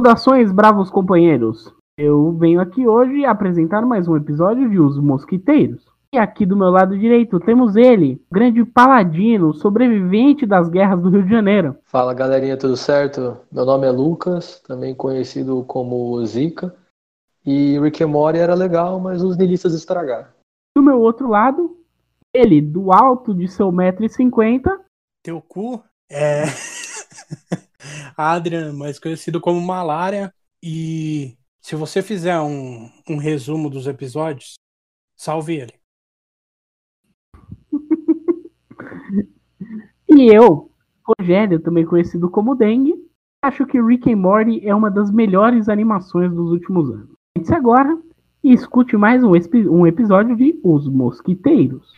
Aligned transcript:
Saudações, 0.00 0.50
bravos 0.50 0.88
companheiros! 0.88 1.70
Eu 1.94 2.32
venho 2.32 2.58
aqui 2.58 2.88
hoje 2.88 3.26
apresentar 3.26 3.82
mais 3.82 4.08
um 4.08 4.16
episódio 4.16 4.66
de 4.70 4.80
Os 4.80 4.98
Mosquiteiros. 4.98 5.84
E 6.10 6.16
aqui 6.16 6.46
do 6.46 6.56
meu 6.56 6.70
lado 6.70 6.98
direito 6.98 7.38
temos 7.38 7.76
ele, 7.76 8.14
o 8.30 8.34
grande 8.34 8.64
paladino, 8.64 9.52
sobrevivente 9.52 10.46
das 10.46 10.70
guerras 10.70 11.02
do 11.02 11.10
Rio 11.10 11.22
de 11.22 11.28
Janeiro. 11.28 11.76
Fala 11.84 12.14
galerinha, 12.14 12.56
tudo 12.56 12.78
certo? 12.78 13.36
Meu 13.52 13.66
nome 13.66 13.86
é 13.86 13.90
Lucas, 13.90 14.58
também 14.60 14.94
conhecido 14.94 15.62
como 15.64 16.24
Zika. 16.24 16.74
E 17.44 17.78
Rick 17.78 18.02
and 18.02 18.08
Morty 18.08 18.38
era 18.38 18.54
legal, 18.54 18.98
mas 18.98 19.22
os 19.22 19.36
nihilistas 19.36 19.74
estragaram. 19.74 20.28
Do 20.74 20.82
meu 20.82 20.98
outro 20.98 21.28
lado, 21.28 21.76
ele, 22.32 22.62
do 22.62 22.90
alto 22.90 23.34
de 23.34 23.46
seu 23.48 23.70
1,50m. 23.70 24.62
Teu 25.22 25.42
cu 25.42 25.84
é. 26.10 26.44
Adrian, 28.16 28.72
mais 28.72 28.98
conhecido 28.98 29.40
como 29.40 29.60
Malária. 29.60 30.32
E 30.62 31.36
se 31.60 31.76
você 31.76 32.02
fizer 32.02 32.38
um, 32.40 32.90
um 33.08 33.16
resumo 33.16 33.70
dos 33.70 33.86
episódios, 33.86 34.54
salve 35.16 35.56
ele. 35.56 35.74
e 40.08 40.34
eu, 40.34 40.70
Rogério, 41.04 41.60
também 41.60 41.84
conhecido 41.84 42.30
como 42.30 42.54
Dengue, 42.54 42.94
acho 43.42 43.66
que 43.66 43.80
Rick 43.80 44.12
and 44.12 44.16
Morty 44.16 44.66
é 44.66 44.74
uma 44.74 44.90
das 44.90 45.10
melhores 45.10 45.68
animações 45.68 46.32
dos 46.32 46.50
últimos 46.50 46.90
anos. 46.90 47.10
Sente-se 47.36 47.54
agora 47.54 47.98
e 48.42 48.52
escute 48.52 48.96
mais 48.96 49.22
um, 49.22 49.32
um 49.70 49.86
episódio 49.86 50.36
de 50.36 50.58
Os 50.62 50.88
Mosquiteiros. 50.88 51.92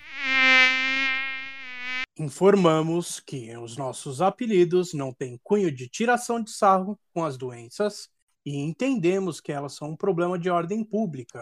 Informamos 2.19 3.21
que 3.21 3.57
os 3.57 3.79
nossos 3.79 4.21
apelidos 4.21 4.93
não 4.93 5.15
têm 5.15 5.41
cunho 5.43 5.73
de 5.73 5.89
tiração 5.89 6.43
de 6.43 6.51
sarro 6.51 7.01
com 7.15 7.25
as 7.25 7.39
doenças 7.39 8.11
e 8.45 8.59
entendemos 8.59 9.41
que 9.41 9.51
elas 9.51 9.73
são 9.73 9.93
um 9.93 9.97
problema 9.97 10.39
de 10.39 10.51
ordem 10.51 10.85
pública. 10.85 11.41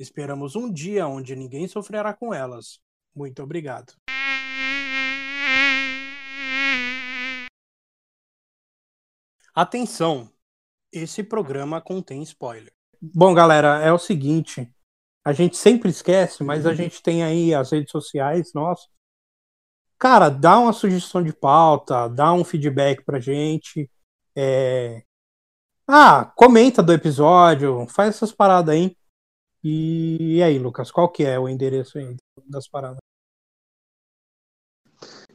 Esperamos 0.00 0.56
um 0.56 0.72
dia 0.72 1.06
onde 1.06 1.36
ninguém 1.36 1.68
sofrerá 1.68 2.14
com 2.14 2.32
elas. 2.32 2.80
Muito 3.14 3.42
obrigado. 3.42 3.92
Atenção! 9.54 10.32
Esse 10.90 11.22
programa 11.22 11.82
contém 11.82 12.22
spoiler. 12.22 12.72
Bom, 12.98 13.34
galera, 13.34 13.82
é 13.82 13.92
o 13.92 13.98
seguinte. 13.98 14.72
A 15.22 15.34
gente 15.34 15.58
sempre 15.58 15.90
esquece, 15.90 16.42
mas 16.42 16.64
a 16.64 16.72
gente 16.72 17.02
tem 17.02 17.22
aí 17.22 17.52
as 17.52 17.72
redes 17.72 17.90
sociais, 17.90 18.54
nossa. 18.54 18.88
Cara, 19.98 20.28
dá 20.28 20.58
uma 20.58 20.72
sugestão 20.72 21.22
de 21.22 21.32
pauta, 21.32 22.08
dá 22.08 22.32
um 22.32 22.44
feedback 22.44 23.04
pra 23.04 23.18
gente. 23.18 23.90
É... 24.36 25.02
Ah, 25.86 26.24
comenta 26.36 26.82
do 26.82 26.92
episódio, 26.92 27.86
faz 27.88 28.10
essas 28.10 28.30
paradas 28.30 28.74
aí. 28.74 28.96
E 29.64 30.40
aí, 30.42 30.58
Lucas, 30.58 30.90
qual 30.90 31.08
que 31.08 31.24
é 31.24 31.38
o 31.38 31.48
endereço 31.48 31.98
aí 31.98 32.16
das 32.46 32.68
paradas? 32.68 32.98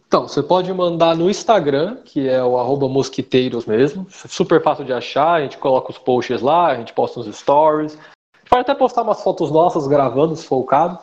Então, 0.07 0.27
você 0.27 0.43
pode 0.43 0.71
mandar 0.71 1.17
no 1.17 1.29
Instagram, 1.29 1.97
que 2.03 2.29
é 2.29 2.41
o 2.41 2.57
arroba 2.57 2.87
mosquiteiros 2.87 3.65
mesmo. 3.65 4.07
Super 4.09 4.61
fácil 4.61 4.85
de 4.85 4.93
achar, 4.93 5.33
a 5.33 5.41
gente 5.41 5.57
coloca 5.57 5.91
os 5.91 5.97
posts 5.97 6.39
lá, 6.39 6.67
a 6.67 6.75
gente 6.75 6.93
posta 6.93 7.19
uns 7.19 7.35
stories. 7.35 7.95
A 7.95 8.37
gente 8.37 8.49
pode 8.49 8.61
até 8.61 8.75
postar 8.75 9.01
umas 9.01 9.21
fotos 9.23 9.51
nossas 9.51 9.87
gravando, 9.87 10.35
se 10.35 10.45
for 10.45 10.57
o 10.57 10.65
caso. 10.65 10.99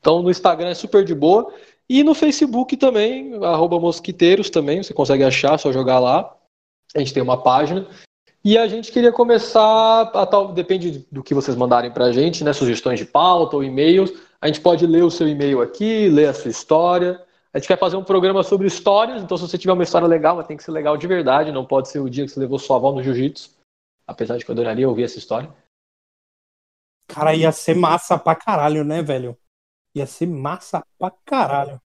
Então, 0.00 0.22
no 0.22 0.30
Instagram 0.30 0.70
é 0.70 0.74
super 0.74 1.04
de 1.04 1.14
boa. 1.14 1.52
E 1.88 2.02
no 2.02 2.14
Facebook 2.14 2.76
também, 2.76 3.34
arroba 3.44 3.78
mosquiteiros 3.78 4.50
também, 4.50 4.82
você 4.82 4.92
consegue 4.92 5.22
achar, 5.22 5.58
só 5.58 5.72
jogar 5.72 5.98
lá. 5.98 6.36
A 6.94 6.98
gente 6.98 7.14
tem 7.14 7.22
uma 7.22 7.42
página. 7.42 7.86
E 8.44 8.56
a 8.56 8.66
gente 8.66 8.92
queria 8.92 9.12
começar, 9.12 10.02
a 10.02 10.26
tal, 10.26 10.52
depende 10.52 11.06
do 11.10 11.22
que 11.22 11.34
vocês 11.34 11.56
mandarem 11.56 11.90
pra 11.90 12.12
gente, 12.12 12.44
né? 12.44 12.52
Sugestões 12.52 12.98
de 12.98 13.04
pauta 13.04 13.56
ou 13.56 13.64
e-mails. 13.64 14.12
A 14.40 14.46
gente 14.46 14.60
pode 14.60 14.86
ler 14.86 15.02
o 15.02 15.10
seu 15.10 15.26
e-mail 15.26 15.60
aqui, 15.60 16.08
ler 16.08 16.28
a 16.28 16.34
sua 16.34 16.50
história. 16.50 17.20
A 17.52 17.58
gente 17.58 17.68
quer 17.68 17.78
fazer 17.78 17.96
um 17.96 18.04
programa 18.04 18.42
sobre 18.42 18.66
histórias, 18.66 19.22
então 19.22 19.36
se 19.36 19.48
você 19.48 19.56
tiver 19.56 19.72
uma 19.72 19.82
história 19.82 20.06
legal, 20.06 20.42
tem 20.44 20.56
que 20.56 20.62
ser 20.62 20.72
legal 20.72 20.96
de 20.96 21.06
verdade, 21.06 21.50
não 21.50 21.64
pode 21.64 21.88
ser 21.88 22.00
o 22.00 22.10
dia 22.10 22.24
que 22.24 22.30
você 22.30 22.38
levou 22.38 22.58
sua 22.58 22.76
avó 22.76 22.92
no 22.92 23.02
jiu-jitsu. 23.02 23.50
Apesar 24.06 24.36
de 24.36 24.44
que 24.44 24.50
eu 24.50 24.52
adoraria 24.52 24.88
ouvir 24.88 25.04
essa 25.04 25.18
história. 25.18 25.52
Cara, 27.08 27.34
ia 27.34 27.50
ser 27.50 27.74
massa 27.74 28.18
pra 28.18 28.34
caralho, 28.34 28.84
né, 28.84 29.02
velho? 29.02 29.36
Ia 29.96 30.04
ser 30.04 30.26
massa 30.26 30.84
pra 30.98 31.10
caralho. 31.24 31.80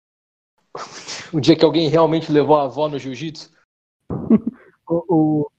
o 1.32 1.40
dia 1.40 1.56
que 1.56 1.64
alguém 1.64 1.88
realmente 1.88 2.30
levou 2.30 2.58
a 2.58 2.64
avó 2.64 2.90
no 2.90 3.00
jiu-jitsu? 3.00 3.50
o, 4.86 5.06
o, 5.08 5.52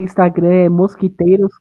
Instagram 0.00 0.52
é 0.52 0.68
Mosquiteiros 0.70 1.52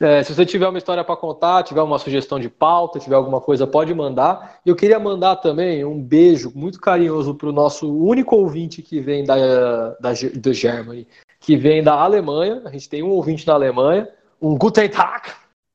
é, 0.00 0.22
se 0.22 0.34
você 0.34 0.44
tiver 0.44 0.68
uma 0.68 0.78
história 0.78 1.02
para 1.02 1.16
contar, 1.16 1.62
tiver 1.62 1.80
uma 1.80 1.98
sugestão 1.98 2.38
de 2.38 2.48
pauta, 2.48 2.98
tiver 2.98 3.14
alguma 3.16 3.40
coisa, 3.40 3.66
pode 3.66 3.94
mandar. 3.94 4.60
E 4.64 4.68
eu 4.68 4.76
queria 4.76 4.98
mandar 4.98 5.36
também 5.36 5.84
um 5.84 6.00
beijo 6.00 6.52
muito 6.54 6.80
carinhoso 6.80 7.34
para 7.34 7.48
o 7.48 7.52
nosso 7.52 7.92
único 7.92 8.36
ouvinte 8.36 8.82
que 8.82 9.00
vem 9.00 9.24
da, 9.24 9.90
da, 10.00 10.12
da 10.36 10.52
Germany, 10.52 11.06
que 11.40 11.56
vem 11.56 11.82
da 11.82 11.94
Alemanha. 11.94 12.62
A 12.64 12.70
gente 12.70 12.88
tem 12.88 13.02
um 13.02 13.10
ouvinte 13.10 13.46
na 13.46 13.54
Alemanha, 13.54 14.08
um 14.40 14.56
Guten 14.56 14.88
Tag. 14.88 15.30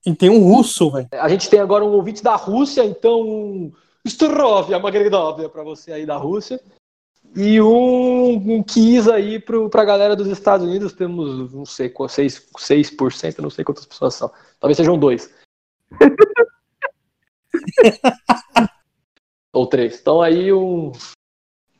E 0.05 0.13
tem 0.13 0.29
um 0.29 0.43
russo, 0.43 0.91
velho. 0.91 1.07
A 1.13 1.27
gente 1.27 1.49
tem 1.49 1.59
agora 1.59 1.83
um 1.83 1.91
ouvinte 1.91 2.23
da 2.23 2.35
Rússia, 2.35 2.85
então 2.85 3.21
um 3.21 3.71
Strovia 4.05 4.79
Magredovia 4.79 5.49
para 5.49 5.63
você 5.63 5.91
aí 5.91 6.05
da 6.05 6.17
Rússia. 6.17 6.59
E 7.35 7.61
um, 7.61 8.33
um 8.33 8.63
quiz 8.63 9.07
aí 9.07 9.39
para 9.39 9.81
a 9.81 9.85
galera 9.85 10.15
dos 10.15 10.27
Estados 10.27 10.65
Unidos, 10.65 10.93
temos, 10.93 11.53
não 11.53 11.65
sei, 11.65 11.93
6%, 11.93 12.41
6%, 12.57 13.39
não 13.39 13.49
sei 13.49 13.63
quantas 13.63 13.85
pessoas 13.85 14.15
são. 14.15 14.31
Talvez 14.59 14.77
sejam 14.77 14.97
dois. 14.97 15.33
Ou 19.53 19.67
três. 19.67 19.99
Então 19.99 20.21
aí 20.21 20.51
um, 20.51 20.91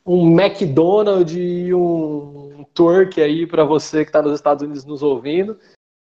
um 0.06 0.40
McDonald's 0.40 1.36
e 1.36 1.74
um 1.74 2.64
Turk 2.74 3.20
aí 3.20 3.46
para 3.46 3.64
você 3.64 4.04
que 4.04 4.10
está 4.10 4.22
nos 4.22 4.34
Estados 4.34 4.62
Unidos 4.62 4.84
nos 4.84 5.02
ouvindo. 5.02 5.58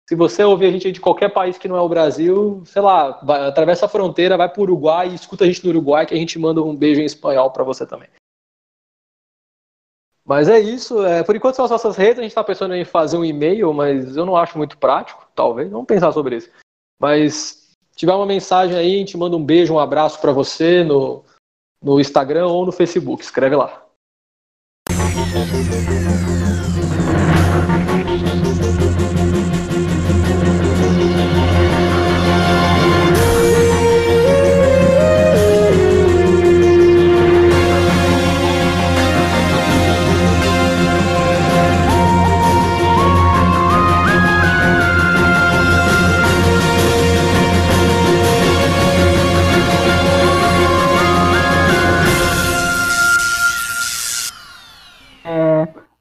Se 0.08 0.16
você 0.16 0.44
ouvir 0.44 0.68
a 0.68 0.72
gente 0.72 0.92
de 0.92 1.02
qualquer 1.02 1.30
país 1.30 1.58
que 1.58 1.68
não 1.68 1.76
é 1.76 1.82
o 1.82 1.90
Brasil, 1.90 2.62
sei 2.66 2.82
lá, 2.82 3.20
vai, 3.24 3.48
atravessa 3.48 3.88
a 3.88 3.90
fronteira, 3.90 4.38
vai 4.38 4.48
para 4.48 4.60
o 4.60 4.64
Uruguai 4.64 5.10
e 5.10 5.16
escuta 5.16 5.44
a 5.44 5.48
gente 5.48 5.64
no 5.64 5.72
Uruguai 5.72 6.06
que 6.06 6.14
a 6.14 6.18
gente 6.18 6.38
manda 6.38 6.62
um 6.62 6.76
beijo 6.76 7.02
em 7.02 7.06
espanhol 7.06 7.50
para 7.52 7.64
você 7.64 7.88
também. 7.88 8.08
Mas 10.24 10.48
é 10.48 10.60
isso. 10.60 11.06
É, 11.06 11.24
por 11.24 11.36
enquanto 11.36 11.56
são 11.56 11.66
as 11.66 11.72
nossas 11.72 11.96
redes. 11.96 12.20
A 12.20 12.22
gente 12.24 12.32
está 12.32 12.44
pensando 12.44 12.74
em 12.74 12.84
fazer 12.84 13.18
um 13.18 13.24
e-mail, 13.24 13.72
mas 13.74 14.18
eu 14.18 14.26
não 14.26 14.36
acho 14.36 14.58
muito 14.58 14.78
prático. 14.78 15.28
Talvez. 15.36 15.70
Vamos 15.70 15.86
pensar 15.86 16.12
sobre 16.12 16.38
isso. 16.38 16.50
Mas 17.00 17.34
se 17.92 17.96
tiver 17.96 18.14
uma 18.14 18.26
mensagem 18.26 18.76
aí, 18.76 18.96
a 18.96 18.98
gente 19.00 19.18
manda 19.18 19.38
um 19.38 19.46
beijo, 19.46 19.74
um 19.74 19.80
abraço 19.80 20.20
para 20.20 20.32
você 20.32 20.84
no, 20.84 21.24
no 21.82 22.00
Instagram 22.00 22.48
ou 22.48 22.66
no 22.66 22.72
Facebook. 22.72 23.24
Escreve 23.24 23.56
lá. 23.56 23.86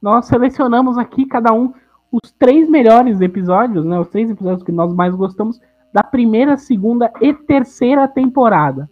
Nós 0.04 0.26
selecionamos 0.26 0.98
aqui 0.98 1.24
cada 1.24 1.50
um 1.50 1.72
os 2.12 2.30
três 2.38 2.68
melhores 2.68 3.22
episódios, 3.22 3.86
né? 3.86 3.98
Os 3.98 4.08
três 4.08 4.30
episódios 4.30 4.62
que 4.62 4.70
nós 4.70 4.92
mais 4.92 5.14
gostamos 5.14 5.58
da 5.94 6.02
primeira, 6.02 6.58
segunda 6.58 7.10
e 7.22 7.32
terceira 7.32 8.06
temporada. 8.06 8.88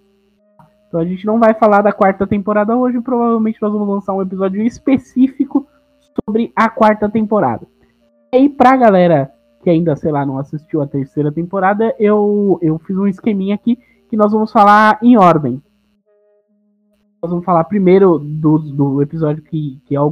Então 0.88 0.98
a 0.98 1.04
gente 1.04 1.26
não 1.26 1.38
vai 1.38 1.52
falar 1.52 1.82
da 1.82 1.92
quarta 1.92 2.26
temporada 2.26 2.74
hoje, 2.74 2.98
provavelmente 3.02 3.60
nós 3.60 3.70
vamos 3.70 3.88
lançar 3.88 4.14
um 4.14 4.22
episódio 4.22 4.62
específico 4.62 5.66
sobre 6.24 6.50
a 6.56 6.70
quarta 6.70 7.10
temporada. 7.10 7.66
E 8.32 8.38
aí, 8.38 8.48
pra 8.48 8.74
galera 8.74 9.30
que 9.62 9.68
ainda, 9.68 9.94
sei 9.94 10.10
lá, 10.10 10.24
não 10.24 10.38
assistiu 10.38 10.80
a 10.80 10.86
terceira 10.86 11.30
temporada, 11.30 11.94
eu, 11.98 12.58
eu 12.62 12.78
fiz 12.78 12.96
um 12.96 13.06
esqueminha 13.06 13.54
aqui 13.54 13.78
que 14.08 14.16
nós 14.16 14.32
vamos 14.32 14.50
falar 14.50 14.98
em 15.02 15.18
ordem 15.18 15.62
nós 17.22 17.30
vamos 17.30 17.44
falar 17.44 17.62
primeiro 17.64 18.18
do, 18.18 18.58
do 18.58 19.00
episódio 19.00 19.44
que, 19.44 19.80
que, 19.86 19.94
é 19.94 20.00
o, 20.00 20.10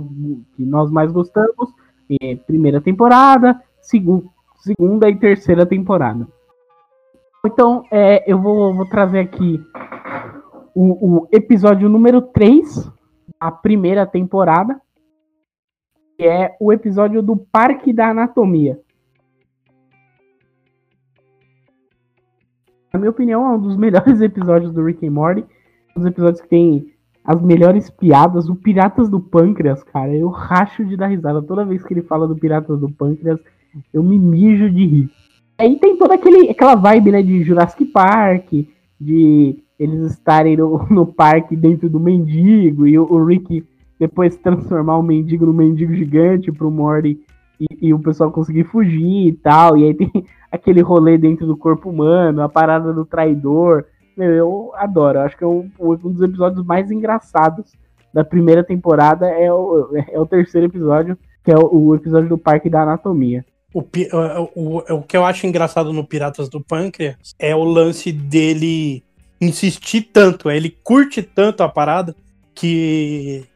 que 0.55 0.65
nós 0.65 0.93
mais 0.93 1.11
gostamos, 1.11 1.75
é, 2.23 2.37
primeira 2.37 2.81
temporada, 2.81 3.61
segu, 3.81 4.31
segunda 4.59 5.11
e 5.11 5.17
terceira 5.17 5.67
temporada. 5.67 6.29
Então, 7.45 7.83
é, 7.91 8.31
eu 8.31 8.41
vou, 8.41 8.73
vou, 8.73 8.87
trazer 8.87 9.19
aqui 9.19 9.61
o, 10.73 11.23
o, 11.23 11.29
episódio 11.33 11.89
número 11.89 12.23
3 12.23 12.89
da 13.41 13.51
primeira 13.51 14.07
temporada, 14.07 14.81
que 16.17 16.25
é 16.25 16.57
o 16.61 16.73
episódio 16.73 17.23
do 17.23 17.37
Parque 17.37 17.93
da 17.93 18.11
Anatomia. 18.11 18.79
Na 22.93 23.01
minha 23.01 23.11
opinião, 23.11 23.45
é 23.47 23.57
um 23.57 23.61
dos 23.61 23.75
melhores 23.77 24.21
episódios 24.21 24.73
do 24.73 24.85
Rick 24.85 25.05
and 25.05 25.11
Morty. 25.11 25.45
Um 25.97 26.03
dos 26.03 26.07
episódios 26.07 26.41
que 26.41 26.49
tem 26.49 26.93
as 27.25 27.41
melhores 27.41 27.91
piadas. 27.91 28.49
O 28.49 28.55
Piratas 28.55 29.09
do 29.09 29.21
Pâncreas, 29.21 29.83
cara, 29.83 30.15
eu 30.15 30.29
racho 30.29 30.85
de 30.85 30.97
dar 30.97 31.09
risada. 31.09 31.43
Toda 31.43 31.65
vez 31.65 31.85
que 31.85 31.95
ele 31.95 32.03
fala 32.03 32.27
do 32.27 32.37
Piratas 32.37 32.79
do 32.81 32.91
Pâncreas, 32.91 33.39
eu 33.93 34.03
me 34.03 34.19
mijo 34.19 34.71
de 34.71 34.87
rir. 34.87 35.11
Aí 35.59 35.79
tem 35.79 35.97
toda 35.97 36.15
aquele, 36.15 36.51
aquela 36.51 36.75
vibe, 36.75 37.13
né, 37.13 37.23
de 37.23 37.43
Jurassic 37.43 37.85
Park, 37.87 38.51
de 38.99 39.63
eles 39.79 40.13
estarem 40.13 40.57
no, 40.57 40.87
no 40.91 41.07
parque 41.07 41.57
dentro 41.57 41.89
do 41.89 41.99
mendigo 41.99 42.87
e 42.87 42.99
o, 42.99 43.05
o, 43.11 43.25
Rick 43.25 43.65
depois 43.99 44.37
transformar 44.37 44.99
o 44.99 45.03
mendigo 45.03 45.47
no 45.47 45.53
mendigo 45.53 45.95
gigante 45.95 46.51
pro 46.53 46.71
Morty 46.71 47.19
e, 47.59 47.89
e, 47.89 47.95
o 47.95 47.99
pessoal 47.99 48.31
conseguir 48.31 48.65
fugir 48.65 49.29
e 49.29 49.33
tal. 49.33 49.77
E 49.77 49.85
aí 49.85 49.95
tem 49.95 50.11
aquele 50.51 50.81
rolê 50.81 51.17
dentro 51.19 51.47
do 51.47 51.57
corpo 51.57 51.91
humano, 51.91 52.43
a 52.43 52.49
parada 52.49 52.93
do 52.93 53.05
traidor. 53.05 53.85
Meu, 54.21 54.35
eu 54.35 54.73
adoro. 54.75 55.21
Acho 55.21 55.35
que 55.35 55.43
é 55.43 55.47
um, 55.47 55.71
um 55.81 55.97
dos 55.97 56.21
episódios 56.21 56.63
mais 56.67 56.91
engraçados 56.91 57.73
da 58.13 58.23
primeira 58.23 58.63
temporada 58.63 59.27
é 59.27 59.51
o, 59.51 59.89
é 59.97 60.21
o 60.21 60.27
terceiro 60.27 60.67
episódio, 60.67 61.17
que 61.43 61.51
é 61.51 61.57
o, 61.57 61.87
o 61.87 61.95
episódio 61.95 62.29
do 62.29 62.37
Parque 62.37 62.69
da 62.69 62.83
Anatomia. 62.83 63.43
O, 63.73 63.81
o, 64.55 64.79
o, 64.97 65.03
que 65.03 65.17
eu 65.17 65.25
acho 65.25 65.47
engraçado 65.47 65.91
no 65.91 66.07
Piratas 66.07 66.51
do 66.51 66.61
Pâncreas 66.61 67.35
é 67.39 67.57
o 67.57 67.65
lance 67.65 68.13
dele 68.13 69.03
insistir 69.41 70.03
tanto, 70.13 70.51
ele 70.51 70.69
curte 70.69 71.23
tanto 71.23 71.63
a 71.63 71.69
parada 71.69 72.15
que, 72.55 73.47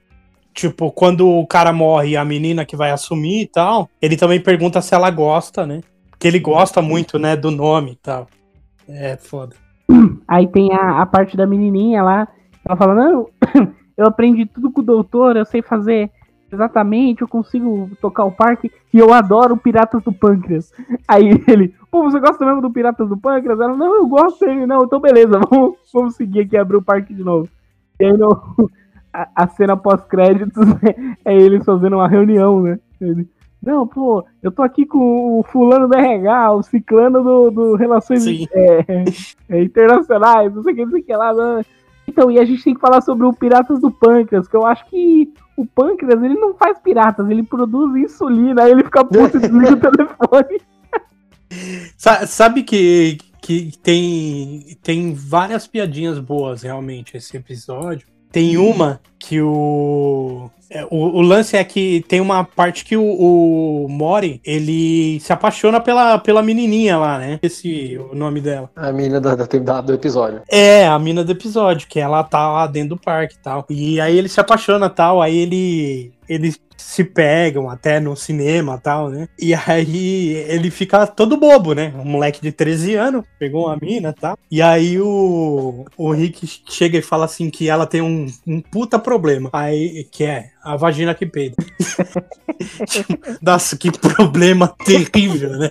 tipo, 0.55 0.91
quando 0.93 1.29
o 1.29 1.47
cara 1.47 1.75
morre 1.75 2.17
a 2.17 2.25
menina 2.25 2.65
que 2.65 2.75
vai 2.75 2.91
assumir 2.91 3.43
e 3.43 3.47
tal, 3.47 3.91
ele 4.01 4.17
também 4.17 4.41
pergunta 4.41 4.81
se 4.81 4.95
ela 4.95 5.11
gosta, 5.11 5.67
né? 5.67 5.83
Porque 6.09 6.27
ele 6.27 6.39
gosta 6.39 6.81
muito, 6.81 7.19
né, 7.19 7.37
do 7.37 7.51
nome 7.51 7.93
e 7.93 7.97
tal. 7.97 8.29
É 8.89 9.17
foda. 9.17 9.64
Aí 10.27 10.47
tem 10.47 10.73
a, 10.73 11.03
a 11.03 11.07
parte 11.07 11.37
da 11.37 11.47
menininha 11.47 12.03
lá, 12.03 12.29
ela 12.65 12.77
fala, 12.77 12.95
não, 12.95 13.29
eu 13.97 14.07
aprendi 14.07 14.47
tudo 14.47 14.71
com 14.71 14.81
o 14.81 14.85
doutor, 14.85 15.37
eu 15.37 15.45
sei 15.45 15.63
fazer 15.63 16.11
exatamente, 16.53 17.23
eu 17.23 17.29
consigo 17.29 17.91
tocar 18.01 18.25
o 18.25 18.33
parque 18.33 18.71
e 18.93 18.99
eu 18.99 19.13
adoro 19.13 19.57
Piratas 19.57 20.03
do 20.03 20.13
Pâncreas. 20.13 20.73
Aí 21.07 21.43
ele, 21.49 21.75
pô, 21.91 22.05
você 22.05 22.19
gosta 22.19 22.45
mesmo 22.45 22.63
do 22.63 22.71
Piratas 22.71 23.09
do 23.09 23.17
Pâncreas? 23.17 23.61
Ela, 23.61 23.77
não, 23.77 23.95
eu 23.97 24.07
gosto 24.07 24.45
dele, 24.45 24.67
não, 24.67 24.85
então 24.85 25.01
beleza, 25.01 25.39
vamos, 25.51 25.77
vamos 25.93 26.15
seguir 26.15 26.41
aqui 26.41 26.57
abrir 26.57 26.77
o 26.77 26.83
parque 26.83 27.13
de 27.13 27.23
novo. 27.23 27.49
E 28.01 28.05
aí 28.05 28.17
no, 28.17 28.31
a, 29.13 29.29
a 29.35 29.47
cena 29.49 29.77
pós-créditos 29.77 30.67
é 31.25 31.37
eles 31.37 31.65
fazendo 31.65 31.97
uma 31.97 32.09
reunião, 32.09 32.63
né? 32.63 32.79
Ele, 33.01 33.29
não, 33.65 33.87
pô, 33.87 34.25
eu 34.43 34.53
tô 34.53 34.63
aqui 34.63 34.85
com 34.87 35.41
o 35.41 35.43
fulano 35.43 35.89
do 35.89 35.95
RH, 35.95 36.53
o 36.53 36.63
ciclano 36.63 37.23
do, 37.23 37.51
do 37.51 37.77
Relações 37.77 38.27
é, 38.27 39.05
é, 39.49 39.63
Internacionais, 39.63 40.55
não 40.55 40.63
sei 40.63 40.73
o 40.73 40.77
que, 40.77 40.85
não 40.85 40.91
sei 40.91 41.01
o 41.01 41.05
que 41.05 41.17
lá. 41.17 41.33
Né? 41.33 41.65
Então, 42.07 42.31
e 42.31 42.39
a 42.39 42.45
gente 42.45 42.63
tem 42.63 42.75
que 42.75 42.81
falar 42.81 43.01
sobre 43.01 43.27
o 43.27 43.33
Piratas 43.33 43.81
do 43.81 43.91
Pâncreas, 43.91 44.47
que 44.47 44.57
eu 44.57 44.67
acho 44.67 44.85
que 44.87 45.33
o 45.57 45.65
pâncreas, 45.65 46.23
ele 46.23 46.35
não 46.35 46.55
faz 46.55 46.79
piratas, 46.81 47.29
ele 47.31 47.43
produz 47.43 47.95
insulina, 47.97 48.65
aí 48.65 48.73
ele 48.73 48.85
fica 48.85 49.05
puto 49.05 49.37
e 49.37 49.41
desliga 49.41 49.75
o 49.75 49.81
telefone. 49.81 50.61
Sabe 52.27 52.63
que, 52.65 53.19
que 53.41 53.73
tem, 53.83 54.77
tem 54.83 55.15
várias 55.15 55.67
piadinhas 55.67 56.19
boas, 56.19 56.63
realmente, 56.63 57.17
esse 57.17 57.37
episódio. 57.37 58.09
Tem 58.35 58.57
uma 58.57 59.01
que 59.17 59.41
o 59.41 60.51
é, 60.69 60.85
o, 60.91 60.97
o, 60.97 61.21
lance 61.21 61.57
é 61.57 61.63
que 61.63 62.05
tem 62.09 62.21
uma 62.21 62.43
parte 62.43 62.85
que 62.85 62.97
o, 62.97 63.05
o, 63.05 63.89
Mori, 63.89 64.41
ele 64.45 65.21
se 65.21 65.33
apaixona 65.33 65.79
pela, 65.79 66.19
pela 66.19 66.43
menininha 66.43 66.99
lá, 66.99 67.17
né? 67.17 67.39
Esse 67.41 67.97
o 68.11 68.13
nome 68.13 68.41
dela. 68.41 68.69
A 68.75 68.91
menina 68.91 69.21
da, 69.21 69.37
da, 69.37 69.81
do 69.81 69.95
episódio. 69.95 70.43
É, 70.51 70.85
a 70.85 70.99
mina 70.99 71.23
do 71.23 71.31
episódio, 71.31 71.87
que 71.87 72.01
ela 72.01 72.25
tá 72.25 72.51
lá 72.51 72.67
dentro 72.67 72.97
do 72.97 73.01
parque 73.01 73.37
e 73.37 73.39
tal. 73.39 73.65
E 73.71 74.01
aí 74.01 74.19
ele 74.19 74.29
se 74.29 74.41
apaixona 74.41 74.91
tal, 74.91 75.23
aí 75.23 75.37
ele 75.37 76.13
ele 76.29 76.55
se 76.85 77.03
pegam 77.03 77.69
até 77.69 77.99
no 77.99 78.15
cinema 78.15 78.79
tal, 78.79 79.09
né? 79.09 79.27
E 79.39 79.55
aí 79.55 80.35
ele 80.49 80.71
fica 80.71 81.07
todo 81.07 81.37
bobo, 81.37 81.73
né? 81.73 81.93
Um 81.97 82.05
moleque 82.05 82.43
de 82.43 82.53
13 82.53 82.95
anos, 82.95 83.25
pegou 83.39 83.67
uma 83.67 83.77
mina 83.81 84.13
tal. 84.13 84.39
E 84.51 84.61
aí 84.61 85.01
o, 85.01 85.87
o 85.97 86.13
Rick 86.13 86.47
chega 86.69 86.99
e 86.99 87.03
fala 87.03 87.25
assim 87.25 87.49
que 87.49 87.69
ela 87.69 87.87
tem 87.87 88.03
um, 88.03 88.27
um 88.47 88.61
puta 88.61 88.99
problema. 88.99 89.49
Aí, 89.53 90.07
que 90.11 90.25
é 90.25 90.51
a 90.63 90.77
vagina 90.77 91.15
que 91.15 91.27
peida. 91.27 91.57
Nossa, 93.43 93.77
que 93.77 93.91
problema 93.91 94.69
terrível, 94.85 95.51
né? 95.57 95.71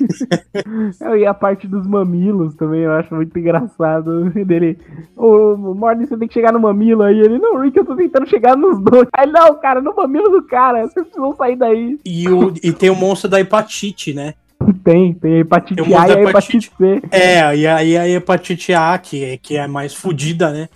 e 1.18 1.26
a 1.26 1.34
parte 1.34 1.66
dos 1.66 1.86
mamilos 1.86 2.54
também, 2.54 2.80
eu 2.82 2.92
acho 2.92 3.14
muito 3.14 3.38
engraçado. 3.38 4.30
Dele, 4.44 4.78
ô, 5.16 5.54
oh, 5.54 5.74
Morning, 5.74 6.06
você 6.06 6.16
tem 6.16 6.28
que 6.28 6.34
chegar 6.34 6.52
no 6.52 6.60
mamilo. 6.60 7.02
Aí 7.02 7.18
ele, 7.18 7.38
não, 7.38 7.60
Rick, 7.60 7.76
eu 7.76 7.84
tô 7.84 7.96
tentando 7.96 8.28
chegar 8.28 8.56
nos 8.56 8.80
dois. 8.82 9.08
Aí, 9.12 9.30
não, 9.30 9.54
cara, 9.60 9.80
no 9.80 9.94
mamilo 9.94 10.30
do 10.30 10.42
cara, 10.42 10.82
vocês 10.82 11.06
precisam 11.06 11.34
sair 11.36 11.56
daí. 11.56 11.98
E, 12.04 12.28
o, 12.28 12.52
e 12.62 12.72
tem 12.72 12.90
o 12.90 12.96
monstro 12.96 13.28
da 13.28 13.40
hepatite, 13.40 14.12
né? 14.14 14.34
Tem, 14.82 15.12
tem 15.14 15.34
a 15.34 15.38
hepatite 15.38 15.82
tem 15.82 15.94
A 15.94 16.08
e 16.08 16.12
a 16.12 16.22
hepatite 16.22 16.72
C. 16.76 17.02
É, 17.10 17.56
e 17.56 17.66
aí 17.66 17.96
a 17.98 18.08
hepatite 18.08 18.72
A, 18.72 18.96
que 18.98 19.24
é, 19.24 19.36
que 19.36 19.56
é 19.56 19.66
mais 19.66 19.94
fodida, 19.94 20.52
né? 20.52 20.68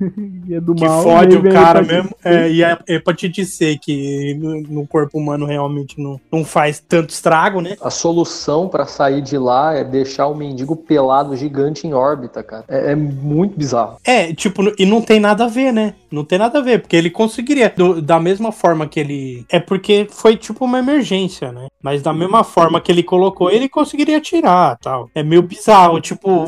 é 0.50 0.60
do 0.60 0.74
que 0.74 0.84
mal, 0.84 1.02
fode 1.02 1.36
o 1.36 1.42
cara 1.42 1.82
mesmo. 1.82 2.10
É, 2.24 2.50
e 2.50 2.62
a 2.64 2.78
hepatite 2.86 3.44
C, 3.44 3.78
que 3.80 4.34
no, 4.68 4.86
corpo 4.86 5.18
humano 5.18 5.46
realmente 5.46 6.00
não, 6.00 6.20
não 6.30 6.44
faz 6.44 6.82
tanto 6.86 7.10
estrago, 7.10 7.60
né? 7.60 7.76
A 7.80 7.90
solução 7.90 8.68
para 8.68 8.86
sair 8.86 9.20
de 9.20 9.36
lá 9.38 9.74
é 9.74 9.84
deixar 9.84 10.26
o 10.26 10.34
mendigo 10.34 10.76
pelado 10.76 11.36
gigante 11.36 11.86
em 11.86 11.92
órbita, 11.92 12.42
cara. 12.42 12.64
É, 12.68 12.92
é, 12.92 12.94
muito 12.94 13.56
bizarro. 13.56 13.98
É, 14.04 14.32
tipo, 14.32 14.62
e 14.78 14.86
não 14.86 15.00
tem 15.00 15.20
nada 15.20 15.44
a 15.44 15.48
ver, 15.48 15.72
né? 15.72 15.94
Não 16.10 16.24
tem 16.24 16.38
nada 16.38 16.58
a 16.58 16.62
ver, 16.62 16.80
porque 16.80 16.96
ele 16.96 17.10
conseguiria. 17.10 17.72
Do, 17.76 18.00
da 18.00 18.20
mesma 18.20 18.52
forma 18.52 18.86
que 18.86 19.00
ele. 19.00 19.44
É 19.50 19.58
porque 19.58 20.06
foi 20.10 20.36
tipo 20.36 20.64
uma 20.64 20.78
emergência, 20.78 21.52
né? 21.52 21.68
Mas 21.82 22.02
da 22.02 22.12
mesma 22.12 22.44
forma 22.44 22.80
que 22.80 22.90
ele 22.90 23.02
colocou, 23.02 23.50
ele 23.50 23.68
conseguiria 23.68 24.20
tirar 24.20 24.76
tal. 24.78 25.10
É 25.14 25.22
meio 25.22 25.42
bizarro, 25.42 26.00
tipo 26.00 26.46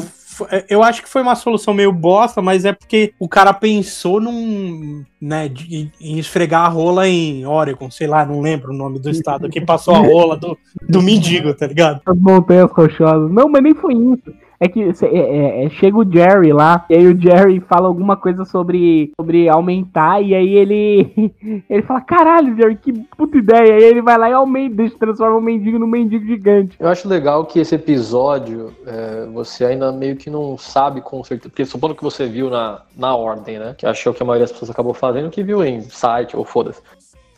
eu 0.68 0.82
acho 0.82 1.02
que 1.02 1.08
foi 1.08 1.22
uma 1.22 1.34
solução 1.34 1.74
meio 1.74 1.92
bosta, 1.92 2.40
mas 2.42 2.64
é 2.64 2.72
porque 2.72 3.12
o 3.18 3.28
cara 3.28 3.52
pensou 3.52 4.20
num. 4.20 5.04
né, 5.20 5.48
de, 5.48 5.90
em 6.00 6.18
esfregar 6.18 6.64
a 6.64 6.68
rola 6.68 7.08
em 7.08 7.46
Oregon, 7.46 7.90
sei 7.90 8.06
lá, 8.06 8.24
não 8.24 8.40
lembro 8.40 8.72
o 8.72 8.76
nome 8.76 8.98
do 8.98 9.10
estado, 9.10 9.48
que 9.48 9.60
passou 9.60 9.94
a 9.94 9.98
rola 9.98 10.36
do, 10.36 10.56
do 10.88 11.02
mendigo, 11.02 11.54
tá 11.54 11.66
ligado? 11.66 12.00
As 12.04 12.18
montanhas 12.18 12.70
rochosas. 12.70 13.30
Não, 13.30 13.48
mas 13.48 13.62
nem 13.62 13.74
foi 13.74 13.94
isso. 13.94 14.47
É 14.60 14.68
que 14.68 14.82
é, 14.82 15.06
é, 15.06 15.64
é, 15.64 15.70
chega 15.70 15.96
o 15.96 16.10
Jerry 16.10 16.52
lá, 16.52 16.84
e 16.90 16.94
aí 16.94 17.06
o 17.06 17.20
Jerry 17.20 17.60
fala 17.60 17.86
alguma 17.86 18.16
coisa 18.16 18.44
sobre, 18.44 19.12
sobre 19.18 19.48
aumentar, 19.48 20.20
e 20.20 20.34
aí 20.34 20.54
ele 20.54 21.32
ele 21.70 21.82
fala, 21.82 22.00
caralho, 22.00 22.56
Jerry, 22.56 22.76
que 22.76 22.92
puta 23.16 23.38
ideia. 23.38 23.68
E 23.68 23.72
aí 23.72 23.84
ele 23.84 24.02
vai 24.02 24.18
lá 24.18 24.28
e 24.28 24.32
aumenta, 24.32 24.90
transforma 24.98 25.36
o 25.36 25.40
mendigo 25.40 25.78
num 25.78 25.86
mendigo 25.86 26.26
gigante. 26.26 26.76
Eu 26.80 26.88
acho 26.88 27.08
legal 27.08 27.44
que 27.44 27.60
esse 27.60 27.74
episódio, 27.74 28.72
é, 28.84 29.26
você 29.32 29.64
ainda 29.64 29.92
meio 29.92 30.16
que 30.16 30.28
não 30.28 30.58
sabe 30.58 31.00
com 31.00 31.22
certeza, 31.22 31.50
porque 31.50 31.64
supondo 31.64 31.94
que 31.94 32.02
você 32.02 32.26
viu 32.26 32.50
na, 32.50 32.82
na 32.96 33.14
ordem, 33.14 33.58
né, 33.58 33.74
que 33.78 33.86
achou 33.86 34.12
que 34.12 34.22
a 34.22 34.26
maioria 34.26 34.44
das 34.44 34.52
pessoas 34.52 34.70
acabou 34.70 34.92
fazendo, 34.92 35.30
que 35.30 35.42
viu 35.42 35.62
em 35.64 35.82
site 35.82 36.36
ou 36.36 36.44
foda-se. 36.44 36.82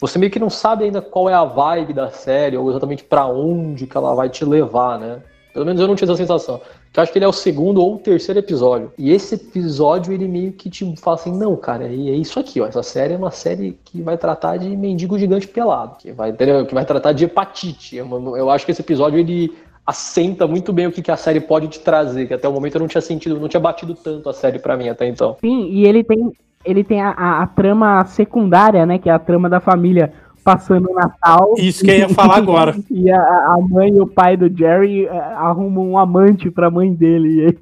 Você 0.00 0.18
meio 0.18 0.32
que 0.32 0.38
não 0.38 0.48
sabe 0.48 0.84
ainda 0.84 1.02
qual 1.02 1.28
é 1.28 1.34
a 1.34 1.44
vibe 1.44 1.92
da 1.92 2.10
série, 2.10 2.56
ou 2.56 2.70
exatamente 2.70 3.04
para 3.04 3.26
onde 3.26 3.86
que 3.86 3.96
ela 3.96 4.14
vai 4.14 4.30
te 4.30 4.44
levar, 4.46 4.98
né? 4.98 5.20
Pelo 5.52 5.66
menos 5.66 5.80
eu 5.80 5.86
não 5.86 5.94
tinha 5.94 6.06
essa 6.06 6.16
sensação. 6.16 6.60
Que 6.92 6.98
eu 6.98 7.02
acho 7.02 7.12
que 7.12 7.18
ele 7.18 7.24
é 7.24 7.28
o 7.28 7.32
segundo 7.32 7.80
ou 7.80 7.94
o 7.94 7.98
terceiro 7.98 8.40
episódio. 8.40 8.92
E 8.98 9.12
esse 9.12 9.36
episódio, 9.36 10.12
ele 10.12 10.26
meio 10.26 10.52
que 10.52 10.68
te 10.68 10.96
fala 10.96 11.16
assim, 11.16 11.32
não, 11.32 11.54
cara, 11.56 11.84
é, 11.84 11.94
isso 11.94 12.40
aqui, 12.40 12.60
ó. 12.60 12.66
Essa 12.66 12.82
série 12.82 13.14
é 13.14 13.16
uma 13.16 13.30
série 13.30 13.78
que 13.84 14.02
vai 14.02 14.18
tratar 14.18 14.56
de 14.56 14.76
mendigo 14.76 15.16
gigante 15.16 15.46
pelado. 15.46 15.96
Que 15.98 16.10
vai, 16.10 16.32
que 16.32 16.74
vai 16.74 16.84
tratar 16.84 17.12
de 17.12 17.24
hepatite. 17.24 17.96
Eu, 17.96 18.36
eu 18.36 18.50
acho 18.50 18.64
que 18.66 18.72
esse 18.72 18.82
episódio, 18.82 19.18
ele 19.18 19.56
assenta 19.86 20.46
muito 20.48 20.72
bem 20.72 20.88
o 20.88 20.92
que, 20.92 21.00
que 21.00 21.12
a 21.12 21.16
série 21.16 21.40
pode 21.40 21.68
te 21.68 21.78
trazer. 21.78 22.26
Que 22.26 22.34
até 22.34 22.48
o 22.48 22.52
momento 22.52 22.74
eu 22.74 22.80
não 22.80 22.88
tinha 22.88 23.00
sentido, 23.00 23.38
não 23.38 23.48
tinha 23.48 23.60
batido 23.60 23.94
tanto 23.94 24.28
a 24.28 24.32
série 24.32 24.58
para 24.58 24.76
mim 24.76 24.88
até 24.88 25.06
então. 25.06 25.36
Sim, 25.40 25.68
e 25.70 25.86
ele 25.86 26.02
tem, 26.02 26.32
ele 26.64 26.82
tem 26.82 27.00
a, 27.00 27.10
a, 27.10 27.42
a 27.42 27.46
trama 27.46 28.04
secundária, 28.06 28.84
né? 28.84 28.98
Que 28.98 29.08
é 29.08 29.12
a 29.12 29.18
trama 29.18 29.48
da 29.48 29.60
família 29.60 30.12
passando 30.42 30.90
o 30.90 30.94
Natal. 30.94 31.54
Isso 31.56 31.84
que 31.84 31.90
eu 31.90 31.98
ia 31.98 32.08
falar 32.10 32.36
agora. 32.36 32.76
E 32.90 33.10
a, 33.10 33.18
a, 33.18 33.58
mãe 33.60 33.90
e 33.90 34.00
o 34.00 34.06
pai 34.06 34.36
do 34.36 34.48
Jerry 34.54 35.06
é, 35.06 35.10
arrumam 35.10 35.90
um 35.90 35.98
amante 35.98 36.50
pra 36.50 36.70
mãe 36.70 36.92
dele. 36.92 37.56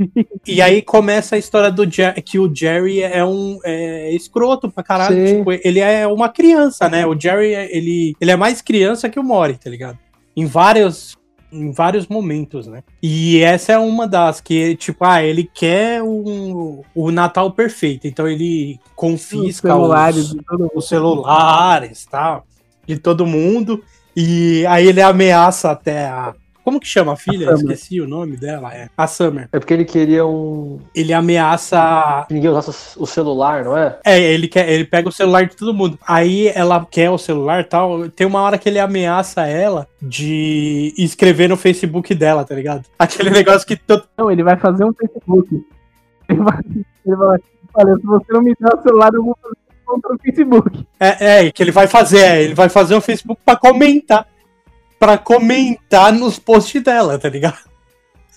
E 0.46 0.62
aí 0.62 0.80
começa 0.80 1.36
a 1.36 1.38
história 1.38 1.70
do 1.70 1.90
Jerry, 1.90 2.22
que 2.22 2.38
o 2.38 2.52
Jerry 2.54 3.02
é 3.02 3.24
um 3.24 3.58
é, 3.64 4.10
escroto 4.12 4.70
pra 4.70 4.82
caralho. 4.82 5.38
Tipo, 5.38 5.52
ele 5.52 5.80
é 5.80 6.06
uma 6.06 6.28
criança, 6.28 6.88
né? 6.88 7.06
O 7.06 7.18
Jerry, 7.18 7.54
ele, 7.54 8.14
ele 8.20 8.30
é 8.30 8.36
mais 8.36 8.62
criança 8.62 9.08
que 9.08 9.20
o 9.20 9.24
Mori, 9.24 9.54
tá 9.54 9.68
ligado? 9.68 9.98
Em 10.36 10.46
vários 10.46 11.18
em 11.50 11.72
vários 11.72 12.06
momentos, 12.06 12.66
né? 12.66 12.82
E 13.02 13.40
essa 13.40 13.72
é 13.72 13.78
uma 13.78 14.06
das 14.06 14.38
que, 14.40 14.76
tipo, 14.76 15.04
ah, 15.04 15.22
ele 15.22 15.44
quer 15.44 16.02
um, 16.02 16.82
o 16.94 17.10
Natal 17.10 17.50
perfeito, 17.52 18.06
então 18.06 18.28
ele 18.28 18.78
confisca 18.94 19.68
os 19.68 19.74
celulares, 19.74 20.32
os, 20.32 20.36
os 20.74 20.88
celulares 20.88 22.06
tal 22.06 22.44
de 22.94 22.98
todo 22.98 23.26
mundo. 23.26 23.82
E 24.16 24.66
aí 24.66 24.88
ele 24.88 25.00
ameaça 25.00 25.70
até 25.70 26.06
a. 26.06 26.34
Como 26.64 26.80
que 26.80 26.86
chama 26.86 27.14
a 27.14 27.16
filha? 27.16 27.50
A 27.50 27.54
Esqueci 27.54 27.98
o 28.00 28.06
nome 28.06 28.36
dela. 28.36 28.74
É 28.74 28.90
a 28.94 29.06
Summer. 29.06 29.48
É 29.52 29.58
porque 29.58 29.72
ele 29.72 29.84
queria 29.84 30.26
um. 30.26 30.80
Ele 30.94 31.12
ameaça. 31.12 32.24
que 32.28 32.34
ninguém 32.34 32.50
usasse 32.50 32.98
o 32.98 33.06
celular, 33.06 33.64
não 33.64 33.76
é? 33.76 33.98
É, 34.04 34.20
ele 34.20 34.48
quer, 34.48 34.68
ele 34.68 34.84
pega 34.84 35.08
o 35.08 35.12
celular 35.12 35.46
de 35.46 35.56
todo 35.56 35.72
mundo. 35.72 35.98
Aí 36.06 36.48
ela 36.48 36.86
quer 36.90 37.08
o 37.10 37.16
celular 37.16 37.60
e 37.60 37.64
tal. 37.64 38.08
Tem 38.10 38.26
uma 38.26 38.42
hora 38.42 38.58
que 38.58 38.68
ele 38.68 38.78
ameaça 38.78 39.46
ela 39.46 39.86
de 40.02 40.92
escrever 40.98 41.48
no 41.48 41.56
Facebook 41.56 42.14
dela, 42.14 42.44
tá 42.44 42.54
ligado? 42.54 42.84
Aquele 42.98 43.30
negócio 43.30 43.66
que 43.66 43.76
todo. 43.76 44.04
Não, 44.16 44.30
ele 44.30 44.42
vai 44.42 44.58
fazer 44.58 44.84
um 44.84 44.92
Facebook. 44.92 45.64
Ele 46.28 46.42
vai, 46.42 46.60
ele 47.06 47.16
vai 47.16 47.38
olha, 47.74 47.96
se 47.96 48.06
você 48.06 48.32
não 48.32 48.42
me 48.42 48.54
der 48.58 48.74
o 48.74 48.82
celular, 48.82 49.14
eu 49.14 49.24
vou 49.24 49.38
fazer 49.40 49.56
contra 49.88 50.14
o 50.14 50.18
Facebook. 50.18 50.86
É, 51.00 51.46
é, 51.46 51.50
que 51.50 51.62
ele 51.62 51.72
vai 51.72 51.86
fazer, 51.86 52.18
é, 52.18 52.42
ele 52.42 52.54
vai 52.54 52.68
fazer 52.68 52.94
um 52.94 53.00
Facebook 53.00 53.40
pra 53.44 53.56
comentar. 53.56 54.28
Pra 54.98 55.16
comentar 55.16 56.12
nos 56.12 56.38
posts 56.38 56.82
dela, 56.82 57.18
tá 57.18 57.28
ligado? 57.28 57.58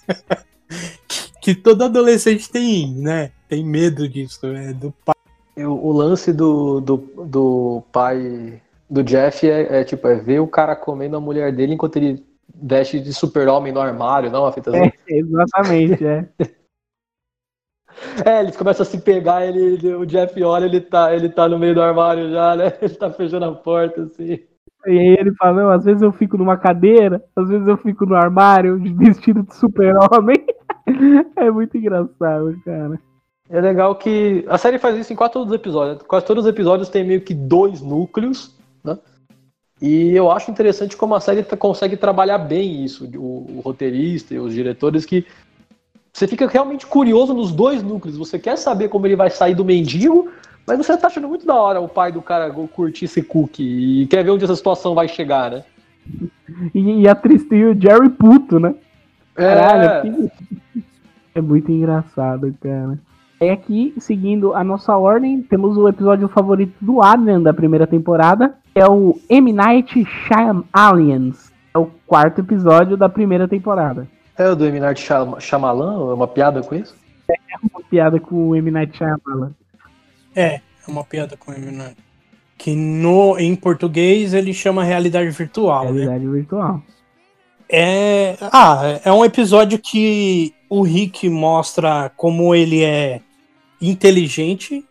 que, 1.07 1.31
que 1.41 1.55
todo 1.55 1.83
adolescente 1.83 2.49
tem, 2.49 2.93
né? 2.93 3.31
Tem 3.49 3.65
medo 3.65 4.07
disso, 4.07 4.47
né? 4.47 4.71
Do 4.71 4.93
pai. 5.03 5.15
E 5.57 5.65
o, 5.65 5.73
o 5.73 5.91
lance 5.91 6.31
do, 6.31 6.79
do, 6.79 6.97
do 7.25 7.83
pai 7.91 8.61
do 8.89 9.03
Jeff 9.03 9.49
é, 9.49 9.81
é, 9.81 9.83
tipo, 9.83 10.07
é 10.07 10.15
ver 10.15 10.39
o 10.39 10.47
cara 10.47 10.75
comendo 10.75 11.17
a 11.17 11.19
mulher 11.19 11.51
dele 11.51 11.73
enquanto 11.73 11.97
ele 11.97 12.23
veste 12.53 12.99
de 12.99 13.13
super-homem 13.13 13.73
no 13.73 13.81
armário, 13.81 14.29
não, 14.29 14.45
a 14.45 14.51
fita. 14.51 14.71
É, 14.75 14.91
exatamente, 15.09 16.05
é. 16.05 16.25
É, 18.25 18.41
eles 18.41 18.55
começam 18.55 18.83
a 18.83 18.85
se 18.85 18.99
pegar, 18.99 19.45
ele, 19.45 19.59
ele- 19.59 19.95
o 19.95 20.05
Jeff 20.05 20.41
olha, 20.43 20.65
ele 20.65 20.81
tá, 20.81 21.13
ele 21.13 21.29
tá 21.29 21.47
no 21.47 21.59
meio 21.59 21.75
do 21.75 21.81
armário 21.81 22.29
já, 22.31 22.55
né? 22.55 22.73
Ele 22.81 22.95
tá 22.95 23.09
fechando 23.09 23.45
a 23.45 23.51
porta, 23.53 24.03
assim. 24.03 24.39
E 24.87 24.89
aí 24.97 25.15
ele 25.19 25.31
fala, 25.35 25.61
não, 25.61 25.69
às 25.69 25.85
vezes 25.85 26.01
eu 26.01 26.11
fico 26.11 26.37
numa 26.37 26.57
cadeira, 26.57 27.23
às 27.35 27.47
vezes 27.47 27.67
eu 27.67 27.77
fico 27.77 28.05
no 28.05 28.15
armário, 28.15 28.79
vestido 28.95 29.43
de 29.43 29.55
super-homem. 29.55 30.37
É 31.37 31.49
muito 31.49 31.77
engraçado, 31.77 32.59
cara. 32.65 32.99
É 33.49 33.61
legal 33.61 33.95
que 33.95 34.43
a 34.49 34.57
série 34.57 34.79
faz 34.79 34.97
isso 34.97 35.13
em 35.13 35.15
quase 35.15 35.33
todos 35.33 35.49
os 35.49 35.55
episódios. 35.55 36.01
Quase 36.03 36.25
todos 36.25 36.43
os 36.43 36.49
episódios 36.49 36.89
tem 36.89 37.03
meio 37.05 37.21
que 37.21 37.33
dois 37.33 37.81
núcleos, 37.81 38.57
né? 38.83 38.97
E 39.81 40.15
eu 40.15 40.29
acho 40.31 40.51
interessante 40.51 40.97
como 40.97 41.15
a 41.15 41.19
série 41.19 41.43
consegue 41.43 41.95
trabalhar 41.95 42.39
bem 42.39 42.83
isso, 42.83 43.09
o, 43.15 43.57
o 43.57 43.61
roteirista 43.61 44.33
e 44.33 44.39
os 44.39 44.53
diretores, 44.53 45.05
que 45.05 45.25
você 46.13 46.27
fica 46.27 46.47
realmente 46.47 46.85
curioso 46.85 47.33
nos 47.33 47.51
dois 47.51 47.81
núcleos. 47.81 48.17
Você 48.17 48.37
quer 48.37 48.57
saber 48.57 48.89
como 48.89 49.07
ele 49.07 49.15
vai 49.15 49.29
sair 49.29 49.55
do 49.55 49.63
mendigo, 49.65 50.29
mas 50.67 50.77
você 50.77 50.95
tá 50.97 51.07
achando 51.07 51.27
muito 51.27 51.45
da 51.45 51.55
hora 51.55 51.79
o 51.79 51.87
pai 51.87 52.11
do 52.11 52.21
cara 52.21 52.49
curtir 52.51 53.05
esse 53.05 53.21
cookie 53.21 54.01
e 54.03 54.07
quer 54.07 54.23
ver 54.23 54.31
onde 54.31 54.43
essa 54.43 54.55
situação 54.55 54.93
vai 54.93 55.07
chegar, 55.07 55.51
né? 55.51 55.63
E, 56.75 57.01
e 57.03 57.07
a 57.07 57.15
Tristan 57.15 57.55
e 57.55 57.65
o 57.65 57.81
Jerry 57.81 58.09
puto, 58.09 58.59
né? 58.59 58.75
Caralho, 59.33 59.83
É. 59.83 60.01
que- 60.01 60.83
é 61.35 61.39
muito 61.41 61.71
engraçado, 61.71 62.53
cara. 62.61 62.99
E 63.39 63.49
aqui, 63.49 63.93
seguindo 63.97 64.53
a 64.53 64.63
nossa 64.63 64.95
ordem, 64.97 65.41
temos 65.41 65.77
o 65.77 65.87
episódio 65.87 66.27
favorito 66.27 66.73
do 66.81 67.01
Adrian 67.01 67.41
da 67.41 67.53
primeira 67.53 67.87
temporada, 67.87 68.53
que 68.73 68.79
é 68.81 68.85
o 68.87 69.17
M. 69.29 69.53
Night 69.53 70.03
Shyamalan. 70.05 71.31
É 71.73 71.77
o 71.77 71.89
quarto 72.05 72.41
episódio 72.41 72.97
da 72.97 73.07
primeira 73.07 73.47
temporada. 73.47 74.05
É 74.37 74.49
o 74.49 74.55
do 74.55 74.65
M. 74.65 74.79
Night 74.79 75.01
Shyam- 75.01 75.39
Shyamalan? 75.39 76.11
É 76.11 76.13
uma 76.13 76.27
piada 76.27 76.61
com 76.61 76.75
isso? 76.75 76.95
Uma 77.73 77.83
piada 77.83 78.19
com 78.19 78.49
o 78.49 78.55
M. 78.55 78.71
Night 78.71 78.97
Shyamalan. 78.97 79.53
É, 80.35 80.55
é 80.55 80.61
uma 80.87 81.03
piada 81.03 81.37
com 81.37 81.53
ele, 81.53 81.71
né? 81.71 81.93
Que 82.57 82.75
no, 82.75 83.37
em 83.37 83.55
português 83.55 84.33
ele 84.33 84.53
chama 84.53 84.83
realidade 84.83 85.29
virtual, 85.29 85.85
né? 85.85 86.01
Realidade 86.03 86.27
virtual. 86.27 86.81
É. 87.69 88.35
Ah, 88.41 88.99
é 89.03 89.11
um 89.11 89.23
episódio 89.23 89.79
que 89.79 90.53
o 90.69 90.81
Rick 90.81 91.29
mostra 91.29 92.11
como 92.15 92.53
ele 92.53 92.83
é 92.83 93.21
inteligente 93.81 94.85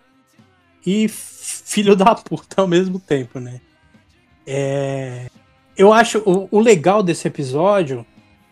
e 0.86 1.06
filho 1.08 1.94
da 1.94 2.14
puta 2.14 2.60
ao 2.62 2.68
mesmo 2.68 2.98
tempo, 2.98 3.38
né? 3.38 3.60
É, 4.46 5.26
eu 5.76 5.92
acho 5.92 6.18
o, 6.26 6.48
o 6.50 6.60
legal 6.60 7.02
desse 7.02 7.28
episódio 7.28 8.04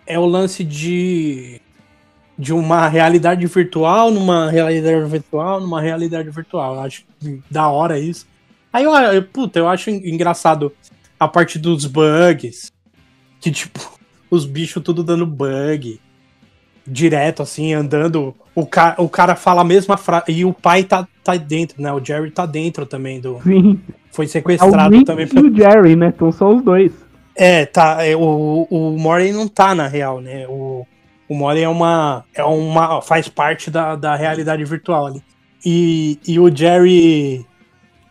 é 0.08 0.18
o 0.18 0.26
lance 0.26 0.64
de 0.64 1.60
de 2.36 2.52
uma 2.52 2.86
realidade 2.86 3.44
virtual 3.46 4.12
numa 4.12 4.48
realidade 4.48 5.04
virtual 5.10 5.60
numa 5.60 5.80
realidade 5.80 6.30
virtual. 6.30 6.74
Eu 6.74 6.80
acho 6.80 7.04
da 7.50 7.68
hora 7.68 7.98
isso. 7.98 8.26
Aí 8.72 8.84
eu, 8.84 8.92
eu 8.94 9.22
puta, 9.22 9.58
eu 9.58 9.68
acho 9.68 9.90
engraçado 9.90 10.72
a 11.18 11.28
parte 11.28 11.58
dos 11.58 11.84
bugs 11.84 12.72
que 13.40 13.50
tipo 13.50 13.98
os 14.30 14.44
bichos 14.44 14.82
tudo 14.82 15.04
dando 15.04 15.26
bug. 15.26 16.00
Direto, 16.90 17.42
assim, 17.42 17.74
andando. 17.74 18.34
O, 18.54 18.64
ca 18.64 18.94
o 18.96 19.10
cara 19.10 19.36
fala 19.36 19.60
a 19.60 19.64
mesma 19.64 19.98
frase. 19.98 20.24
E 20.28 20.42
o 20.42 20.54
pai 20.54 20.84
tá, 20.84 21.06
tá 21.22 21.36
dentro, 21.36 21.82
né? 21.82 21.92
O 21.92 22.02
Jerry 22.02 22.30
tá 22.30 22.46
dentro 22.46 22.86
também 22.86 23.20
do. 23.20 23.38
Sim. 23.42 23.78
Foi 24.10 24.24
É 24.24 24.28
o 24.28 24.30
sequestrado 24.30 25.04
também. 25.04 25.28
e 25.30 25.38
o 25.38 25.54
Jerry, 25.54 25.94
né? 25.94 26.06
Então 26.06 26.32
são 26.32 26.56
os 26.56 26.62
dois. 26.62 26.92
É, 27.38 27.64
tá. 27.64 28.04
É, 28.04 28.16
o, 28.16 28.66
o 28.68 28.98
Morey 28.98 29.32
não 29.32 29.46
tá 29.46 29.72
na 29.72 29.86
real, 29.86 30.20
né? 30.20 30.44
O, 30.48 30.84
o 31.28 31.34
Morey 31.36 31.62
é 31.62 31.68
uma. 31.68 32.24
É 32.34 32.42
uma. 32.42 33.00
faz 33.00 33.28
parte 33.28 33.70
da, 33.70 33.94
da 33.94 34.16
realidade 34.16 34.64
virtual 34.64 35.06
ali. 35.06 35.22
E, 35.64 36.18
e 36.26 36.40
o 36.40 36.54
Jerry. 36.54 37.46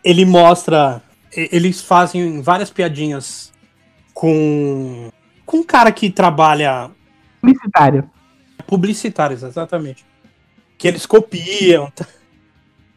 Ele 0.02 0.24
mostra. 0.24 1.02
Eles 1.30 1.82
fazem 1.82 2.40
várias 2.40 2.70
piadinhas 2.70 3.52
com. 4.14 5.10
Com 5.44 5.58
um 5.58 5.64
cara 5.64 5.92
que 5.92 6.10
trabalha 6.10 6.90
Publicitário. 7.40 8.10
publicitários, 8.66 9.42
exatamente. 9.42 10.06
Que 10.78 10.88
eles 10.88 11.04
copiam. 11.04 11.90
tá? 11.90 12.06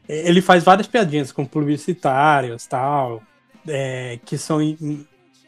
Ele 0.07 0.41
faz 0.41 0.63
várias 0.63 0.87
piadinhas 0.87 1.31
com 1.31 1.45
publicitários 1.45 2.65
tal, 2.67 3.21
é, 3.67 4.19
que 4.25 4.37
são 4.37 4.61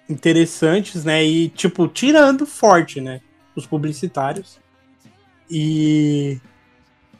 interessantes, 0.09 1.03
né? 1.03 1.23
E, 1.23 1.49
tipo, 1.49 1.87
tirando 1.87 2.45
forte, 2.45 2.99
né? 2.99 3.21
Os 3.55 3.65
publicitários. 3.65 4.59
E. 5.49 6.39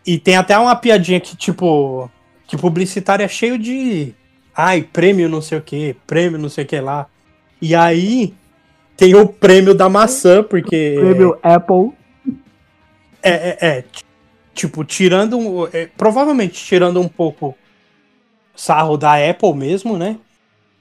E 0.06 0.18
tem 0.20 0.36
até 0.36 0.58
uma 0.58 0.76
piadinha 0.76 1.20
que, 1.20 1.36
tipo. 1.36 2.10
Que 2.48 2.58
publicitário 2.58 3.24
é 3.24 3.28
cheio 3.28 3.58
de. 3.58 4.14
Ai, 4.56 4.84
prêmio 4.84 5.30
não 5.30 5.42
sei 5.42 5.58
o 5.58 5.62
que, 5.62 5.96
prêmio 6.06 6.38
não 6.38 6.50
sei 6.50 6.64
o 6.64 6.68
que 6.68 6.80
lá. 6.80 7.08
E 7.62 7.76
aí. 7.76 8.34
Tem 8.96 9.16
o 9.16 9.28
prêmio 9.28 9.74
da 9.74 9.90
maçã, 9.90 10.44
porque. 10.44 10.96
Prêmio 11.00 11.38
Apple. 11.42 11.92
É, 13.22 13.32
é, 13.32 13.58
é. 13.62 13.84
Tipo, 14.54 14.84
tirando. 14.84 15.68
é, 15.74 15.88
provavelmente 15.98 16.64
tirando 16.64 17.00
um 17.00 17.08
pouco 17.08 17.58
sarro 18.56 18.98
da 18.98 19.16
Apple 19.16 19.54
mesmo, 19.56 19.98
né? 19.98 20.18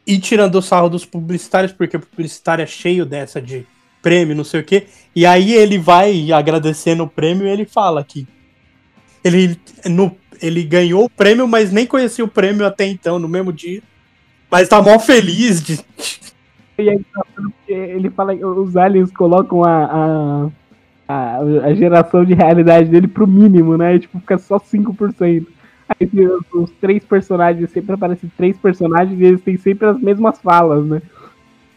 E 0.07 0.19
tirando 0.19 0.57
o 0.57 0.63
sarro 0.63 0.89
dos 0.89 1.05
publicitários, 1.05 1.73
porque 1.73 1.97
o 1.97 2.01
publicitário 2.01 2.63
é 2.63 2.67
cheio 2.67 3.07
dessa 3.07 3.41
de 3.41 3.67
prêmio, 4.03 4.35
não 4.35 4.45
sei 4.45 4.61
o 4.61 4.65
quê. 4.65 4.87
E 5.15 5.25
aí 5.25 5.55
ele 5.55 5.79
vai 5.79 6.33
agradecendo 6.33 7.05
o 7.05 7.09
prêmio 7.09 7.47
e 7.47 7.51
ele 7.51 7.65
fala 7.65 8.03
que 8.03 8.27
ele, 9.23 9.57
no, 9.87 10.17
ele 10.41 10.65
ganhou 10.65 11.05
o 11.05 11.11
prêmio, 11.11 11.47
mas 11.47 11.71
nem 11.71 11.87
conhecia 11.87 12.25
o 12.25 12.29
prêmio 12.29 12.67
até 12.67 12.87
então, 12.87 13.19
no 13.19 13.29
mesmo 13.29 13.53
dia. 13.53 13.81
Mas 14.51 14.69
tá 14.69 14.83
mó 14.83 14.99
feliz 14.99 15.63
de. 15.63 15.81
E 16.79 16.99
porque 17.35 17.73
ele 17.73 18.11
fala 18.11 18.35
que 18.35 18.45
os 18.45 18.77
aliens 18.77 19.13
colocam 19.13 19.63
a, 19.63 19.85
a, 19.85 20.49
a, 21.07 21.39
a 21.67 21.75
geração 21.75 22.25
de 22.25 22.33
realidade 22.33 22.89
dele 22.89 23.07
pro 23.07 23.27
mínimo, 23.27 23.77
né? 23.77 23.95
E, 23.95 24.01
tipo, 24.01 24.19
fica 24.19 24.39
só 24.39 24.59
5%. 24.59 25.47
Tem 25.99 26.27
os, 26.27 26.43
os 26.53 26.71
três 26.81 27.05
personagens, 27.05 27.71
sempre 27.71 27.95
aparecem 27.95 28.31
três 28.37 28.57
personagens 28.57 29.19
e 29.19 29.25
eles 29.25 29.43
têm 29.43 29.57
sempre 29.57 29.87
as 29.87 30.01
mesmas 30.01 30.39
falas, 30.39 30.85
né? 30.85 31.03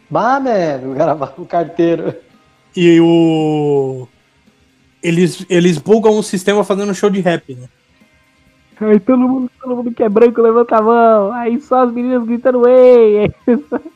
Bah, 0.10 0.40
mano, 0.40 0.94
o 0.94 0.96
cara 0.96 1.16
o 1.38 1.46
carteiro. 1.46 2.16
E 2.76 3.00
o. 3.00 4.08
Eles, 5.02 5.46
eles 5.50 5.78
bugam 5.78 6.18
o 6.18 6.24
sistema 6.24 6.64
fazendo 6.64 6.94
show 6.94 7.10
de 7.10 7.22
rap, 7.22 7.54
né? 7.56 7.68
Aí 8.82 9.00
todo 9.00 9.20
mundo, 9.20 9.50
todo 9.62 9.76
mundo 9.76 9.92
que 9.94 10.04
é 10.04 10.10
branco 10.10 10.42
levanta 10.42 10.78
a 10.78 10.82
mão. 10.82 11.32
Aí 11.32 11.60
só 11.62 11.84
as 11.84 11.92
meninas 11.92 12.26
gritando, 12.26 12.68
ei! 12.68 13.32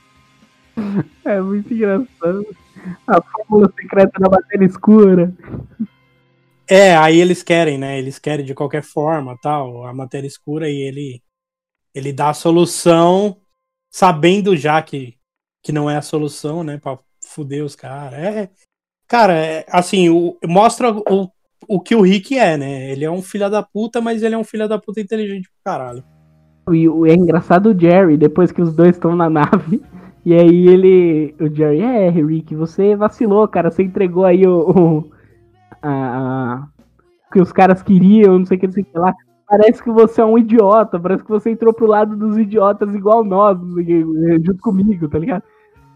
É 1.25 1.41
muito 1.41 1.73
engraçado. 1.73 2.45
A 3.05 3.21
fórmula 3.21 3.71
secreta 3.77 4.17
da 4.17 4.29
matéria 4.29 4.65
escura. 4.65 5.33
É, 6.69 6.95
aí 6.95 7.19
eles 7.19 7.41
querem, 7.41 7.77
né? 7.77 7.97
Eles 7.97 8.19
querem 8.19 8.45
de 8.45 8.53
qualquer 8.53 8.83
forma, 8.83 9.37
tal, 9.41 9.85
a 9.85 9.93
matéria 9.93 10.27
escura 10.27 10.69
e 10.69 10.75
ele 10.75 11.21
ele 11.93 12.13
dá 12.13 12.29
a 12.29 12.33
solução 12.33 13.37
sabendo 13.91 14.55
já 14.55 14.79
que, 14.81 15.17
que 15.63 15.71
não 15.71 15.89
é 15.89 15.97
a 15.97 16.01
solução, 16.01 16.63
né, 16.63 16.77
Pra 16.77 16.99
fuder 17.25 17.63
os 17.65 17.75
caras. 17.75 18.19
É, 18.19 18.49
cara, 19.07 19.33
é, 19.33 19.65
assim, 19.69 20.09
o, 20.09 20.37
mostra 20.45 20.91
o, 20.91 21.29
o 21.67 21.79
que 21.79 21.95
o 21.95 22.01
Rick 22.01 22.37
é, 22.37 22.57
né? 22.57 22.91
Ele 22.91 23.03
é 23.05 23.11
um 23.11 23.21
filho 23.21 23.49
da 23.49 23.63
puta, 23.63 23.99
mas 23.99 24.21
ele 24.21 24.35
é 24.35 24.37
um 24.37 24.43
filho 24.43 24.67
da 24.67 24.77
puta 24.79 25.01
inteligente 25.01 25.49
pro 25.49 25.63
caralho. 25.63 26.03
E 26.71 26.85
é 27.09 27.15
engraçado 27.15 27.71
o 27.71 27.79
Jerry, 27.79 28.15
depois 28.17 28.51
que 28.51 28.61
os 28.61 28.75
dois 28.75 28.95
estão 28.95 29.15
na 29.15 29.29
nave, 29.29 29.81
E 30.25 30.33
aí 30.33 30.67
ele. 30.67 31.35
O 31.39 31.47
Jerry, 31.47 31.81
é, 31.81 32.09
Rick, 32.09 32.53
você 32.53 32.95
vacilou, 32.95 33.47
cara. 33.47 33.71
Você 33.71 33.83
entregou 33.83 34.25
aí 34.25 34.45
o. 34.45 34.69
o 34.69 35.18
a, 35.81 36.67
que 37.31 37.41
os 37.41 37.51
caras 37.51 37.81
queriam, 37.81 38.39
não 38.39 38.45
sei 38.45 38.57
o 38.57 38.59
que, 38.59 38.67
não 38.67 38.73
sei 38.73 38.83
o 38.83 38.85
que 38.85 38.97
lá. 38.97 39.13
Parece 39.47 39.81
que 39.81 39.89
você 39.89 40.21
é 40.21 40.25
um 40.25 40.37
idiota, 40.37 40.99
parece 40.99 41.23
que 41.23 41.29
você 41.29 41.49
entrou 41.49 41.73
pro 41.73 41.87
lado 41.87 42.15
dos 42.15 42.37
idiotas 42.37 42.93
igual 42.93 43.23
nós, 43.23 43.57
junto 44.43 44.61
comigo, 44.61 45.07
tá 45.07 45.17
ligado? 45.17 45.43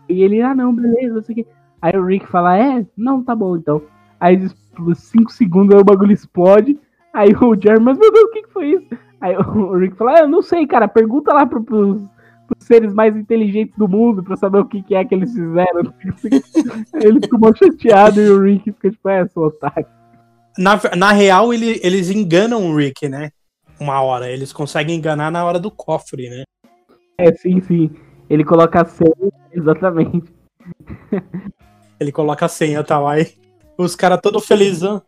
E 0.09 0.23
ele, 0.23 0.41
ah 0.41 0.55
não, 0.55 0.73
beleza, 0.73 1.15
não 1.15 1.21
sei 1.21 1.33
o 1.33 1.35
que. 1.37 1.47
Aí 1.81 1.97
o 1.97 2.05
Rick 2.05 2.25
fala, 2.27 2.57
é, 2.57 2.85
não, 2.97 3.23
tá 3.23 3.35
bom 3.35 3.55
então. 3.57 3.81
Aí, 4.19 4.49
5 4.95 5.31
segundos, 5.31 5.75
aí 5.75 5.81
o 5.81 5.85
bagulho 5.85 6.13
explode. 6.13 6.79
Aí 7.13 7.29
o 7.35 7.55
Jerry, 7.55 7.79
mas 7.79 7.97
meu 7.97 8.11
Deus, 8.11 8.25
o 8.25 8.31
que, 8.31 8.43
que 8.43 8.53
foi 8.53 8.69
isso? 8.69 8.87
Aí 9.21 9.35
o 9.35 9.77
Rick 9.77 9.95
fala, 9.95 10.13
ah, 10.13 10.19
eu 10.21 10.27
não 10.27 10.41
sei, 10.41 10.65
cara, 10.65 10.87
pergunta 10.87 11.33
lá 11.33 11.45
pro, 11.45 11.63
pros 11.63 12.01
seres 12.63 12.93
mais 12.93 13.15
inteligentes 13.15 13.75
do 13.77 13.87
mundo 13.87 14.23
pra 14.23 14.35
saber 14.35 14.59
o 14.59 14.65
que, 14.65 14.81
que 14.83 14.95
é 14.95 15.03
que 15.03 15.13
eles 15.13 15.31
fizeram. 15.31 15.93
ele 17.01 17.19
ficou 17.21 17.55
chateado 17.55 18.21
e 18.21 18.29
o 18.29 18.41
Rick 18.41 18.71
fica 18.71 18.91
tipo, 18.91 19.09
é, 19.09 19.27
sou 19.27 19.45
otário. 19.45 19.85
Na, 20.57 20.79
na 20.95 21.11
real, 21.11 21.53
ele, 21.53 21.79
eles 21.83 22.09
enganam 22.09 22.69
o 22.69 22.75
Rick, 22.75 23.07
né? 23.07 23.31
Uma 23.79 24.01
hora. 24.01 24.29
Eles 24.29 24.53
conseguem 24.53 24.97
enganar 24.97 25.31
na 25.31 25.43
hora 25.43 25.59
do 25.59 25.71
cofre, 25.71 26.29
né? 26.29 26.43
É, 27.17 27.33
sim, 27.33 27.61
sim. 27.61 27.91
Ele 28.29 28.43
coloca 28.43 28.81
a 28.81 28.85
senha, 28.85 29.31
exatamente. 29.51 30.31
Ele 31.99 32.11
coloca 32.11 32.45
a 32.45 32.49
senha 32.49 32.83
tal, 32.83 33.07
aí 33.07 33.27
os 33.77 33.95
caras 33.95 34.19
todo 34.21 34.39
felizão. 34.39 35.01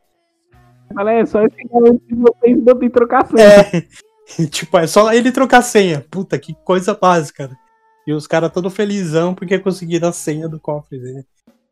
Fala, 0.94 1.14
é 1.14 1.26
só 1.26 1.42
esse 1.44 1.58
cara 1.68 1.98
que 2.08 2.16
vocês 2.16 2.64
não 2.64 2.76
tem 2.78 2.90
trocar 2.90 3.26
senha. 3.28 3.44
É, 3.44 3.84
tipo, 4.50 4.78
é 4.78 4.88
só 4.88 5.14
ele 5.14 5.32
trocar 5.32 5.62
senha. 5.62 6.06
Puta, 6.10 6.38
que 6.38 6.54
coisa 6.64 6.94
básica. 6.94 7.48
Né? 7.48 7.56
E 8.08 8.14
os 8.14 8.28
caras 8.28 8.52
todo 8.52 8.70
felizão 8.70 9.34
porque 9.34 9.60
conseguiram 9.60 10.10
a 10.10 10.14
senha 10.14 10.48
do 10.48 10.60
cofre 10.60 11.00
dele. 11.00 11.26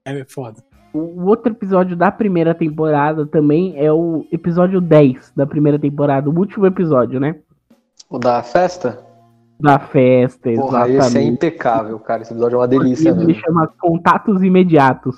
É 0.05 0.23
foda. 0.25 0.63
O 0.93 1.25
outro 1.25 1.51
episódio 1.51 1.95
da 1.95 2.11
primeira 2.11 2.53
temporada 2.53 3.25
também 3.25 3.73
é 3.77 3.91
o 3.91 4.25
episódio 4.31 4.79
10 4.79 5.33
da 5.35 5.45
primeira 5.45 5.79
temporada, 5.79 6.29
o 6.29 6.37
último 6.37 6.67
episódio, 6.67 7.19
né? 7.19 7.35
O 8.07 8.19
da 8.19 8.43
festa? 8.43 9.03
Da 9.59 9.79
festa, 9.79 10.51
Porra, 10.51 10.89
exatamente. 10.89 11.07
Esse 11.07 11.17
é 11.17 11.23
impecável, 11.23 11.99
cara. 11.99 12.21
Esse 12.21 12.33
episódio 12.33 12.57
é 12.57 12.59
uma 12.59 12.67
delícia. 12.67 13.09
Ele 13.09 13.33
chama 13.33 13.67
Contatos 13.79 14.43
Imediatos. 14.43 15.15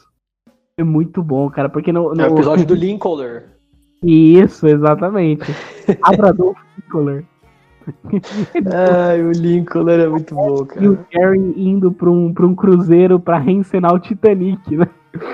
É 0.77 0.83
muito 0.83 1.21
bom, 1.21 1.49
cara, 1.49 1.67
porque 1.67 1.91
no... 1.91 2.13
no... 2.13 2.21
É 2.21 2.29
o 2.29 2.33
episódio 2.33 2.65
do 2.65 2.75
Lincoln. 2.75 3.17
Isso, 4.03 4.67
exatamente. 4.67 5.43
Abradolfo 6.01 6.61
Lincoln. 6.77 7.23
Ai, 8.73 9.21
o 9.23 9.31
Lincoln 9.31 9.89
é 9.89 10.07
muito 10.07 10.33
bom, 10.33 10.65
cara. 10.65 10.83
E 10.83 10.89
o 10.89 10.99
Gary 11.11 11.53
indo 11.55 11.91
pra 11.91 12.09
um, 12.09 12.33
pra 12.33 12.45
um 12.45 12.55
cruzeiro 12.55 13.19
pra 13.19 13.37
reencenar 13.37 13.93
o 13.93 13.99
Titanic, 13.99 14.75
né? 14.75 14.87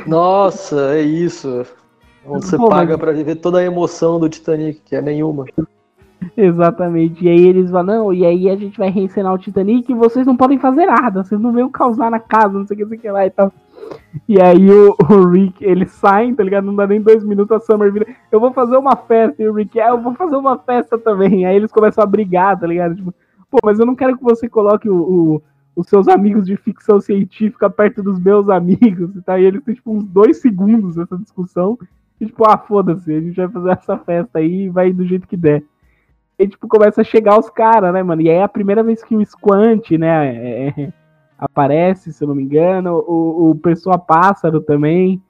Nossa, 0.05 0.95
é 0.95 1.01
isso. 1.01 1.65
Onde 2.25 2.45
você 2.45 2.57
Pô, 2.57 2.69
paga 2.69 2.91
mas... 2.91 2.99
pra 2.99 3.11
viver 3.11 3.35
toda 3.35 3.59
a 3.59 3.63
emoção 3.63 4.19
do 4.19 4.29
Titanic, 4.29 4.81
que 4.85 4.95
é 4.95 5.01
nenhuma. 5.01 5.45
Exatamente. 6.37 7.25
E 7.25 7.29
aí 7.29 7.47
eles 7.47 7.71
falam, 7.71 7.95
não, 7.95 8.13
e 8.13 8.25
aí 8.25 8.49
a 8.49 8.55
gente 8.55 8.77
vai 8.77 8.89
reencenar 8.89 9.33
o 9.33 9.39
Titanic 9.39 9.91
e 9.91 9.95
vocês 9.95 10.25
não 10.25 10.37
podem 10.37 10.59
fazer 10.59 10.85
nada, 10.85 11.23
vocês 11.23 11.41
não 11.41 11.51
vêm 11.51 11.67
causar 11.69 12.11
na 12.11 12.19
casa, 12.19 12.59
não 12.59 12.67
sei 12.67 12.75
o 12.75 12.77
que, 12.77 12.83
não 12.83 12.89
sei 12.89 12.97
o 12.97 13.01
que 13.01 13.11
lá 13.11 13.25
e 13.25 13.29
tal. 13.31 13.51
E 14.27 14.41
aí 14.41 14.69
o, 14.69 14.95
o, 15.09 15.27
Rick, 15.27 15.63
ele 15.63 15.85
sai, 15.85 16.33
tá 16.33 16.43
ligado? 16.43 16.65
Não 16.65 16.75
dá 16.75 16.85
nem 16.87 17.01
dois 17.01 17.23
minutos, 17.23 17.55
a 17.55 17.59
Summer 17.59 17.91
vira, 17.91 18.07
eu 18.31 18.39
vou 18.39 18.51
fazer 18.53 18.77
uma 18.77 18.95
festa, 18.95 19.41
e 19.41 19.47
o 19.47 19.53
Rick, 19.53 19.79
ah, 19.79 19.89
eu 19.89 20.01
vou 20.01 20.13
fazer 20.13 20.35
uma 20.35 20.57
festa 20.57 20.97
também. 20.97 21.45
Aí 21.45 21.55
eles 21.55 21.71
começam 21.71 22.03
a 22.03 22.07
brigar, 22.07 22.59
tá 22.59 22.67
ligado? 22.67 22.95
Tipo, 22.95 23.13
pô, 23.49 23.59
mas 23.63 23.79
eu 23.79 23.85
não 23.85 23.95
quero 23.95 24.17
que 24.17 24.23
você 24.23 24.49
coloque 24.49 24.89
o, 24.89 24.95
o 24.95 25.41
os 25.75 25.87
seus 25.87 26.07
amigos 26.07 26.45
de 26.45 26.55
ficção 26.57 26.99
científica 26.99 27.69
perto 27.69 28.03
dos 28.03 28.19
meus 28.19 28.49
amigos 28.49 29.11
tal. 29.25 29.39
E 29.39 29.45
eles 29.45 29.63
têm, 29.63 29.75
tipo, 29.75 29.91
uns 29.91 30.05
dois 30.05 30.37
segundos 30.37 30.97
essa 30.97 31.17
discussão. 31.17 31.77
E, 32.19 32.25
tipo, 32.25 32.43
ah, 32.47 32.57
foda-se, 32.57 33.13
a 33.13 33.19
gente 33.19 33.35
vai 33.35 33.49
fazer 33.49 33.71
essa 33.71 33.97
festa 33.97 34.39
aí 34.39 34.65
e 34.65 34.69
vai 34.69 34.93
do 34.93 35.05
jeito 35.05 35.27
que 35.27 35.37
der. 35.37 35.63
E, 36.37 36.47
tipo, 36.47 36.67
começa 36.67 37.01
a 37.01 37.03
chegar 37.03 37.39
os 37.39 37.49
caras, 37.49 37.93
né, 37.93 38.03
mano? 38.03 38.21
E 38.21 38.29
aí 38.29 38.37
é 38.37 38.43
a 38.43 38.47
primeira 38.47 38.83
vez 38.83 39.03
que 39.03 39.15
o 39.15 39.25
Squant, 39.25 39.91
né, 39.91 40.27
é, 40.27 40.67
é 40.81 40.93
aparece, 41.41 42.13
se 42.13 42.23
eu 42.23 42.27
não 42.27 42.35
me 42.35 42.43
engano. 42.43 43.03
O, 43.07 43.49
o 43.49 43.55
Pessoa 43.55 43.97
Pássaro 43.97 44.61
também. 44.61 45.21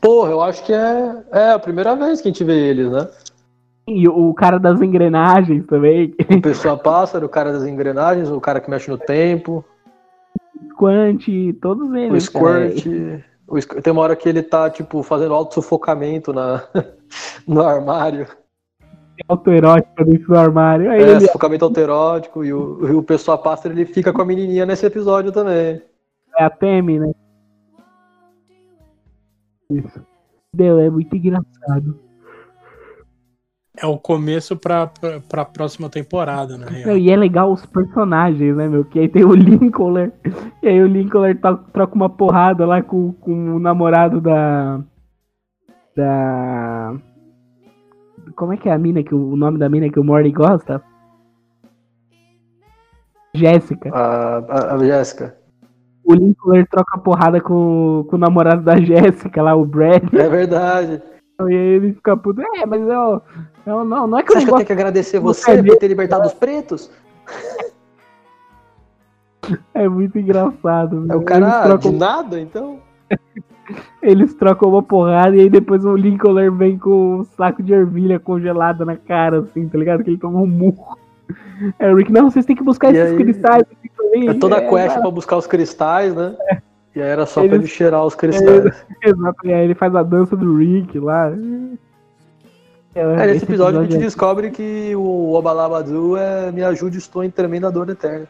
Porra, 0.00 0.30
eu 0.30 0.42
acho 0.42 0.62
que 0.64 0.72
é, 0.72 1.22
é 1.32 1.50
a 1.52 1.58
primeira 1.58 1.96
vez 1.96 2.20
que 2.20 2.28
a 2.28 2.30
gente 2.30 2.44
vê 2.44 2.68
eles, 2.68 2.90
né? 2.90 3.08
E 3.86 4.06
o 4.08 4.32
cara 4.34 4.58
das 4.58 4.80
engrenagens 4.80 5.66
também. 5.66 6.14
O 6.30 6.40
pessoa 6.40 6.76
pássaro, 6.76 7.26
o 7.26 7.28
cara 7.28 7.52
das 7.52 7.64
engrenagens, 7.64 8.30
o 8.30 8.40
cara 8.40 8.60
que 8.60 8.70
mexe 8.70 8.90
no 8.90 8.98
tempo. 8.98 9.64
Squant, 10.70 11.24
todos 11.60 11.92
eles. 11.94 12.24
O 12.24 12.26
Squirt. 12.26 12.86
O, 13.46 13.58
tem 13.82 13.92
uma 13.92 14.02
hora 14.02 14.16
que 14.16 14.28
ele 14.28 14.42
tá, 14.42 14.70
tipo, 14.70 15.02
fazendo 15.02 15.34
auto-sufocamento 15.34 16.32
na, 16.32 16.62
no 17.46 17.60
armário. 17.60 18.26
Autoerótico 19.28 20.04
dentro 20.04 20.28
do 20.28 20.36
armário. 20.36 20.90
Aí 20.90 21.02
é, 21.02 21.10
ele... 21.10 21.20
sufocamento 21.26 21.64
autoerótico. 21.64 22.44
E 22.44 22.52
o, 22.52 22.88
e 22.88 22.92
o 22.92 23.02
pessoa 23.02 23.38
pássaro, 23.38 23.74
ele 23.74 23.86
fica 23.86 24.12
com 24.12 24.22
a 24.22 24.24
menininha 24.24 24.66
nesse 24.66 24.86
episódio 24.86 25.32
também. 25.32 25.82
É 26.38 26.44
a 26.44 26.50
Temi, 26.50 26.98
né? 26.98 27.12
Isso. 29.70 30.04
Deu, 30.54 30.78
é 30.78 30.90
muito 30.90 31.14
engraçado 31.16 31.98
é 33.76 33.86
o 33.86 33.98
começo 33.98 34.56
pra, 34.56 34.86
pra, 34.86 35.20
pra 35.20 35.44
próxima 35.44 35.88
temporada, 35.88 36.58
né? 36.58 36.96
e 36.96 37.10
é 37.10 37.16
legal 37.16 37.50
os 37.50 37.64
personagens, 37.64 38.56
né, 38.56 38.68
meu? 38.68 38.84
Que 38.84 39.00
aí 39.00 39.08
tem 39.08 39.24
o 39.24 39.34
Lincoln, 39.34 40.12
e 40.62 40.68
aí 40.68 40.80
o 40.80 40.86
Lincoln 40.86 41.34
tá, 41.36 41.56
troca 41.56 41.94
uma 41.94 42.10
porrada 42.10 42.66
lá 42.66 42.82
com, 42.82 43.12
com 43.14 43.56
o 43.56 43.58
namorado 43.58 44.20
da. 44.20 44.80
Da. 45.96 46.94
Como 48.36 48.52
é 48.52 48.56
que 48.56 48.68
é 48.68 48.72
a 48.72 48.78
mina 48.78 49.02
que 49.02 49.14
o 49.14 49.36
nome 49.36 49.58
da 49.58 49.68
mina 49.68 49.88
que 49.88 50.00
o 50.00 50.04
Morty 50.04 50.30
gosta? 50.30 50.82
Jéssica. 53.34 53.90
A, 53.94 54.38
a, 54.38 54.74
a 54.74 54.78
Jéssica. 54.78 55.36
O 56.04 56.14
Lincoln 56.14 56.64
troca 56.70 56.98
porrada 56.98 57.40
com, 57.40 58.04
com 58.08 58.16
o 58.16 58.18
namorado 58.18 58.62
da 58.62 58.76
Jéssica 58.76 59.42
lá, 59.42 59.54
o 59.54 59.64
Brad. 59.64 60.12
É 60.14 60.28
verdade. 60.28 61.02
E 61.40 61.44
aí 61.44 61.56
ele 61.56 61.94
fica 61.94 62.16
puto. 62.16 62.40
É, 62.40 62.64
mas 62.64 62.80
eu, 62.82 63.20
eu 63.66 63.84
não, 63.84 64.06
não 64.06 64.18
é 64.18 64.22
que 64.22 64.28
você 64.32 64.36
eu 64.36 64.38
acha 64.38 64.46
que 64.46 64.52
eu 64.52 64.56
tenho 64.58 64.66
que 64.66 64.72
agradecer 64.74 65.18
você 65.18 65.60
por 65.60 65.76
ter 65.76 65.88
libertado 65.88 66.26
os 66.26 66.34
pretos? 66.34 66.88
É 69.74 69.88
muito 69.88 70.16
engraçado. 70.16 71.04
É 71.10 71.16
o 71.16 71.22
cara 71.22 71.64
trocam... 71.64 71.90
de 71.90 71.98
nada, 71.98 72.40
então? 72.40 72.78
Eles 74.02 74.34
trocam 74.34 74.70
uma 74.70 74.82
porrada 74.82 75.36
e 75.36 75.40
aí 75.40 75.50
depois 75.50 75.84
o 75.84 75.96
Lincoln 75.96 76.56
vem 76.56 76.78
com 76.78 77.20
um 77.20 77.24
saco 77.24 77.62
de 77.62 77.72
ervilha 77.72 78.18
congelada 78.18 78.84
na 78.84 78.96
cara, 78.96 79.40
assim, 79.40 79.68
tá 79.68 79.78
ligado? 79.78 80.02
Que 80.02 80.10
ele 80.10 80.18
toma 80.18 80.40
um 80.40 80.46
murro. 80.46 80.98
É 81.78 81.92
o 81.92 81.96
Rick, 81.96 82.12
não, 82.12 82.30
vocês 82.30 82.44
têm 82.44 82.56
que 82.56 82.62
buscar 82.62 82.92
e 82.92 82.96
esses 82.96 83.12
aí... 83.12 83.18
cristais. 83.18 83.64
É 84.28 84.34
toda 84.34 84.56
a 84.56 84.62
é, 84.62 84.68
quest 84.68 84.96
é, 84.96 85.00
pra 85.00 85.10
buscar 85.10 85.36
os 85.36 85.46
cristais, 85.46 86.14
né? 86.14 86.34
É. 86.50 86.58
E 86.94 87.00
aí 87.00 87.08
era 87.08 87.24
só 87.24 87.40
ele, 87.40 87.48
pra 87.48 87.58
ele 87.58 87.66
cheirar 87.66 88.04
os 88.04 88.14
cristais. 88.14 88.66
É, 88.66 89.08
exato, 89.08 89.46
e 89.46 89.52
aí 89.52 89.64
ele 89.64 89.74
faz 89.74 89.94
a 89.94 90.02
dança 90.02 90.36
do 90.36 90.56
Rick 90.56 90.98
lá. 90.98 91.32
É, 92.94 93.00
é 93.00 93.26
nesse 93.26 93.44
episódio 93.44 93.80
a 93.80 93.84
gente 93.84 93.96
é... 93.96 94.00
descobre 94.00 94.50
que 94.50 94.94
o 94.94 95.32
Obalabadu 95.32 96.16
é 96.16 96.52
Me 96.52 96.62
ajude, 96.62 96.98
estou 96.98 97.24
em 97.24 97.30
tremenda 97.30 97.70
dor 97.70 97.88
eterna. 97.88 98.26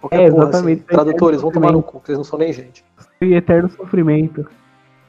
Qualquer 0.00 0.22
é, 0.22 0.30
porra, 0.30 0.44
exatamente. 0.44 0.84
Assim. 0.86 0.94
Tradutores, 0.94 1.40
vão 1.40 1.50
tomar 1.50 1.72
no 1.72 1.82
cu, 1.82 2.00
que 2.00 2.10
eles 2.10 2.18
não 2.18 2.24
são 2.24 2.38
nem 2.38 2.52
gente. 2.52 2.84
E 3.20 3.34
eterno 3.34 3.68
sofrimento. 3.68 4.46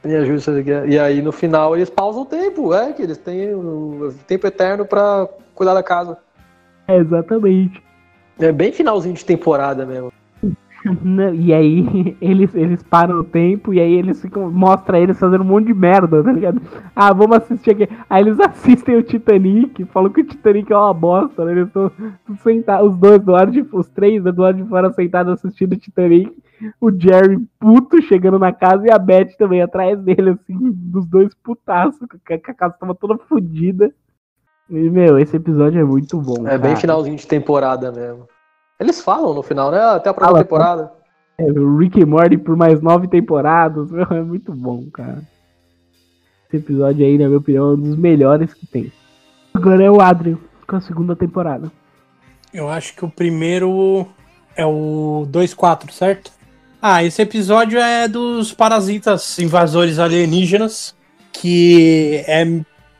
Me 0.08 0.16
ajude, 0.16 0.64
e 0.88 0.98
aí 0.98 1.20
no 1.20 1.30
final 1.30 1.76
eles 1.76 1.90
pausam 1.90 2.22
o 2.22 2.24
tempo, 2.24 2.72
é, 2.72 2.94
que 2.94 3.02
eles 3.02 3.18
têm 3.18 3.54
o 3.54 4.10
tempo 4.26 4.46
eterno 4.46 4.86
pra 4.86 5.28
cuidar 5.54 5.74
da 5.74 5.82
casa. 5.82 6.16
É, 6.88 6.96
exatamente. 6.96 7.82
É 8.38 8.50
bem 8.50 8.72
finalzinho 8.72 9.14
de 9.14 9.22
temporada 9.22 9.84
mesmo. 9.84 10.10
E 11.34 11.52
aí 11.52 12.16
eles, 12.22 12.54
eles 12.54 12.82
param 12.84 13.18
o 13.18 13.24
tempo 13.24 13.74
e 13.74 13.80
aí 13.80 13.92
eles 13.92 14.22
ficam, 14.22 14.50
mostra 14.50 14.98
eles 14.98 15.18
fazendo 15.18 15.42
um 15.42 15.46
monte 15.46 15.66
de 15.66 15.74
merda, 15.74 16.22
tá 16.22 16.32
ligado? 16.32 16.62
Ah, 16.96 17.12
vamos 17.12 17.36
assistir 17.36 17.72
aqui. 17.72 17.88
Aí 18.08 18.22
eles 18.22 18.38
assistem 18.40 18.96
o 18.96 19.02
Titanic, 19.02 19.84
falam 19.86 20.10
que 20.10 20.22
o 20.22 20.24
Titanic 20.24 20.72
é 20.72 20.76
uma 20.76 20.94
bosta, 20.94 21.44
né? 21.44 21.52
Eles 21.52 21.66
estão 21.66 21.90
sentados, 22.42 22.92
os 22.92 22.96
dois 22.96 23.20
do 23.20 23.32
lado 23.32 23.50
de 23.50 23.66
os 23.72 23.88
três 23.88 24.22
né, 24.22 24.32
do 24.32 24.40
lado 24.40 24.62
de 24.62 24.68
fora 24.70 24.90
sentados 24.92 25.34
assistindo 25.34 25.72
o 25.72 25.76
Titanic. 25.76 26.32
O 26.80 26.90
Jerry 26.90 27.38
puto 27.58 28.00
chegando 28.02 28.38
na 28.38 28.52
casa 28.52 28.86
e 28.86 28.90
a 28.90 28.98
Beth 28.98 29.36
também 29.38 29.62
atrás 29.62 29.98
dele, 30.00 30.30
assim, 30.30 30.56
dos 30.72 31.06
dois 31.06 31.32
putaços, 31.34 32.06
que 32.24 32.34
a 32.34 32.54
casa 32.54 32.74
tava 32.78 32.94
toda 32.94 33.18
fodida. 33.18 33.92
E, 34.68 34.90
meu, 34.90 35.18
esse 35.18 35.36
episódio 35.36 35.80
é 35.80 35.84
muito 35.84 36.20
bom. 36.20 36.42
É 36.42 36.50
cara. 36.50 36.58
bem 36.58 36.76
finalzinho 36.76 37.16
de 37.16 37.26
temporada 37.26 37.90
mesmo. 37.90 38.28
Eles 38.78 39.00
falam 39.00 39.34
no 39.34 39.42
final, 39.42 39.70
né? 39.70 39.80
Até 39.80 40.10
a 40.10 40.14
próxima 40.14 40.44
Fala, 40.44 40.44
temporada. 40.44 40.92
É, 41.38 41.44
o 41.44 41.76
Rick 41.78 42.00
e 42.00 42.04
Morty 42.04 42.36
por 42.36 42.56
mais 42.56 42.80
nove 42.80 43.08
temporadas. 43.08 43.90
Meu, 43.92 44.06
é 44.10 44.22
muito 44.22 44.52
bom, 44.52 44.84
cara. 44.90 45.22
Esse 46.46 46.58
episódio 46.58 47.04
aí, 47.04 47.18
na 47.18 47.26
minha 47.26 47.38
opinião, 47.38 47.70
é 47.70 47.74
um 47.74 47.80
dos 47.80 47.96
melhores 47.96 48.54
que 48.54 48.66
tem. 48.66 48.92
Agora 49.54 49.82
é 49.82 49.90
o 49.90 50.00
Adrian, 50.00 50.38
com 50.66 50.76
a 50.76 50.80
segunda 50.80 51.16
temporada. 51.16 51.70
Eu 52.52 52.68
acho 52.68 52.94
que 52.94 53.04
o 53.04 53.10
primeiro 53.10 54.06
É 54.56 54.64
o 54.64 55.26
2.4, 55.30 55.90
certo? 55.90 56.37
Ah, 56.80 57.02
esse 57.02 57.20
episódio 57.20 57.80
é 57.80 58.06
dos 58.06 58.52
parasitas 58.52 59.36
invasores 59.40 59.98
alienígenas, 59.98 60.94
que 61.32 62.22
é, 62.26 62.46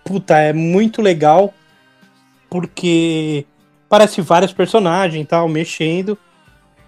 puta, 0.05 0.37
é 0.37 0.53
muito 0.53 1.01
legal, 1.01 1.55
porque 2.51 3.47
parece 3.89 4.21
vários 4.21 4.53
personagens 4.53 5.23
e 5.23 5.27
tal, 5.27 5.49
mexendo. 5.49 6.19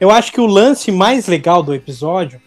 Eu 0.01 0.11
acho 0.11 0.33
que 0.33 0.41
o 0.41 0.47
lance 0.47 0.91
mais 0.91 1.29
legal 1.29 1.63
do 1.63 1.73
episódio, 1.73 2.41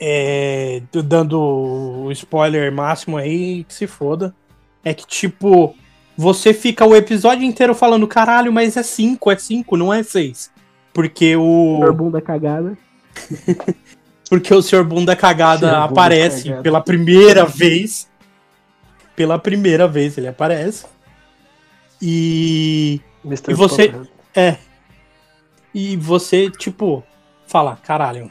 é, 0.00 0.82
dando 1.04 1.40
o 1.40 2.10
spoiler 2.10 2.72
máximo 2.72 3.16
aí, 3.16 3.62
que 3.62 3.72
se 3.72 3.86
foda, 3.86 4.34
é 4.84 4.92
que, 4.92 5.06
tipo, 5.06 5.76
você 6.16 6.52
fica 6.52 6.84
o 6.84 6.96
episódio 6.96 7.44
inteiro 7.44 7.72
falando, 7.72 8.08
caralho, 8.08 8.52
mas 8.52 8.76
é 8.76 8.82
5, 8.82 9.30
é 9.30 9.36
5, 9.36 9.76
não 9.76 9.94
é 9.94 10.02
6. 10.02 10.50
Porque 10.92 11.36
o. 11.36 11.92
Bunda 11.92 12.20
cagada. 12.20 12.76
Porque 14.28 14.54
o 14.54 14.62
Senhor 14.62 14.84
Bunda 14.84 15.14
Cagada 15.14 15.68
Senhor 15.68 15.72
Bunda 15.72 15.84
aparece 15.84 16.44
Cagada. 16.44 16.62
pela 16.62 16.80
primeira 16.80 17.44
vez. 17.44 18.08
Pela 19.14 19.38
primeira 19.38 19.86
vez 19.86 20.16
ele 20.16 20.28
aparece. 20.28 20.86
E. 22.00 23.00
Mr. 23.24 23.52
E 23.52 23.54
você-. 23.54 23.94
É. 24.34 24.56
E 25.74 25.96
você, 25.96 26.50
tipo, 26.50 27.04
fala, 27.46 27.76
caralho. 27.76 28.30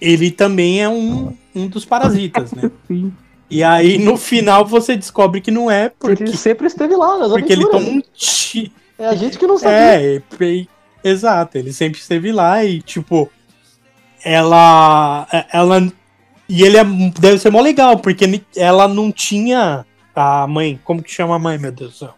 Ele 0.00 0.30
também 0.30 0.82
é 0.82 0.88
um, 0.88 1.36
um 1.54 1.66
dos 1.66 1.84
parasitas, 1.84 2.52
né? 2.52 2.70
Sim. 2.86 3.12
E 3.50 3.62
aí 3.62 3.98
no 3.98 4.16
final 4.16 4.64
você 4.64 4.96
descobre 4.96 5.40
que 5.40 5.50
não 5.50 5.70
é, 5.70 5.88
porque, 5.88 6.22
Ele 6.22 6.36
sempre 6.36 6.66
esteve 6.66 6.94
lá 6.94 7.18
nas 7.18 7.32
porque 7.32 7.52
ele 7.52 7.66
toma 7.66 7.88
um 7.88 8.02
tiro. 8.12 8.70
É 8.98 9.06
a 9.06 9.14
gente 9.14 9.38
que 9.38 9.46
não 9.46 9.56
sabia. 9.56 9.78
É, 9.78 10.22
exato, 11.02 11.56
ele 11.56 11.72
sempre 11.72 11.98
esteve 11.98 12.30
lá 12.30 12.62
e, 12.64 12.82
tipo, 12.82 13.30
ela. 14.32 15.26
Ela. 15.52 15.88
E 16.48 16.62
ele 16.62 16.76
é, 16.78 16.84
deve 17.18 17.38
ser 17.38 17.50
mó 17.50 17.60
legal, 17.60 17.98
porque 17.98 18.42
ela 18.56 18.88
não 18.88 19.10
tinha. 19.12 19.84
A 20.14 20.46
mãe, 20.48 20.80
como 20.84 21.02
que 21.02 21.12
chama 21.12 21.36
a 21.36 21.38
mãe, 21.38 21.58
meu 21.58 21.70
Deus 21.70 21.92
do 21.92 21.96
céu? 21.96 22.14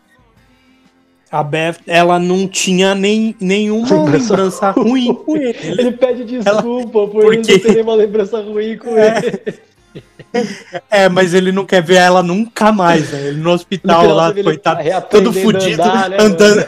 A 1.30 1.44
Beth, 1.44 1.76
ela 1.86 2.18
não 2.18 2.48
tinha 2.48 2.94
nem, 2.94 3.36
nenhuma 3.40 4.04
Lembrança 4.10 4.70
ruim 4.70 5.14
com 5.14 5.36
ele. 5.36 5.58
Ele 5.62 5.92
pede 5.92 6.24
desculpa 6.24 7.06
por 7.06 7.32
ele 7.32 7.36
Porque- 7.42 7.68
não 7.68 7.74
ter 7.74 7.82
uma 7.82 7.94
lembrança 7.94 8.40
ruim 8.40 8.76
com 8.78 8.96
É. 8.96 9.18
ele. 9.18 9.60
É, 10.88 11.08
mas 11.08 11.34
ele 11.34 11.50
não 11.50 11.66
quer 11.66 11.82
ver 11.82 11.96
ela 11.96 12.22
nunca 12.22 12.70
mais, 12.70 13.10
né? 13.10 13.28
Ele 13.28 13.40
no 13.40 13.50
hospital 13.50 14.06
lá, 14.14 14.32
coitado, 14.32 14.80
reaprendendo 14.80 15.32
todo 15.32 15.42
fudido, 15.42 15.82
andar, 15.82 16.08
né, 16.10 16.16
andando. 16.20 16.66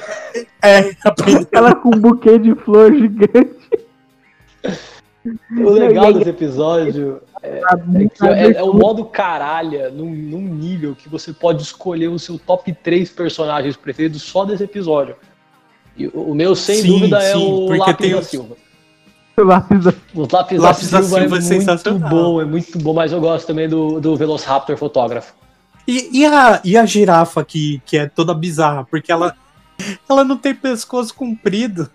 É, 0.61 0.90
aprendendo. 1.05 1.48
Ela 1.52 1.72
com 1.72 1.90
um 1.90 2.00
buquê 2.00 2.38
de 2.40 2.52
flor 2.57 2.92
gigante. 2.92 3.55
O 5.25 5.71
legal 5.71 6.13
desse 6.13 6.31
episódio 6.31 7.21
é 7.43 7.61
que 8.09 8.27
é, 8.27 8.53
é 8.55 8.63
o 8.63 8.73
modo 8.75 9.05
caralha 9.05 9.89
num, 9.91 10.11
num 10.11 10.41
nível 10.43 10.95
que 10.97 11.09
você 11.09 11.33
pode 11.33 11.63
escolher 11.63 12.09
o 12.09 12.19
seu 12.19 12.39
top 12.39 12.73
3 12.73 13.11
personagens 13.11 13.77
preferidos 13.77 14.23
só 14.23 14.45
desse 14.45 14.65
episódio. 14.65 15.15
E 15.97 16.07
o 16.09 16.31
o 16.31 16.35
meu, 16.35 16.55
sem 16.57 16.77
Sim, 16.83 16.89
dúvida, 16.89 17.19
é 17.23 17.33
sim, 17.35 17.39
o 17.53 17.67
porque 17.67 17.79
Lápis 17.79 17.97
tem 17.99 18.11
da 18.11 18.19
os- 18.19 18.27
Silva. 18.27 18.57
Lápis 19.39 19.85
da- 19.85 19.95
O 20.15 20.21
Lápis, 20.31 20.59
Lápis 20.61 20.91
da 20.91 20.99
da 21.01 21.05
Silva, 21.05 21.21
Silva 21.21 21.21
é 21.21 21.25
é, 21.25 21.29
muito 21.29 21.43
sensacional. 21.45 22.11
bom, 22.11 22.41
é 22.41 22.45
muito 22.45 22.79
bom, 22.79 22.93
mas 22.95 23.13
eu 23.13 23.21
gosto 23.21 23.47
também 23.47 23.69
do, 23.69 24.01
do 24.01 24.17
Velociraptor 24.17 24.77
fotógrafo. 24.77 25.35
E, 25.87 26.21
e 26.21 26.27
a, 26.27 26.61
e 26.65 26.77
a 26.77 26.85
girafa 26.87 27.45
que, 27.45 27.81
que 27.87 27.97
é 27.97 28.07
toda 28.07 28.35
bizarra, 28.35 28.85
porque 28.91 29.11
ela, 29.11 29.35
ela 30.09 30.23
não 30.25 30.37
tem 30.37 30.55
pescoço 30.55 31.15
comprido. 31.15 31.89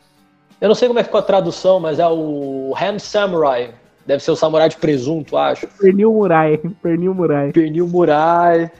Eu 0.60 0.68
não 0.68 0.76
sei 0.76 0.88
como 0.88 1.00
é 1.00 1.04
que 1.04 1.08
ficou 1.08 1.20
a 1.20 1.24
tradução, 1.24 1.80
mas 1.80 2.00
é 2.00 2.08
o 2.08 2.74
Ham 2.76 2.98
Samurai. 3.00 3.74
Deve 4.08 4.24
ser 4.24 4.32
o 4.32 4.36
samurai 4.38 4.70
de 4.70 4.78
presunto, 4.78 5.36
acho. 5.36 5.68
Pernil 5.68 6.14
Murai. 6.14 6.58
Pernil 6.82 7.14
Murai. 7.14 7.52
Pernil 7.52 7.88
Murai. 7.88 8.72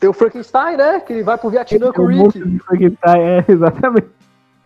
Tem 0.00 0.10
o 0.10 0.12
Frankenstein, 0.12 0.76
né? 0.76 0.98
Que 0.98 1.12
ele 1.12 1.22
vai 1.22 1.38
pro 1.38 1.48
Vietnã 1.48 1.92
com 1.92 2.02
o 2.02 2.06
Rick. 2.06 2.40
de 2.40 2.58
Frankenstein, 2.58 3.20
é, 3.20 3.44
exatamente. 3.48 4.08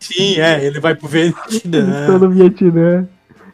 Sim, 0.00 0.40
é, 0.40 0.64
ele 0.64 0.80
vai 0.80 0.94
pro 0.94 1.06
Vietnã. 1.06 2.00
estão 2.00 2.18
no 2.18 2.30
Vietnã. 2.30 3.06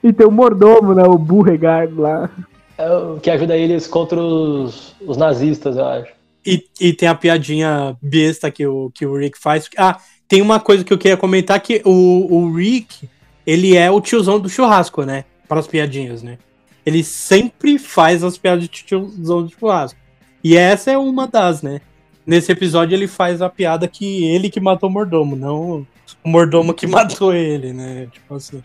E 0.02 0.12
tem 0.12 0.26
o 0.26 0.30
mordomo, 0.30 0.94
né? 0.94 1.02
O 1.02 1.18
Burregard 1.18 1.92
lá. 1.94 2.30
É 2.78 2.88
o 2.88 3.18
que 3.18 3.28
ajuda 3.28 3.56
eles 3.56 3.88
contra 3.88 4.20
os, 4.20 4.94
os 5.04 5.16
nazistas, 5.16 5.76
eu 5.76 5.84
acho. 5.84 6.12
E, 6.46 6.64
e 6.80 6.92
tem 6.92 7.08
a 7.08 7.14
piadinha 7.16 7.96
besta 8.00 8.50
que 8.50 8.64
o, 8.64 8.90
que 8.94 9.04
o 9.04 9.16
Rick 9.16 9.38
faz. 9.38 9.68
Ah, 9.76 9.98
tem 10.32 10.40
uma 10.40 10.58
coisa 10.58 10.82
que 10.82 10.90
eu 10.90 10.96
queria 10.96 11.14
comentar, 11.18 11.60
que 11.60 11.82
o, 11.84 12.26
o 12.34 12.54
Rick, 12.54 13.06
ele 13.46 13.76
é 13.76 13.90
o 13.90 14.00
tiozão 14.00 14.40
do 14.40 14.48
churrasco, 14.48 15.02
né? 15.02 15.26
Para 15.46 15.60
as 15.60 15.66
piadinhas, 15.66 16.22
né? 16.22 16.38
Ele 16.86 17.04
sempre 17.04 17.78
faz 17.78 18.24
as 18.24 18.38
piadas 18.38 18.62
de 18.64 18.68
tiozão 18.68 19.42
do 19.42 19.50
churrasco. 19.50 19.98
E 20.42 20.56
essa 20.56 20.90
é 20.90 20.96
uma 20.96 21.26
das, 21.28 21.60
né? 21.60 21.82
Nesse 22.26 22.50
episódio 22.50 22.96
ele 22.96 23.06
faz 23.06 23.42
a 23.42 23.50
piada 23.50 23.86
que 23.86 24.24
ele 24.24 24.48
que 24.48 24.58
matou 24.58 24.88
o 24.88 24.92
mordomo, 24.92 25.36
não 25.36 25.86
o 26.24 26.28
mordomo 26.30 26.72
que 26.72 26.86
matou 26.88 27.34
ele, 27.34 27.74
né? 27.74 28.08
Tipo 28.10 28.36
assim. 28.36 28.62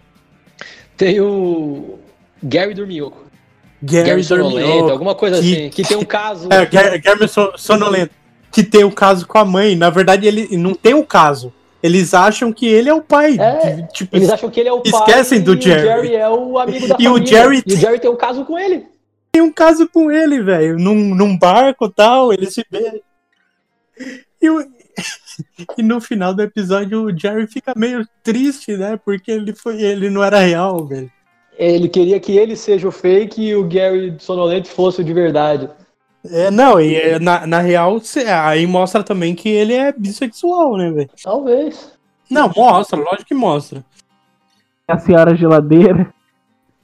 Tem 0.95 1.19
o 1.19 1.99
Gary 2.41 2.73
Dorminhoco. 2.73 3.25
Gary, 3.83 4.07
Gary 4.11 4.23
Sonolento, 4.23 4.89
alguma 4.89 5.15
coisa 5.15 5.41
que- 5.41 5.53
assim. 5.53 5.69
Que 5.69 5.83
tem 5.83 5.97
um 5.97 6.05
caso. 6.05 6.47
É, 6.49 6.65
Gary, 6.65 6.97
Gary 6.99 7.27
Son- 7.27 7.51
Sonolento. 7.57 8.13
Que 8.53 8.63
tem 8.63 8.85
o 8.85 8.91
caso 8.91 9.27
com 9.27 9.37
a 9.37 9.43
mãe. 9.43 9.75
Na 9.75 9.89
verdade, 9.89 10.25
ele 10.25 10.55
não 10.55 10.73
tem 10.73 10.93
o 10.93 11.05
caso. 11.05 11.51
Eles 11.81 12.13
acham 12.13 12.51
que 12.51 12.65
ele 12.65 12.89
é 12.89 12.93
o 12.93 13.01
pai. 13.01 13.37
É, 13.39 13.83
tipo, 13.93 14.15
Eles 14.15 14.29
acham 14.29 14.49
que 14.49 14.59
ele 14.59 14.69
é 14.69 14.73
o 14.73 14.81
pai 14.81 14.91
Esquecem 14.91 15.41
do 15.41 15.59
Jerry. 15.61 15.81
o 15.81 15.83
Jerry 15.85 16.15
é 16.15 16.29
o 16.29 16.57
amigo 16.57 16.87
da 16.87 16.95
E 16.99 17.07
o 17.07 17.13
família. 17.13 17.27
Jerry 17.27 17.63
e 17.65 17.73
o 17.73 17.77
Jerry 17.77 17.99
tem 17.99 18.09
um 18.09 18.15
caso 18.15 18.43
com 18.45 18.57
ele. 18.57 18.85
tem 19.31 19.41
um 19.41 19.51
caso 19.51 19.87
com 19.87 20.11
ele, 20.11 20.41
velho. 20.41 20.77
Num, 20.79 21.13
num 21.15 21.37
barco 21.37 21.85
e 21.85 21.91
tal, 21.93 22.33
eles 22.33 22.53
se 22.53 22.65
beijam. 22.69 22.99
E, 24.41 24.49
o- 24.49 24.65
e 25.77 25.83
no 25.83 26.01
final 26.01 26.33
do 26.33 26.41
episódio 26.41 27.03
o 27.03 27.15
Jerry 27.17 27.45
fica 27.47 27.73
meio 27.75 28.07
triste, 28.23 28.75
né? 28.75 28.99
Porque 29.03 29.31
ele, 29.31 29.53
foi, 29.53 29.79
ele 29.81 30.09
não 30.09 30.23
era 30.23 30.39
real, 30.39 30.85
velho. 30.85 31.11
Ele 31.57 31.89
queria 31.89 32.19
que 32.19 32.37
ele 32.37 32.55
seja 32.55 32.87
o 32.87 32.91
fake 32.91 33.41
e 33.41 33.55
o 33.55 33.63
Gary 33.67 34.15
Sonolento 34.19 34.67
fosse 34.69 35.01
o 35.01 35.03
de 35.03 35.13
verdade. 35.13 35.67
É, 36.25 36.51
não, 36.51 36.79
e 36.79 36.95
é, 36.95 37.19
na, 37.19 37.47
na 37.47 37.59
real, 37.59 37.99
cê- 37.99 38.25
aí 38.27 38.65
mostra 38.67 39.03
também 39.03 39.33
que 39.35 39.47
ele 39.47 39.73
é 39.73 39.91
bissexual, 39.91 40.75
né, 40.77 40.91
velho? 40.91 41.09
Talvez. 41.23 41.97
Não, 42.29 42.51
mostra, 42.55 42.99
lógico 42.99 43.25
que 43.25 43.33
mostra. 43.33 43.83
A 44.87 44.97
senhora 44.97 45.35
geladeira. 45.35 46.13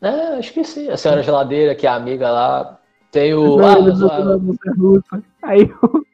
É, 0.02 0.38
acho 0.38 0.54
que 0.54 0.64
sim. 0.64 0.90
A 0.90 0.98
senhora 0.98 1.24
geladeira, 1.24 1.76
que 1.76 1.88
é 1.88 1.90
a 1.90 1.96
amiga 1.96 2.30
lá. 2.30 2.80
Tem 3.12 3.34
o. 3.34 3.58
Não, 3.58 3.66
ah, 3.66 5.18
a-. 5.42 5.50
Aí 5.50 5.62
eu... 5.62 6.04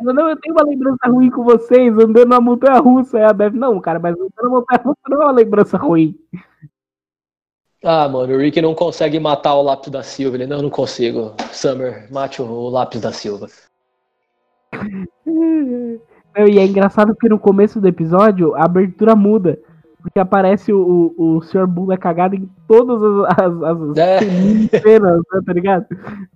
Ela, 0.00 0.12
não, 0.12 0.28
eu 0.28 0.36
tenho 0.36 0.54
uma 0.54 0.64
lembrança 0.64 1.08
ruim 1.08 1.30
com 1.30 1.42
vocês, 1.42 1.92
andando 1.92 2.26
na 2.26 2.40
montanha 2.40 2.78
russa. 2.78 3.18
Aí 3.18 3.24
a 3.24 3.32
Beth, 3.32 3.50
não, 3.50 3.80
cara, 3.80 3.98
mas 3.98 4.14
andando 4.14 4.30
na 4.42 4.48
montanha 4.48 4.80
russa 4.84 5.00
não 5.08 5.22
é 5.22 5.24
uma 5.24 5.32
lembrança 5.32 5.76
ruim. 5.76 6.16
Ah, 7.88 8.08
mano, 8.08 8.34
o 8.34 8.38
Rick 8.38 8.60
não 8.60 8.74
consegue 8.74 9.20
matar 9.20 9.54
o 9.54 9.62
lápis 9.62 9.90
da 9.92 10.02
Silva. 10.02 10.36
Ele, 10.36 10.46
não, 10.46 10.60
não 10.60 10.70
consigo. 10.70 11.32
Summer, 11.52 12.08
mate 12.10 12.42
o, 12.42 12.68
lápis 12.68 13.00
da 13.00 13.12
Silva. 13.12 13.46
E 16.38 16.58
é 16.58 16.66
engraçado 16.66 17.14
porque 17.14 17.30
no 17.30 17.38
começo 17.38 17.80
do 17.80 17.88
episódio 17.88 18.54
a 18.54 18.64
abertura 18.64 19.16
muda. 19.16 19.58
Porque 20.02 20.18
aparece 20.18 20.70
o, 20.70 21.14
o, 21.16 21.36
o 21.36 21.42
Sr. 21.42 21.66
Bunda 21.66 21.96
cagado 21.96 22.34
em 22.36 22.46
todas 22.68 23.02
as, 23.02 23.38
as, 23.40 23.62
as 23.62 23.96
É. 23.96 24.18
cenas, 24.80 25.22
né, 25.32 25.40
tá 25.46 25.52
ligado? 25.54 25.86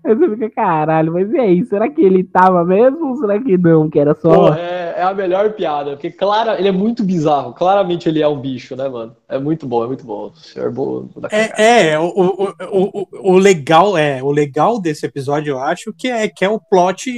Aí 0.03 0.15
você 0.15 0.31
fica, 0.31 0.51
caralho, 0.51 1.13
mas 1.13 1.31
e 1.31 1.39
aí? 1.39 1.65
Será 1.67 1.87
que 1.89 2.01
ele 2.01 2.25
tava 2.25 2.65
mesmo 2.65 3.11
ou 3.11 3.17
será 3.17 3.39
que 3.39 3.59
não? 3.59 3.91
Que 3.91 4.01
era 4.01 4.15
só. 4.15 4.33
Porra, 4.35 4.59
é, 4.59 4.89
é 5.01 5.03
a 5.05 5.15
melhor 5.15 5.53
piada, 5.55 5.93
porque 5.93 6.11
clara, 6.11 6.59
ele 6.59 6.69
é 6.69 6.73
muito 6.73 7.03
bizarro. 7.03 7.53
Claramente 7.55 8.09
ele 8.09 8.21
é 8.23 8.29
um 8.29 8.39
bicho, 8.39 8.77
né, 8.77 8.89
mano? 8.89 9.17
É 9.29 9.39
muito 9.39 9.67
bom, 9.67 9.83
é 9.85 9.87
muito 9.87 10.05
bom. 10.05 10.27
O 10.27 10.37
senhor. 10.37 10.73
É, 11.31 11.89
é 11.93 11.99
o, 11.99 12.05
o, 12.05 12.45
o, 12.71 13.01
o, 13.03 13.33
o 13.35 13.39
legal 13.39 13.97
é 13.97 14.23
o 14.23 14.31
legal 14.31 14.81
desse 14.81 15.07
episódio, 15.07 15.53
eu 15.53 15.59
acho, 15.59 15.93
que 15.97 16.09
é 16.09 16.29
que 16.29 16.45
é 16.45 16.49
o 16.49 16.61
plot 16.61 17.11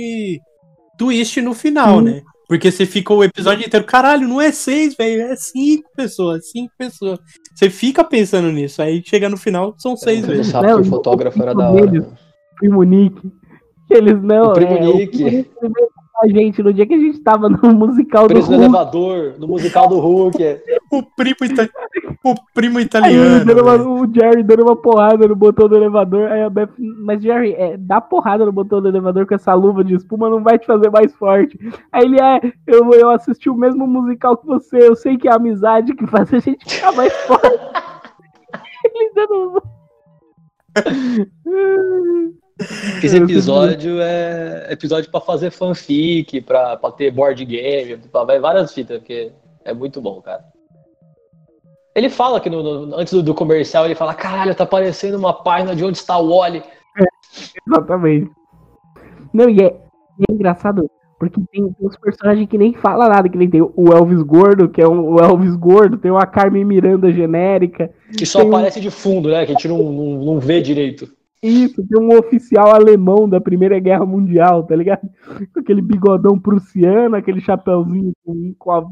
twist 0.97 1.40
no 1.40 1.55
final, 1.55 1.99
Sim. 1.99 2.05
né? 2.05 2.23
Porque 2.49 2.71
você 2.71 2.85
fica 2.85 3.14
o 3.14 3.25
episódio 3.25 3.66
inteiro, 3.66 3.87
caralho, 3.87 4.29
não 4.29 4.40
é 4.40 4.53
seis, 4.53 4.95
velho, 4.95 5.23
é 5.23 5.37
cinco 5.37 5.88
pessoas, 5.97 6.51
cinco 6.51 6.71
pessoas. 6.77 7.18
Você 7.55 7.71
fica 7.71 8.05
pensando 8.05 8.53
nisso, 8.53 8.83
aí 8.83 9.03
chega 9.05 9.29
no 9.29 9.37
final, 9.38 9.75
são 9.79 9.97
seis 9.97 10.23
O 10.23 10.27
vezes. 10.27 10.53
Raptor 10.53 10.71
Não, 10.71 10.79
e 10.79 10.83
o- 10.83 10.85
fotógrafo 10.85 11.38
o 11.38 11.42
era 11.42 11.55
primo 11.55 11.62
da 11.62 11.71
hora. 11.73 12.09
Primo 12.59 12.83
Nick. 12.83 13.33
Eles 13.90 14.23
não. 14.23 14.51
O 14.51 14.53
Primo 14.53 14.73
é, 14.77 14.81
Nick. 14.81 15.16
primo 15.18 15.75
veio 15.75 15.88
com 15.88 15.91
a 16.22 16.28
gente 16.28 16.62
no 16.62 16.72
dia 16.72 16.87
que 16.87 16.94
a 16.94 16.98
gente 16.98 17.18
tava 17.20 17.48
no 17.48 17.58
musical 17.74 18.24
do 18.24 18.28
Preso 18.35 18.50
no 18.50 18.56
Hulk. 18.58 18.68
elevador, 18.68 19.35
no 19.38 19.48
musical 19.48 19.88
do 19.88 19.98
Hulk. 19.98 20.42
é. 20.42 20.62
O 20.90 21.02
primo, 21.02 21.37
então, 21.42 21.66
o 22.24 22.35
primo 22.54 22.78
Aí 22.78 22.85
italiano. 22.85 23.44
dando 23.44 23.62
uma- 23.62 23.76
o 24.02 24.06
Jerry 24.14 24.42
dando 24.42 24.62
uma 24.62 24.76
porrada 24.76 25.26
no 25.26 25.35
botão 25.35 25.68
do 25.68 25.76
elevador. 25.76 26.30
Aí 26.30 26.42
a 26.42 26.50
Beth, 26.50 26.68
mas 26.78 27.22
Jerry, 27.22 27.54
é, 27.54 27.76
dá 27.78 28.00
porrada 28.00 28.44
no 28.44 28.52
botão 28.52 28.80
do 28.82 28.88
elevador 28.88 29.26
com 29.26 29.35
essa 29.35 29.54
luva 29.54 29.82
de 29.82 29.94
espuma 29.94 30.28
não 30.28 30.42
vai 30.42 30.58
te 30.58 30.66
fazer 30.66 30.90
mais 30.90 31.14
forte. 31.14 31.58
Aí 31.90 32.04
ele 32.04 32.20
é, 32.20 32.40
eu, 32.66 32.90
eu 32.92 33.08
assisti 33.11 33.48
o 33.48 33.54
mesmo 33.56 33.87
musical 33.87 34.37
que 34.37 34.46
você, 34.46 34.87
eu 34.87 34.94
sei 34.94 35.16
que 35.16 35.26
é 35.28 35.32
a 35.32 35.37
amizade 35.37 35.94
que 35.94 36.06
faz 36.06 36.32
a 36.32 36.38
gente 36.38 36.64
ficar 36.74 36.92
mais 36.92 37.12
forte. 37.22 37.48
ele 38.85 39.12
dando. 39.14 39.62
Esse 43.03 43.16
episódio 43.16 44.01
é 44.01 44.68
episódio 44.70 45.11
pra 45.11 45.20
fazer 45.20 45.51
fanfic, 45.51 46.40
pra, 46.42 46.77
pra 46.77 46.90
ter 46.90 47.11
board 47.11 47.44
game, 47.44 47.96
pra 48.11 48.25
várias 48.25 48.72
fitas, 48.72 48.98
porque 48.98 49.33
é 49.64 49.72
muito 49.75 50.01
bom, 50.01 50.20
cara. 50.20 50.44
Ele 51.94 52.09
fala 52.09 52.40
que 52.40 52.48
no, 52.48 52.62
no- 52.87 52.96
antes 52.96 53.12
do, 53.12 53.22
do 53.22 53.35
comercial, 53.35 53.85
ele 53.85 53.94
fala, 53.94 54.14
caralho, 54.14 54.55
tá 54.55 54.64
parecendo 54.64 55.18
uma 55.18 55.33
página 55.33 55.77
de 55.77 55.85
onde 55.85 55.98
está 55.98 56.16
o 56.18 56.29
Wally. 56.38 56.62
Exatamente. 57.66 58.31
Não, 59.33 59.48
e 59.48 59.61
é, 59.62 59.77
e 60.18 60.25
é 60.31 60.33
engraçado, 60.33 60.90
porque 61.18 61.40
tem, 61.53 61.75
uns 61.81 61.96
personagens 61.96 62.48
que 62.48 62.57
nem 62.59 62.75
fala 62.75 63.09
nada, 63.09 63.29
que 63.29 63.37
nem 63.37 63.48
tem 63.48 63.61
o 63.62 63.92
Elvis 63.92 64.22
Gordo, 64.22 64.68
que 64.68 64.81
é 64.81 64.88
um, 64.88 65.14
o 65.14 65.18
Elvis 65.20 65.55
Gordo, 65.55 65.98
tem 65.98 66.11
uma 66.11 66.27
Carmen 66.27 66.64
Miranda 66.64 67.12
genérica. 67.12 67.90
Que 68.16 68.25
só 68.27 68.40
Tem 68.40 68.48
um- 68.48 68.55
aparece 68.57 68.81
de 68.81 68.90
fundo, 68.90 69.29
né? 69.29 69.44
Que 69.44 69.53
a 69.53 69.55
gente 69.55 69.68
não, 69.68 69.79
não, 69.79 70.25
não 70.25 70.38
vê 70.40 70.61
direito. 70.61 71.09
Isso, 71.42 71.85
tem 71.85 72.00
um 72.00 72.16
oficial 72.16 72.72
alemão 72.72 73.28
da 73.28 73.40
Primeira 73.40 73.78
Guerra 73.81 74.07
Mundial, 74.07 74.62
tá 74.62 74.76
ligado? 74.76 75.09
Com 75.52 75.59
aquele 75.59 75.83
bigodão 75.83 76.38
prussiano, 76.38 77.16
aquele 77.16 77.40
chapeuzinho 77.40 78.12
com, 78.24 78.55
com 78.57 78.70
a. 78.70 78.87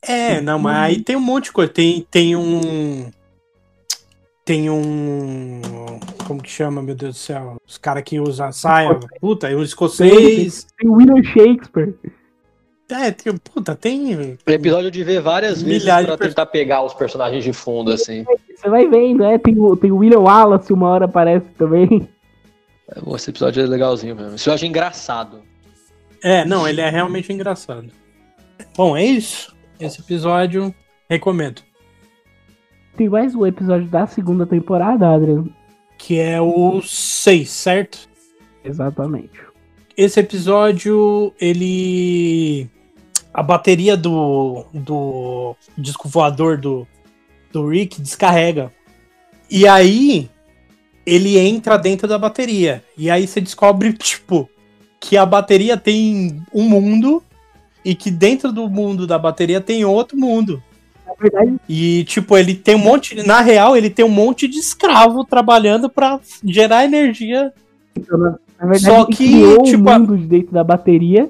É, 0.00 0.40
não, 0.40 0.58
mas 0.58 0.76
aí 0.76 1.02
tem 1.02 1.14
um 1.14 1.20
monte 1.20 1.44
de 1.44 1.52
coisa. 1.52 1.70
Tem, 1.70 2.06
tem 2.10 2.34
um. 2.34 3.10
Tem 4.46 4.70
um. 4.70 5.60
Como 6.26 6.42
que 6.42 6.48
chama, 6.48 6.82
meu 6.82 6.94
Deus 6.94 7.16
do 7.16 7.18
céu? 7.18 7.56
Os 7.66 7.76
caras 7.76 8.02
que 8.02 8.18
usam 8.18 8.50
saia. 8.50 8.98
Puta, 9.20 9.48
um 9.48 9.62
escocês. 9.62 10.66
Tem 10.78 10.88
o 10.88 10.94
William 10.94 11.22
Shakespeare. 11.22 11.94
É, 12.90 13.10
tem, 13.10 13.36
puta, 13.36 13.74
tem. 13.76 14.14
O 14.46 14.50
episódio 14.50 14.90
de 14.90 15.04
ver 15.04 15.20
várias 15.20 15.60
vezes 15.62 15.82
Milhares 15.82 16.06
pra 16.06 16.14
de 16.14 16.18
perso- 16.20 16.34
tentar 16.34 16.46
pegar 16.46 16.82
os 16.82 16.94
personagens 16.94 17.44
de 17.44 17.52
fundo, 17.52 17.92
assim. 17.92 18.24
Você 18.56 18.68
vai 18.68 18.88
vendo, 18.88 19.18
né? 19.18 19.36
Tem 19.38 19.58
o, 19.58 19.76
tem 19.76 19.92
o 19.92 19.98
William 19.98 20.20
Wallace, 20.20 20.72
uma 20.72 20.88
hora 20.88 21.04
aparece 21.04 21.44
também. 21.58 22.08
Esse 23.14 23.28
episódio 23.30 23.62
é 23.62 23.66
legalzinho 23.66 24.16
mesmo. 24.16 24.34
Esse 24.34 24.44
episódio 24.44 24.64
é 24.64 24.68
engraçado. 24.68 25.42
É, 26.22 26.44
não, 26.46 26.66
ele 26.66 26.80
é 26.80 26.88
realmente 26.88 27.30
engraçado. 27.32 27.90
Bom, 28.76 28.96
é 28.96 29.04
isso. 29.04 29.54
Esse 29.78 30.00
episódio, 30.00 30.74
recomendo. 31.10 31.60
Tem 32.96 33.08
mais 33.08 33.34
um 33.34 33.46
episódio 33.46 33.86
da 33.88 34.06
segunda 34.06 34.46
temporada, 34.46 35.08
Adrian. 35.08 35.44
Que 35.98 36.18
é 36.18 36.40
o 36.40 36.80
6, 36.80 37.48
certo? 37.50 38.08
Exatamente. 38.64 39.38
Esse 39.96 40.20
episódio, 40.20 41.32
ele. 41.40 42.68
A 43.32 43.42
bateria 43.42 43.96
do, 43.96 44.64
do 44.72 45.54
disco 45.76 46.08
voador 46.08 46.56
do, 46.58 46.86
do 47.52 47.68
Rick 47.68 48.00
descarrega. 48.00 48.72
E 49.50 49.66
aí, 49.66 50.28
ele 51.06 51.38
entra 51.38 51.76
dentro 51.78 52.08
da 52.08 52.18
bateria. 52.18 52.82
E 52.96 53.10
aí 53.10 53.26
você 53.26 53.40
descobre, 53.40 53.92
tipo, 53.92 54.48
que 55.00 55.16
a 55.16 55.24
bateria 55.24 55.76
tem 55.76 56.42
um 56.52 56.64
mundo 56.68 57.22
e 57.84 57.94
que 57.94 58.10
dentro 58.10 58.50
do 58.52 58.68
mundo 58.68 59.06
da 59.06 59.18
bateria 59.18 59.60
tem 59.60 59.84
outro 59.84 60.16
mundo. 60.18 60.62
Verdade, 61.20 61.56
E, 61.68 62.04
tipo, 62.04 62.36
ele 62.36 62.54
tem 62.54 62.74
um 62.76 62.78
monte. 62.78 63.14
Na 63.26 63.40
real, 63.40 63.76
ele 63.76 63.90
tem 63.90 64.04
um 64.04 64.08
monte 64.10 64.46
de 64.46 64.58
escravo 64.58 65.24
trabalhando 65.24 65.88
pra 65.90 66.20
gerar 66.44 66.84
energia. 66.84 67.52
então, 67.96 68.16
na, 68.18 68.30
na 68.60 68.66
verdade 68.66 68.84
Só 68.84 69.02
ele 69.04 69.16
que, 69.16 69.26
criou 69.28 69.62
tipo, 69.64 69.84
o 69.84 69.90
a- 69.90 69.98
mundo 69.98 70.16
de 70.18 70.26
dentro 70.26 70.52
da 70.52 70.62
bateria 70.62 71.28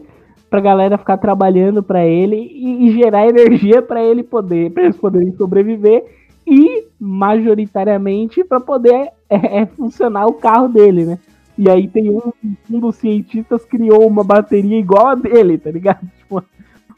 pra 0.48 0.60
galera 0.60 0.98
ficar 0.98 1.18
trabalhando 1.18 1.82
pra 1.82 2.06
ele 2.06 2.36
e, 2.36 2.88
e 2.88 2.92
gerar 2.92 3.28
energia 3.28 3.82
pra 3.82 4.02
ele 4.02 4.22
poder, 4.22 4.70
para 4.70 4.84
eles 4.84 4.96
poderem 4.96 5.32
sobreviver 5.32 6.04
e 6.46 6.84
majoritariamente 6.98 8.42
pra 8.42 8.58
poder 8.58 9.10
é, 9.28 9.60
é, 9.60 9.66
funcionar 9.66 10.26
o 10.26 10.34
carro 10.34 10.68
dele, 10.68 11.04
né? 11.04 11.18
E 11.56 11.68
aí 11.68 11.88
tem 11.88 12.08
um, 12.10 12.32
um 12.70 12.78
dos 12.78 12.96
cientistas 12.96 13.64
criou 13.64 14.06
uma 14.06 14.24
bateria 14.24 14.78
igual 14.78 15.08
a 15.08 15.14
dele, 15.14 15.58
tá 15.58 15.70
ligado? 15.70 16.00
Tipo, 16.18 16.42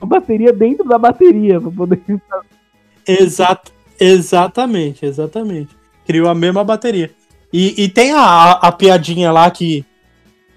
uma 0.00 0.08
bateria 0.08 0.52
dentro 0.52 0.86
da 0.86 0.98
bateria 0.98 1.60
pra 1.60 1.70
poder 1.70 2.00
Exato, 3.06 3.72
exatamente, 3.98 5.04
exatamente. 5.04 5.76
Criou 6.06 6.28
a 6.28 6.34
mesma 6.34 6.62
bateria. 6.62 7.10
E, 7.52 7.84
e 7.84 7.88
tem 7.88 8.12
a, 8.12 8.52
a 8.52 8.70
piadinha 8.70 9.32
lá 9.32 9.50
que, 9.50 9.84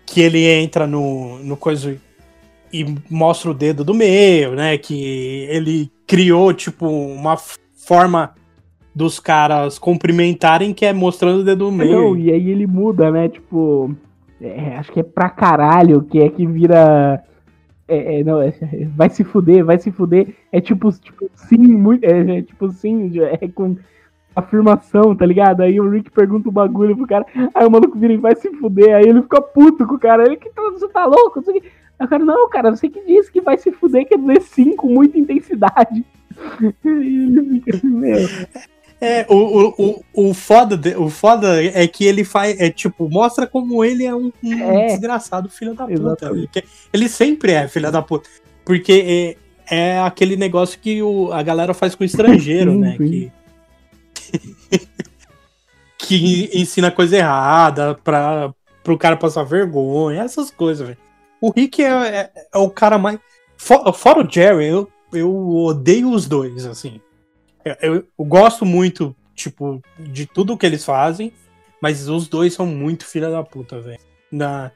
que 0.06 0.22
ele 0.22 0.46
entra 0.46 0.86
no, 0.86 1.40
no 1.40 1.58
coisa 1.58 1.98
e 2.74 2.84
mostra 3.10 3.52
o 3.52 3.54
dedo 3.54 3.84
do 3.84 3.94
meio, 3.94 4.56
né? 4.56 4.78
Que 4.80 5.46
ele 5.48 5.92
criou, 6.08 6.52
tipo, 6.52 6.88
uma 6.88 7.38
forma 7.38 8.34
dos 8.96 9.20
caras 9.20 9.78
cumprimentarem 9.78 10.74
que 10.74 10.86
é 10.86 10.92
mostrando 10.92 11.42
o 11.42 11.44
dedo 11.44 11.66
do 11.66 11.72
meio. 11.72 11.92
Não, 11.92 12.18
e 12.18 12.32
aí 12.32 12.50
ele 12.50 12.66
muda, 12.66 13.12
né? 13.12 13.30
Tipo, 13.30 13.96
é, 14.42 14.78
acho 14.78 14.92
que 14.92 15.00
é 15.00 15.04
pra 15.04 15.30
caralho, 15.30 16.04
que 16.04 16.20
é 16.20 16.30
que 16.30 16.48
vira. 16.48 17.24
É, 17.88 18.20
é, 18.20 18.24
não, 18.24 18.42
é- 18.42 18.54
vai 18.96 19.10
se 19.10 19.24
fuder, 19.24 19.64
vai 19.64 19.78
se 19.78 19.92
fuder. 19.92 20.36
É 20.52 20.60
tipo, 20.60 20.92
tipo 20.92 21.30
sim, 21.36 21.58
muito. 21.58 22.04
É, 22.04 22.40
é 22.40 22.42
tipo 22.42 22.70
sim, 22.72 23.12
é 23.20 23.48
com 23.48 23.78
afirmação, 24.36 25.16
tá 25.16 25.28
ligado? 25.28 25.62
Aí 25.62 25.80
o 25.80 25.88
Rick 25.88 26.10
pergunta 26.10 26.50
o 26.50 26.52
bagulho 26.52 26.98
pro 26.98 27.06
cara, 27.06 27.24
aí 27.54 27.68
o 27.68 27.70
maluco 27.70 28.00
vira 28.00 28.14
e 28.14 28.18
vai 28.18 28.36
se 28.36 28.50
fuder, 28.56 28.96
aí 28.96 29.08
ele 29.08 29.22
fica 29.22 29.40
puto 29.40 29.86
com 29.86 29.94
o 29.94 30.00
cara, 30.00 30.24
ele 30.26 30.38
que 30.38 30.50
tá, 30.50 30.62
você 30.72 30.88
tá 30.88 31.06
louco? 31.06 31.44
Sei 31.44 31.62
o 32.04 32.08
quê. 32.08 32.08
Aí 32.08 32.08
o 32.08 32.10
cara, 32.10 32.26
não, 32.26 32.50
cara, 32.50 32.72
você 32.72 32.90
que 32.90 33.02
disse 33.06 33.32
que 33.32 33.42
vai 33.42 33.58
se 33.58 33.72
fuder, 33.72 34.08
quer 34.08 34.18
dizer 34.18 34.42
sim, 34.42 34.76
com 34.76 34.88
muita 34.88 35.18
intensidade. 35.18 36.04
E 36.86 36.88
ele 36.88 37.62
fica 37.62 37.78
assim, 37.78 37.88
meu. 37.88 38.18
É, 39.02 39.26
o, 39.30 39.36
o, 39.36 40.04
o, 40.14 40.30
o, 40.30 40.34
foda 40.34 40.78
de- 40.78 40.96
o 40.96 41.10
foda 41.10 41.62
é 41.64 41.86
que 41.88 42.06
ele 42.06 42.24
faz, 42.24 42.60
é 42.60 42.70
tipo, 42.70 43.10
mostra 43.10 43.46
como 43.46 43.84
ele 43.84 44.06
é 44.06 44.16
um, 44.16 44.32
um 44.42 44.54
É. 44.80 44.88
desgraçado 44.88 45.50
filho 45.50 45.74
da 45.74 45.86
puta. 45.86 45.94
Exatamente. 46.00 46.60
Ele, 46.60 46.68
ele 46.94 47.10
sempre 47.10 47.52
é 47.52 47.68
filho 47.68 47.92
da 47.92 48.02
puta. 48.02 48.30
Porque 48.66 49.36
é, 49.70 49.76
é 49.96 50.00
aquele 50.00 50.38
negócio 50.38 50.80
que 50.80 51.04
o, 51.04 51.34
a 51.34 51.44
galera 51.44 51.74
faz 51.74 51.96
com 51.96 52.04
o 52.04 52.06
estrangeiro, 52.06 52.72
Sim, 52.72 52.80
né? 52.80 52.96
sim. 52.98 53.32
Que, 54.14 54.88
que 56.00 56.50
ensina 56.54 56.92
coisa 56.92 57.18
errada 57.18 57.96
pra, 58.04 58.54
pro 58.84 58.98
cara 58.98 59.18
passar 59.18 59.44
vergonha, 59.44 60.22
essas 60.24 60.50
coisas, 60.50 60.88
velho. 60.88 61.03
O 61.46 61.52
Rick 61.52 61.84
é, 61.84 61.88
é, 61.90 62.32
é 62.54 62.58
o 62.58 62.70
cara 62.70 62.98
mais. 62.98 63.20
fo- 63.58 63.92
Fora 63.92 64.26
o 64.26 64.32
Jerry, 64.32 64.66
eu, 64.68 64.90
eu 65.12 65.30
odeio 65.36 66.10
os 66.10 66.26
dois, 66.26 66.66
assim. 66.66 67.02
Eu, 67.66 67.76
eu- 67.82 67.96
eu 68.18 68.26
gosto 68.26 68.66
muito, 68.66 69.14
tipo, 69.36 69.82
de 70.00 70.26
tudo 70.26 70.56
que 70.58 70.66
eles 70.66 70.86
fazem, 70.86 71.34
mas 71.82 72.08
os 72.08 72.30
dois 72.30 72.54
são 72.54 72.66
muito 72.66 73.06
filha 73.06 73.30
da 73.30 73.44
puta, 73.44 73.82
velho. 73.82 74.00
Na, 74.32 74.72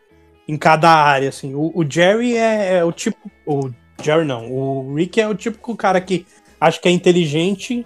em 0.46 0.58
cada 0.58 0.90
área, 0.92 1.30
assim. 1.30 1.56
O, 1.56 1.72
o 1.74 1.90
Jerry 1.90 2.36
é, 2.36 2.80
é 2.80 2.84
o 2.84 2.92
tipo. 2.92 3.32
O 3.46 3.70
Jerry 4.04 4.26
não. 4.26 4.52
O 4.52 4.94
Rick 4.94 5.22
é 5.22 5.28
o 5.30 5.34
típico 5.36 5.74
cara 5.74 6.02
que 6.02 6.26
acha 6.60 6.82
que 6.82 6.90
é 6.90 6.92
inteligente 6.92 7.86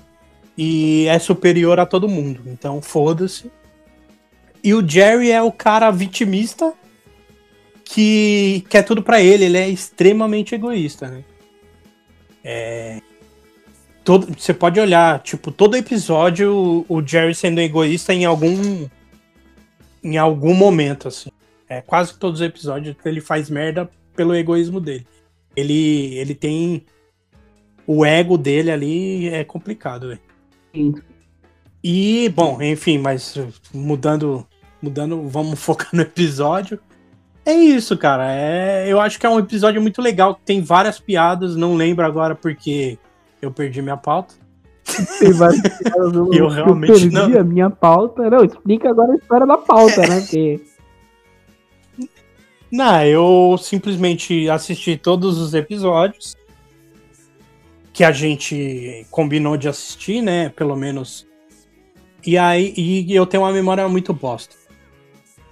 e 0.58 1.06
é 1.08 1.20
superior 1.20 1.80
a 1.80 1.86
todo 1.86 2.10
mundo. 2.10 2.42
Então, 2.48 2.82
foda-se. 2.82 3.52
E 4.64 4.74
o 4.74 4.88
Jerry 4.88 5.32
é 5.32 5.42
o 5.42 5.52
cara 5.52 5.92
vitimista 5.92 6.74
que 7.94 8.66
quer 8.70 8.84
tudo 8.84 9.04
pra 9.04 9.22
ele. 9.22 9.46
Ele 9.46 9.58
é 9.58 9.70
extremamente 9.70 10.56
egoísta, 10.56 11.08
né? 11.08 11.24
É, 12.44 13.02
todo, 14.04 14.28
você 14.38 14.54
pode 14.54 14.80
olhar, 14.80 15.22
tipo, 15.22 15.52
todo 15.52 15.78
episódio 15.78 16.86
o, 16.90 16.98
o 16.98 17.06
Jerry 17.06 17.36
sendo 17.36 17.60
egoísta 17.60 18.14
em 18.14 18.26
algum 18.26 18.88
em 20.04 20.18
algum 20.18 20.56
momento, 20.56 21.08
assim. 21.08 21.30
É, 21.70 21.82
quase 21.82 22.18
todos 22.18 22.42
os 22.42 22.46
episódios 22.46 22.96
ele 23.06 23.22
faz 23.22 23.50
merda 23.50 23.90
pelo 24.16 24.36
egoísmo 24.36 24.80
dele. 24.80 25.06
Ele, 25.56 26.16
ele 26.16 26.34
tem 26.34 26.86
o 27.86 28.06
ego 28.06 28.38
dele 28.38 28.72
ali 28.72 29.28
é 29.30 29.44
complicado, 29.44 30.08
velho. 30.08 31.04
E, 31.84 32.30
bom, 32.30 32.62
enfim, 32.62 32.98
mas 32.98 33.36
mudando, 33.74 34.48
mudando, 34.82 35.28
vamos 35.28 35.60
focar 35.62 35.90
no 35.94 36.02
episódio. 36.02 36.80
É 37.46 37.54
isso, 37.54 37.98
cara. 37.98 38.32
É, 38.32 38.86
eu 38.88 39.00
acho 39.00 39.20
que 39.20 39.26
é 39.26 39.30
um 39.30 39.40
episódio 39.40 39.82
muito 39.82 40.02
legal, 40.02 40.40
tem 40.46 40.62
várias 40.62 41.00
piadas, 41.00 41.56
não 41.56 41.76
lembro 41.76 42.06
agora 42.06 42.36
porque 42.36 42.98
eu 43.42 43.52
perdi 43.52 43.82
minha 43.82 43.98
pauta. 43.98 44.36
Tem 45.20 45.32
vários 45.32 45.62
caras, 45.62 46.14
eu, 46.14 46.30
Eu 46.34 46.48
realmente 46.50 46.92
perdi 46.92 47.10
não. 47.10 47.40
a 47.40 47.44
minha 47.44 47.70
pauta. 47.70 48.30
Não, 48.30 48.44
explica 48.44 48.90
agora 48.90 49.14
a 49.14 49.16
história 49.16 49.48
da 49.48 49.58
pauta, 49.58 50.02
né? 50.08 50.22
Porque 50.22 50.62
Não, 52.72 53.04
eu 53.06 53.58
simplesmente 53.58 54.50
assisti 54.50 54.98
todos 54.98 55.40
os 55.40 55.54
episódios. 55.54 56.36
que 57.94 58.04
a 58.04 58.12
gente 58.12 59.06
combinou 59.12 59.58
de 59.58 59.68
assistir, 59.68 60.22
né? 60.22 60.50
Pelo 60.50 60.76
menos. 60.76 61.28
E 62.26 62.38
aí 62.38 62.74
e 62.78 63.16
eu 63.16 63.26
tenho 63.26 63.44
uma 63.44 63.52
memória 63.52 63.88
muito 63.88 64.14
bosta. 64.14 64.56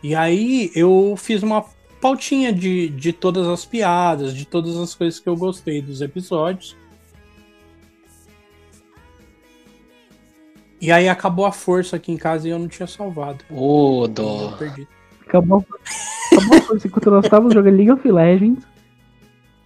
E 0.03 0.15
aí 0.15 0.71
eu 0.75 1.15
fiz 1.17 1.43
uma 1.43 1.65
pautinha 1.99 2.51
de, 2.53 2.89
de 2.89 3.11
todas 3.13 3.47
as 3.47 3.65
piadas, 3.65 4.33
de 4.33 4.45
todas 4.45 4.77
as 4.77 4.95
coisas 4.95 5.19
que 5.19 5.27
eu 5.27 5.35
gostei 5.35 5.81
dos 5.81 6.01
episódios. 6.01 6.75
E 10.81 10.91
aí 10.91 11.09
acabou 11.09 11.45
a 11.45 11.51
força 11.51 11.97
aqui 11.97 12.11
em 12.11 12.17
casa 12.17 12.47
e 12.47 12.51
eu 12.51 12.59
não 12.59 12.67
tinha 12.67 12.87
salvado. 12.87 13.43
Ô, 13.49 14.07
dó. 14.07 14.51
Eu 14.51 14.57
perdi. 14.57 14.87
Acabou, 15.27 15.65
acabou 16.31 16.57
a 16.57 16.61
força 16.61 16.87
enquanto 16.87 17.11
nós 17.11 17.25
estávamos 17.25 17.53
jogando 17.53 17.75
League 17.75 17.91
of 17.91 18.09
Legends. 18.09 18.65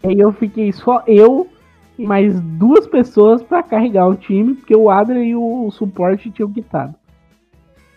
E 0.04 0.08
aí 0.08 0.20
eu 0.20 0.34
fiquei 0.34 0.74
só 0.74 1.04
eu 1.06 1.48
e 1.98 2.06
mais 2.06 2.40
duas 2.42 2.88
pessoas 2.88 3.44
pra 3.44 3.62
carregar 3.62 4.08
o 4.08 4.16
time, 4.16 4.56
porque 4.56 4.76
o 4.76 4.90
Adler 4.90 5.24
e 5.24 5.36
o 5.36 5.70
suporte 5.72 6.32
tinham 6.32 6.52
quitado. 6.52 6.96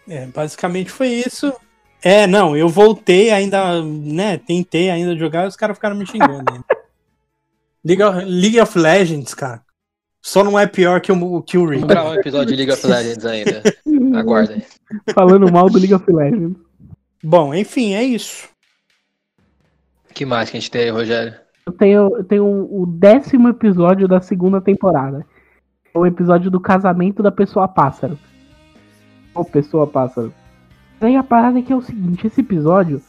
É, 0.07 0.27
basicamente 0.27 0.91
foi 0.91 1.09
isso. 1.09 1.53
É, 2.09 2.25
não, 2.25 2.57
eu 2.57 2.69
voltei 2.69 3.33
ainda, 3.33 3.83
né? 3.83 4.39
Tentei 4.39 4.91
ainda 4.91 5.17
jogar 5.17 5.45
e 5.45 5.49
os 5.49 5.57
caras 5.57 5.77
ficaram 5.77 5.97
me 5.97 6.07
xingando. 6.07 6.45
ainda. 6.53 6.65
League, 7.85 8.01
of, 8.01 8.25
League 8.25 8.61
of 8.61 8.79
Legends, 8.79 9.35
cara. 9.35 9.61
Só 10.23 10.45
não 10.45 10.57
é 10.57 10.69
pior 10.69 11.01
que 11.01 11.11
o, 11.11 11.43
que 11.43 11.59
o 11.59 11.67
Ring. 11.67 11.81
Vamos 11.81 11.89
gravar 11.89 12.11
um 12.11 12.15
episódio 12.15 12.55
de 12.55 12.65
League 12.65 12.71
of 12.71 12.87
Legends 12.87 13.27
ainda. 13.27 13.61
Aguarda 14.17 14.55
aí. 14.55 14.65
Falando 15.13 15.51
mal 15.51 15.69
do 15.69 15.79
League 15.79 15.95
of 15.95 16.05
Legends. 16.09 16.57
Bom, 17.25 17.53
enfim, 17.53 17.95
é 17.95 18.05
isso. 18.05 18.49
O 20.09 20.15
que 20.15 20.25
mais 20.25 20.49
que 20.49 20.57
a 20.57 20.61
gente 20.61 20.71
tem 20.71 20.83
aí, 20.83 20.91
Rogério? 20.91 21.35
Eu 21.67 21.73
tenho, 21.73 22.17
eu 22.19 22.25
tenho 22.25 22.45
o 22.71 22.87
décimo 22.87 23.49
episódio 23.49 24.07
da 24.07 24.21
segunda 24.21 24.61
temporada. 24.61 25.27
É 25.93 25.99
o 25.99 26.07
episódio 26.07 26.53
do 26.53 26.61
casamento 26.61 27.21
da 27.21 27.33
pessoa 27.33 27.67
pássaro. 27.67 28.17
Ou 29.35 29.45
pessoa 29.45 29.89
pássaro. 29.89 30.33
Aí 31.01 31.17
a 31.17 31.23
parada 31.23 31.59
é 31.59 31.63
que 31.63 31.73
é 31.73 31.77
o 31.77 31.83
seguinte, 31.83 32.27
esse 32.27 32.41
episódio, 32.41 33.01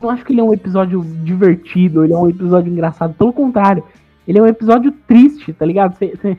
eu 0.00 0.06
não 0.06 0.10
acho 0.10 0.24
que 0.24 0.32
ele 0.32 0.40
é 0.40 0.44
um 0.44 0.52
episódio 0.52 1.02
divertido, 1.24 2.04
ele 2.04 2.12
é 2.12 2.16
um 2.16 2.28
episódio 2.28 2.70
engraçado, 2.72 3.14
pelo 3.14 3.32
contrário, 3.32 3.82
ele 4.28 4.38
é 4.38 4.42
um 4.42 4.46
episódio 4.46 4.92
triste, 5.06 5.52
tá 5.52 5.64
ligado? 5.64 5.96
Cê- 5.96 6.16
cê- 6.20 6.36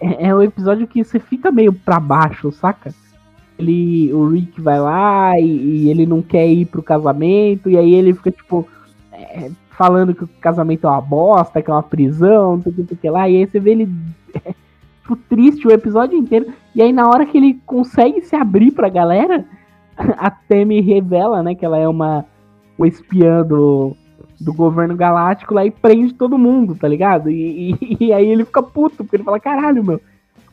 é, 0.00 0.28
é 0.28 0.34
um 0.34 0.42
episódio 0.42 0.86
que 0.86 1.02
você 1.02 1.18
fica 1.18 1.50
meio 1.50 1.72
pra 1.72 1.98
baixo, 2.00 2.50
saca? 2.52 2.92
Ele, 3.58 4.12
o 4.12 4.28
Rick 4.28 4.60
vai 4.60 4.78
lá 4.80 5.38
e, 5.38 5.44
e 5.46 5.88
ele 5.90 6.04
não 6.04 6.20
quer 6.20 6.46
ir 6.46 6.66
pro 6.66 6.82
casamento, 6.82 7.70
e 7.70 7.78
aí 7.78 7.94
ele 7.94 8.12
fica, 8.12 8.30
tipo, 8.30 8.66
é, 9.12 9.50
falando 9.70 10.14
que 10.14 10.24
o 10.24 10.28
casamento 10.40 10.86
é 10.86 10.90
uma 10.90 11.00
bosta, 11.00 11.62
que 11.62 11.70
é 11.70 11.72
uma 11.74 11.82
prisão, 11.82 12.56
não 12.56 12.62
sei 12.62 12.72
o 12.72 12.86
que, 12.86 12.96
que 12.96 13.10
lá, 13.10 13.28
e 13.28 13.36
aí 13.36 13.46
você 13.46 13.58
vê 13.60 13.70
ele 13.70 13.88
é, 14.44 14.52
tipo, 15.02 15.16
triste 15.28 15.66
o 15.66 15.72
episódio 15.72 16.18
inteiro, 16.18 16.46
e 16.74 16.82
aí 16.82 16.92
na 16.92 17.08
hora 17.08 17.24
que 17.24 17.38
ele 17.38 17.58
consegue 17.64 18.20
se 18.22 18.36
abrir 18.36 18.72
pra 18.72 18.88
galera, 18.90 19.44
a 20.18 20.30
Temi 20.30 20.80
revela, 20.80 21.42
né, 21.42 21.54
que 21.54 21.64
ela 21.64 21.78
é 21.78 21.88
uma, 21.88 22.24
uma 22.78 22.86
espiã 22.88 23.42
do, 23.42 23.96
do 24.40 24.52
governo 24.52 24.94
galáctico 24.96 25.54
lá 25.54 25.64
e 25.64 25.70
prende 25.70 26.14
todo 26.14 26.38
mundo, 26.38 26.74
tá 26.74 26.86
ligado? 26.88 27.30
E, 27.30 27.72
e- 27.80 27.96
e 28.06 28.12
aí 28.12 28.26
ele 28.28 28.44
fica 28.44 28.62
puto, 28.62 28.98
porque 28.98 29.16
ele 29.16 29.24
fala, 29.24 29.40
caralho, 29.40 29.82
meu. 29.84 30.00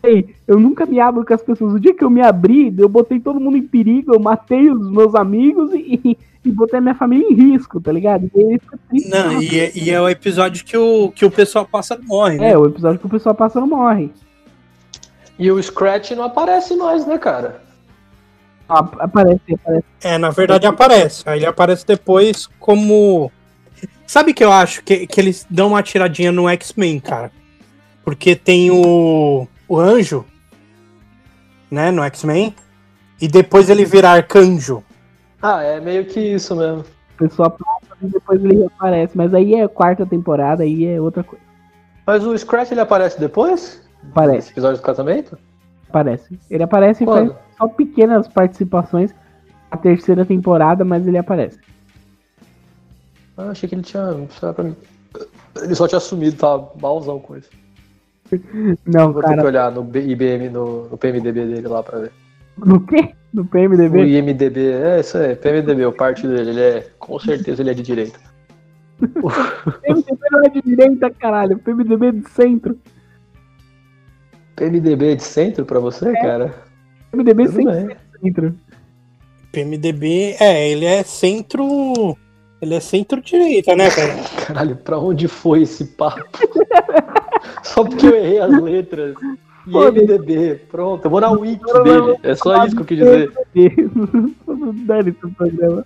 Ei, 0.05 0.35
eu 0.45 0.59
nunca 0.59 0.85
me 0.85 0.99
abro 0.99 1.25
com 1.25 1.33
as 1.33 1.41
pessoas. 1.41 1.73
O 1.73 1.79
dia 1.79 1.93
que 1.93 2.03
eu 2.03 2.09
me 2.09 2.19
abri, 2.21 2.73
eu 2.77 2.89
botei 2.89 3.21
todo 3.21 3.39
mundo 3.39 3.55
em 3.55 3.61
perigo, 3.63 4.13
eu 4.13 4.19
matei 4.19 4.69
os 4.69 4.91
meus 4.91 5.15
amigos 5.15 5.71
e, 5.73 6.17
e 6.43 6.51
botei 6.51 6.79
a 6.79 6.81
minha 6.81 6.93
família 6.95 7.25
em 7.29 7.33
risco, 7.33 7.79
tá 7.79 7.89
ligado? 7.89 8.29
E 8.35 8.37
aí 8.39 8.45
ele 8.49 8.59
fica 8.59 8.77
triste. 8.89 9.09
Não, 9.09 9.41
e, 9.41 9.59
é- 9.59 9.71
e 9.73 9.89
é 9.89 10.01
o 10.01 10.09
episódio 10.09 10.65
que 10.65 10.75
o, 10.75 11.09
que 11.09 11.23
o 11.25 11.31
pessoal 11.31 11.65
passa 11.65 11.97
morre, 12.03 12.37
né? 12.37 12.51
É, 12.51 12.57
o 12.57 12.65
episódio 12.65 12.99
que 12.99 13.05
o 13.05 13.09
pessoal 13.09 13.33
passa 13.33 13.61
não 13.61 13.67
morre. 13.67 14.11
E 15.39 15.49
o 15.49 15.61
Scratch 15.63 16.11
não 16.11 16.25
aparece 16.25 16.75
mais, 16.75 17.05
né, 17.07 17.17
cara? 17.17 17.62
Ah, 18.67 18.79
Aparece, 18.79 19.53
aparece. 19.53 19.85
É, 20.01 20.17
na 20.17 20.29
verdade 20.29 20.65
aparece. 20.65 21.23
Aí 21.25 21.39
ele 21.39 21.45
aparece 21.45 21.85
depois 21.85 22.47
como. 22.59 23.31
Sabe 24.07 24.33
que 24.33 24.43
eu 24.43 24.51
acho 24.51 24.83
que, 24.83 25.07
que 25.07 25.19
eles 25.19 25.45
dão 25.49 25.69
uma 25.69 25.83
tiradinha 25.83 26.31
no 26.31 26.47
X-Men, 26.49 26.99
cara? 26.99 27.31
Porque 28.03 28.35
tem 28.35 28.69
o, 28.71 29.47
o 29.67 29.79
anjo, 29.79 30.25
né, 31.71 31.91
no 31.91 32.03
X-Men, 32.03 32.55
e 33.19 33.27
depois 33.27 33.69
ele 33.69 33.85
vira 33.85 34.09
arcanjo. 34.09 34.83
Ah, 35.41 35.61
é 35.61 35.79
meio 35.79 36.05
que 36.05 36.19
isso 36.19 36.55
mesmo. 36.55 36.81
O 37.15 37.17
pessoal 37.17 37.51
passa 37.51 37.95
e 38.01 38.07
depois 38.07 38.43
ele 38.43 38.65
aparece. 38.65 39.15
Mas 39.15 39.33
aí 39.33 39.55
é 39.55 39.67
quarta 39.67 40.05
temporada, 40.05 40.63
aí 40.63 40.85
é 40.85 40.99
outra 41.01 41.23
coisa. 41.23 41.43
Mas 42.05 42.25
o 42.25 42.37
Scratch 42.37 42.71
ele 42.71 42.81
aparece 42.81 43.19
depois? 43.19 43.81
Aparece, 44.11 44.35
Nesse 44.35 44.51
episódio 44.51 44.77
do 44.77 44.83
casamento? 44.83 45.37
Aparece. 45.93 46.39
Ele 46.49 46.63
aparece 46.63 47.03
e 47.03 47.07
faz 47.07 47.31
só 47.57 47.67
pequenas 47.67 48.27
participações 48.27 49.13
na 49.71 49.77
terceira 49.77 50.25
temporada, 50.25 50.83
mas 50.83 51.07
ele 51.07 51.17
aparece. 51.17 51.59
Ah, 53.37 53.49
achei 53.49 53.69
que 53.69 53.75
ele 53.75 53.83
tinha. 53.83 54.11
mim. 54.13 54.75
Ele 55.61 55.75
só 55.75 55.87
tinha 55.87 55.97
assumido, 55.97 56.35
tava 56.35 56.71
malzão 56.81 57.19
com 57.19 57.37
isso. 57.37 57.49
Não, 58.85 59.13
Vou 59.13 59.21
ter 59.21 59.29
que 59.29 59.35
cara. 59.35 59.47
olhar 59.47 59.71
no 59.71 59.81
IBM, 59.95 60.49
no, 60.49 60.89
no 60.89 60.97
PMDB 60.97 61.45
dele 61.45 61.67
lá 61.67 61.83
pra 61.83 61.99
ver. 61.99 62.11
No 62.57 62.79
quê? 62.81 63.13
No 63.31 63.45
PMDB? 63.45 64.05
IMDB, 64.05 64.71
é 64.71 64.99
isso 64.99 65.17
aí, 65.17 65.35
PMDB, 65.35 65.85
o 65.85 65.91
partido 65.91 66.35
dele, 66.35 66.49
ele 66.51 66.61
é. 66.61 66.87
Com 66.97 67.19
certeza 67.19 67.61
ele 67.61 67.71
é 67.71 67.73
de 67.73 67.83
direita. 67.83 68.19
PMDB 69.01 70.19
não 70.31 70.45
é 70.45 70.49
de 70.49 70.61
direita, 70.61 71.11
caralho. 71.11 71.59
PMDB 71.59 72.07
é 72.07 72.11
de 72.11 72.29
centro. 72.29 72.77
PMDB 74.55 75.11
é 75.11 75.15
de 75.15 75.23
centro 75.23 75.65
pra 75.65 75.79
você, 75.79 76.11
cara? 76.13 76.53
PMDB 77.11 77.45
Tudo 77.45 77.55
sempre 77.55 77.73
bem. 77.73 77.91
é 77.91 78.19
centro. 78.21 78.55
PMDB, 79.51 80.35
é, 80.39 80.69
ele 80.69 80.85
é 80.85 81.03
centro. 81.03 82.17
Ele 82.61 82.75
é 82.75 82.79
centro-direita, 82.79 83.75
né, 83.75 83.89
cara? 83.89 84.15
Caralho, 84.47 84.75
pra 84.77 84.97
onde 84.97 85.27
foi 85.27 85.63
esse 85.63 85.85
papo? 85.85 86.23
Só 87.63 87.83
porque 87.83 88.05
eu 88.05 88.15
errei 88.15 88.39
as 88.39 88.61
letras. 88.61 89.15
IMDB, 89.65 90.55
pronto, 90.69 91.05
eu 91.05 91.11
vou 91.11 91.21
na 91.21 91.31
wiki 91.31 91.63
dele. 91.83 92.17
É 92.21 92.35
só 92.35 92.65
isso 92.65 92.75
que 92.75 92.81
eu 92.81 92.85
quis 92.85 92.97
dizer. 92.97 93.31
Dane-se 94.85 95.25
o 95.25 95.31
programa. 95.31 95.85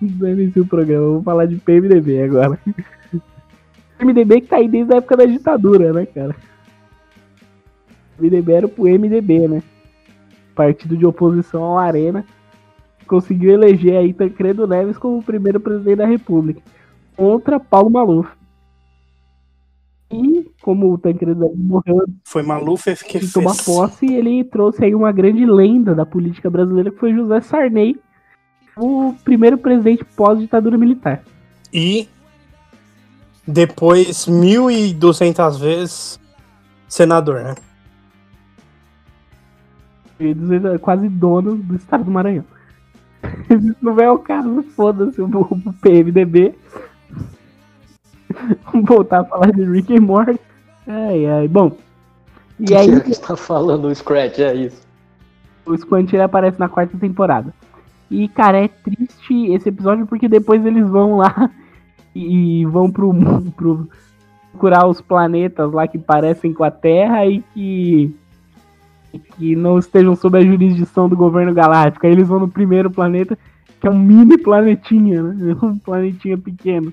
Dane-se 0.00 0.60
o 0.60 0.66
programa. 0.66 1.06
Vamos 1.06 1.24
falar 1.24 1.46
de 1.46 1.56
PMDB 1.56 2.22
agora. 2.22 2.58
PMDB 3.98 4.42
que 4.42 4.46
tá 4.46 4.56
aí 4.56 4.68
desde 4.68 4.94
a 4.94 4.98
época 4.98 5.16
da 5.16 5.24
ditadura, 5.24 5.92
né, 5.92 6.06
cara? 6.06 6.36
PMDB 8.18 8.52
era 8.52 8.68
pro 8.68 8.84
MDB, 8.84 9.48
né? 9.48 9.62
Partido 10.54 10.96
de 10.96 11.06
oposição 11.06 11.62
ao 11.62 11.78
Arena. 11.78 12.24
Conseguiu 13.06 13.52
eleger 13.52 13.98
aí 13.98 14.12
Tancredo 14.14 14.66
Neves 14.66 14.96
como 14.96 15.22
primeiro 15.22 15.60
presidente 15.60 15.96
da 15.96 16.06
República. 16.06 16.62
Contra 17.16 17.60
Paulo 17.60 17.90
Maluf. 17.90 18.28
E, 20.10 20.50
como 20.62 20.92
o 20.92 20.98
Tancredo 20.98 21.40
Neves 21.40 21.58
morreu 21.58 22.04
Foi 22.24 22.42
Maluf 22.42 22.84
que 23.04 23.18
fez. 23.18 23.32
tomar 23.32 23.56
posse, 23.64 24.06
ele 24.06 24.44
trouxe 24.44 24.84
aí 24.84 24.94
uma 24.94 25.12
grande 25.12 25.44
lenda 25.44 25.94
da 25.94 26.06
política 26.06 26.48
brasileira, 26.48 26.90
que 26.90 26.98
foi 26.98 27.12
José 27.12 27.40
Sarney, 27.40 27.98
o 28.76 29.14
primeiro 29.24 29.58
presidente 29.58 30.04
pós-ditadura 30.04 30.78
militar. 30.78 31.22
E 31.72 32.08
depois 33.46 34.26
1.200 34.26 35.58
vezes 35.58 36.20
senador, 36.88 37.42
né? 37.42 37.54
E 40.26 40.34
dizer, 40.34 40.78
quase 40.80 41.08
dono 41.08 41.56
do 41.56 41.76
estado 41.76 42.04
do 42.04 42.10
Maranhão. 42.10 42.44
Isso 43.50 43.76
não 43.80 43.98
é 43.98 44.10
o 44.10 44.18
caso, 44.18 44.62
foda-se 44.74 45.20
o, 45.20 45.26
o 45.26 45.72
PMDB. 45.80 46.54
Vamos 48.72 48.88
voltar 48.88 49.20
a 49.20 49.24
falar 49.24 49.50
de 49.52 49.64
Rick 49.64 49.96
and 49.96 50.02
Morty. 50.02 50.38
Ai, 50.86 51.26
ai, 51.26 51.48
bom. 51.48 51.68
O 51.68 51.76
E 52.60 52.66
que 52.66 52.74
aí, 52.74 52.90
é 52.90 53.00
que 53.00 53.14
você 53.14 53.20
tá 53.20 53.36
falando, 53.36 53.86
o 53.86 53.94
Scratch? 53.94 54.38
É 54.38 54.54
isso. 54.54 54.82
o 55.66 55.96
ele 55.96 56.22
aparece 56.22 56.58
na 56.58 56.68
quarta 56.68 56.96
temporada. 56.98 57.54
E, 58.10 58.28
cara, 58.28 58.62
é 58.62 58.68
triste 58.68 59.52
esse 59.52 59.68
episódio 59.68 60.06
porque 60.06 60.28
depois 60.28 60.64
eles 60.64 60.86
vão 60.88 61.16
lá 61.16 61.50
e 62.14 62.60
e 62.62 62.66
vão 62.66 62.90
pro, 62.90 63.12
pro 63.56 63.88
procurar 64.54 64.86
os 64.86 65.00
planetas 65.00 65.72
lá 65.72 65.86
que 65.88 65.98
parecem 65.98 66.54
com 66.54 66.62
a 66.62 66.70
Terra 66.70 67.26
e 67.26 67.42
que, 67.52 68.14
e 69.14 69.18
que 69.20 69.54
não 69.54 69.78
estejam 69.78 70.16
sob 70.16 70.36
a 70.36 70.42
jurisdição 70.44 71.08
do 71.08 71.16
governo 71.16 71.54
galáctico. 71.54 72.04
Aí 72.04 72.12
eles 72.12 72.26
vão 72.26 72.40
no 72.40 72.48
primeiro 72.48 72.90
planeta, 72.90 73.38
que 73.80 73.86
é 73.86 73.90
um 73.90 73.98
mini 73.98 74.36
planetinha, 74.36 75.22
né? 75.22 75.56
Um 75.62 75.78
planetinha 75.78 76.36
pequeno. 76.36 76.92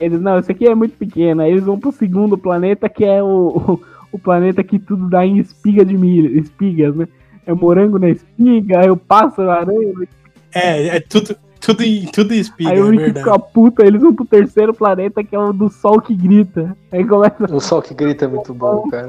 Eles, 0.00 0.18
não, 0.18 0.38
esse 0.38 0.50
aqui 0.50 0.66
é 0.66 0.74
muito 0.74 0.96
pequeno. 0.96 1.42
Aí 1.42 1.52
eles 1.52 1.64
vão 1.64 1.78
pro 1.78 1.92
segundo 1.92 2.38
planeta, 2.38 2.88
que 2.88 3.04
é 3.04 3.22
o, 3.22 3.26
o, 3.26 3.80
o 4.12 4.18
planeta 4.18 4.64
que 4.64 4.78
tudo 4.78 5.10
dá 5.10 5.26
em 5.26 5.36
espiga 5.38 5.84
de 5.84 5.96
milho, 5.96 6.38
espigas, 6.38 6.96
né? 6.96 7.06
É 7.44 7.52
morango 7.52 7.98
na 7.98 8.08
espiga, 8.08 8.78
é 8.78 8.90
o 8.90 8.96
pássaro, 8.96 9.50
a 9.50 9.56
aranha. 9.56 10.08
É, 10.54 10.96
é 10.96 11.00
tudo, 11.00 11.36
Tudo 11.60 11.82
em, 11.82 12.06
tudo 12.06 12.32
em 12.32 12.38
espiga, 12.38 12.70
Aí 12.70 12.78
é 12.78 12.82
o 12.82 12.88
Rick 12.88 13.04
verdade. 13.04 13.26
fica 13.26 13.38
puto, 13.38 13.82
aí 13.82 13.88
eles 13.88 14.00
vão 14.00 14.14
pro 14.14 14.24
terceiro 14.24 14.72
planeta, 14.72 15.22
que 15.22 15.36
é 15.36 15.38
o 15.38 15.52
do 15.52 15.68
sol 15.68 16.00
que 16.00 16.14
grita. 16.14 16.74
Aí 16.90 17.04
começa 17.04 17.44
O 17.54 17.60
sol 17.60 17.82
que 17.82 17.92
grita 17.92 18.24
é 18.24 18.28
muito 18.28 18.54
bom, 18.54 18.88
cara. 18.88 19.06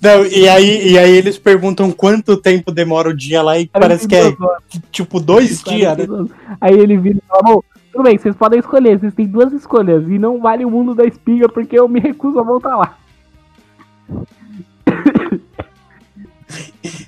Não, 0.00 0.24
e, 0.24 0.48
aí, 0.48 0.92
e 0.92 0.98
aí 0.98 1.16
eles 1.16 1.38
perguntam 1.38 1.92
quanto 1.92 2.36
tempo 2.36 2.72
demora 2.72 3.10
o 3.10 3.16
dia 3.16 3.42
lá 3.42 3.58
e 3.58 3.66
parece 3.66 4.08
que 4.08 4.16
é 4.16 4.34
tipo 4.90 5.20
dois 5.20 5.62
dias, 5.62 5.96
né? 5.96 6.06
Aí 6.60 6.74
ele 6.74 6.96
vira 6.96 7.18
e 7.18 7.28
fala, 7.28 7.42
"Bom, 7.42 7.62
tudo 7.92 8.04
bem, 8.04 8.18
vocês 8.18 8.36
podem 8.36 8.60
escolher, 8.60 8.98
vocês 8.98 9.14
têm 9.14 9.26
duas 9.26 9.52
escolhas, 9.52 10.06
e 10.08 10.18
não 10.18 10.38
vale 10.38 10.64
o 10.64 10.70
mundo 10.70 10.94
da 10.94 11.04
espiga, 11.04 11.48
porque 11.48 11.78
eu 11.78 11.88
me 11.88 11.98
recuso 11.98 12.38
a 12.38 12.42
voltar 12.42 12.76
lá. 12.76 12.98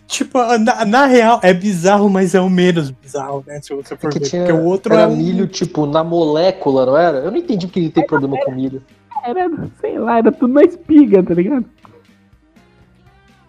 Tipo, 0.06 0.38
na, 0.58 0.84
na 0.84 1.06
real, 1.06 1.38
é 1.42 1.54
bizarro, 1.54 2.08
mas 2.08 2.34
é 2.34 2.40
o 2.40 2.50
menos 2.50 2.90
bizarro, 2.90 3.44
né? 3.46 3.60
Se 3.62 3.72
você 3.72 3.94
for 3.94 4.10
Que 4.10 4.18
ver. 4.18 4.24
tinha, 4.24 4.42
Porque 4.42 4.58
o 4.58 4.64
outro 4.64 4.92
era 4.92 5.02
é 5.02 5.06
um... 5.06 5.14
milho, 5.16 5.46
tipo, 5.46 5.86
na 5.86 6.02
molécula, 6.02 6.86
não 6.86 6.96
era? 6.96 7.18
Eu 7.18 7.30
não 7.30 7.38
entendi 7.38 7.66
porque 7.66 7.78
ele 7.78 7.90
tem 7.90 8.04
problema 8.04 8.36
com 8.44 8.50
milho. 8.50 8.82
Era, 9.24 9.48
sei 9.80 9.98
lá, 9.98 10.18
era 10.18 10.32
tudo 10.32 10.54
na 10.54 10.62
espiga, 10.62 11.22
tá 11.22 11.34
ligado? 11.34 11.64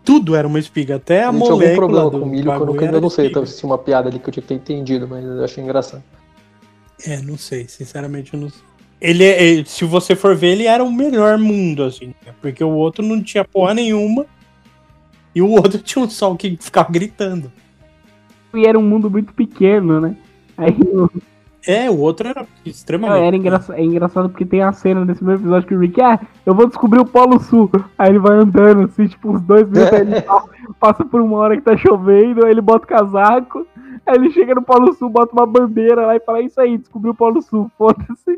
Tudo 0.10 0.36
era 0.36 0.48
uma 0.48 0.58
espiga, 0.58 0.96
até 0.96 1.24
a 1.24 1.30
Ele 1.30 1.38
tinha 1.38 1.52
algum 1.52 1.56
molécula 1.64 1.88
problema 1.88 2.10
do 2.10 2.20
com 2.20 2.26
milho 2.26 2.52
que 2.52 2.80
eu 2.80 2.82
ainda 2.88 3.00
não 3.00 3.12
sei. 3.12 3.30
Talvez 3.30 3.56
tinha 3.60 3.70
uma 3.70 3.78
piada 3.78 4.10
ali 4.10 4.18
que 4.18 4.28
eu 4.28 4.34
tinha 4.34 4.42
que 4.42 4.48
ter 4.48 4.56
entendido, 4.56 5.08
mas 5.08 5.24
eu 5.24 5.44
achei 5.44 5.64
engraçado. 5.64 6.02
É, 7.06 7.22
não 7.22 7.38
sei, 7.38 7.68
sinceramente 7.68 8.34
eu 8.34 8.40
não 8.40 8.50
sei. 8.50 8.64
Ele, 9.00 9.24
é- 9.24 9.60
é- 9.60 9.64
se 9.66 9.86
você 9.86 10.16
for 10.16 10.36
ver, 10.36 10.54
ele 10.54 10.66
era 10.66 10.84
o 10.84 10.92
melhor 10.92 11.38
mundo, 11.38 11.84
assim, 11.84 12.08
né? 12.26 12.34
porque 12.42 12.64
o 12.64 12.72
outro 12.72 13.06
não 13.06 13.22
tinha 13.22 13.46
porra 13.46 13.76
nenhuma 13.76 14.26
e 15.36 15.44
o 15.44 15.52
outro 15.54 15.78
tinha 15.78 16.04
um 16.04 16.10
sol 16.10 16.36
que 16.36 16.58
ficava 16.60 16.92
gritando. 16.92 17.52
E 18.56 18.66
era 18.66 18.80
um 18.80 18.82
mundo 18.82 19.12
muito 19.12 19.32
pequeno, 19.32 20.02
né? 20.02 20.18
Aí 20.58 20.76
É, 21.68 21.90
o 21.90 21.98
outro 22.00 22.28
era 22.28 22.48
extremamente. 22.66 23.24
era 23.26 23.36
engraçado, 23.36 23.76
é 23.78 23.84
engraçado 23.84 24.30
porque 24.30 24.46
tem 24.46 24.62
a 24.62 24.72
cena 24.72 25.04
nesse 25.04 25.18
primeiro 25.20 25.42
episódio 25.42 25.68
que 25.68 25.76
o 25.76 25.80
Rick, 25.80 26.02
ah, 26.02 26.20
eu 26.46 26.56
vou 26.56 26.68
descobrir 26.68 27.00
o 27.00 27.06
Polo 27.06 27.40
Sul. 27.40 27.70
Aí 27.98 28.10
ele 28.10 28.20
vai 28.20 28.38
andando 28.38 28.84
assim, 28.84 29.08
tipo, 29.08 29.30
uns 29.32 29.42
dois 29.42 29.68
minutos, 29.70 29.94
aí 29.94 30.02
ele 30.02 30.22
passa, 30.22 30.50
passa 30.80 31.06
por 31.06 31.22
uma 31.22 31.38
hora 31.38 31.56
que 31.58 31.64
tá 31.64 31.76
chovendo, 31.76 32.46
aí 32.46 32.52
ele 32.52 32.62
bota 32.62 32.86
o 32.86 32.88
casaco, 32.88 33.68
aí 34.06 34.16
ele 34.16 34.32
chega 34.32 34.56
no 34.56 34.62
Polo 34.62 34.94
Sul, 34.94 35.10
bota 35.10 35.34
uma 35.34 35.46
bandeira 35.46 36.06
lá 36.06 36.16
e 36.16 36.20
fala, 36.22 36.40
é 36.40 36.44
isso 36.44 36.60
aí, 36.62 36.78
descobriu 36.78 37.12
o 37.12 37.16
Polo 37.16 37.42
Sul, 37.42 37.70
foda-se. 37.78 38.38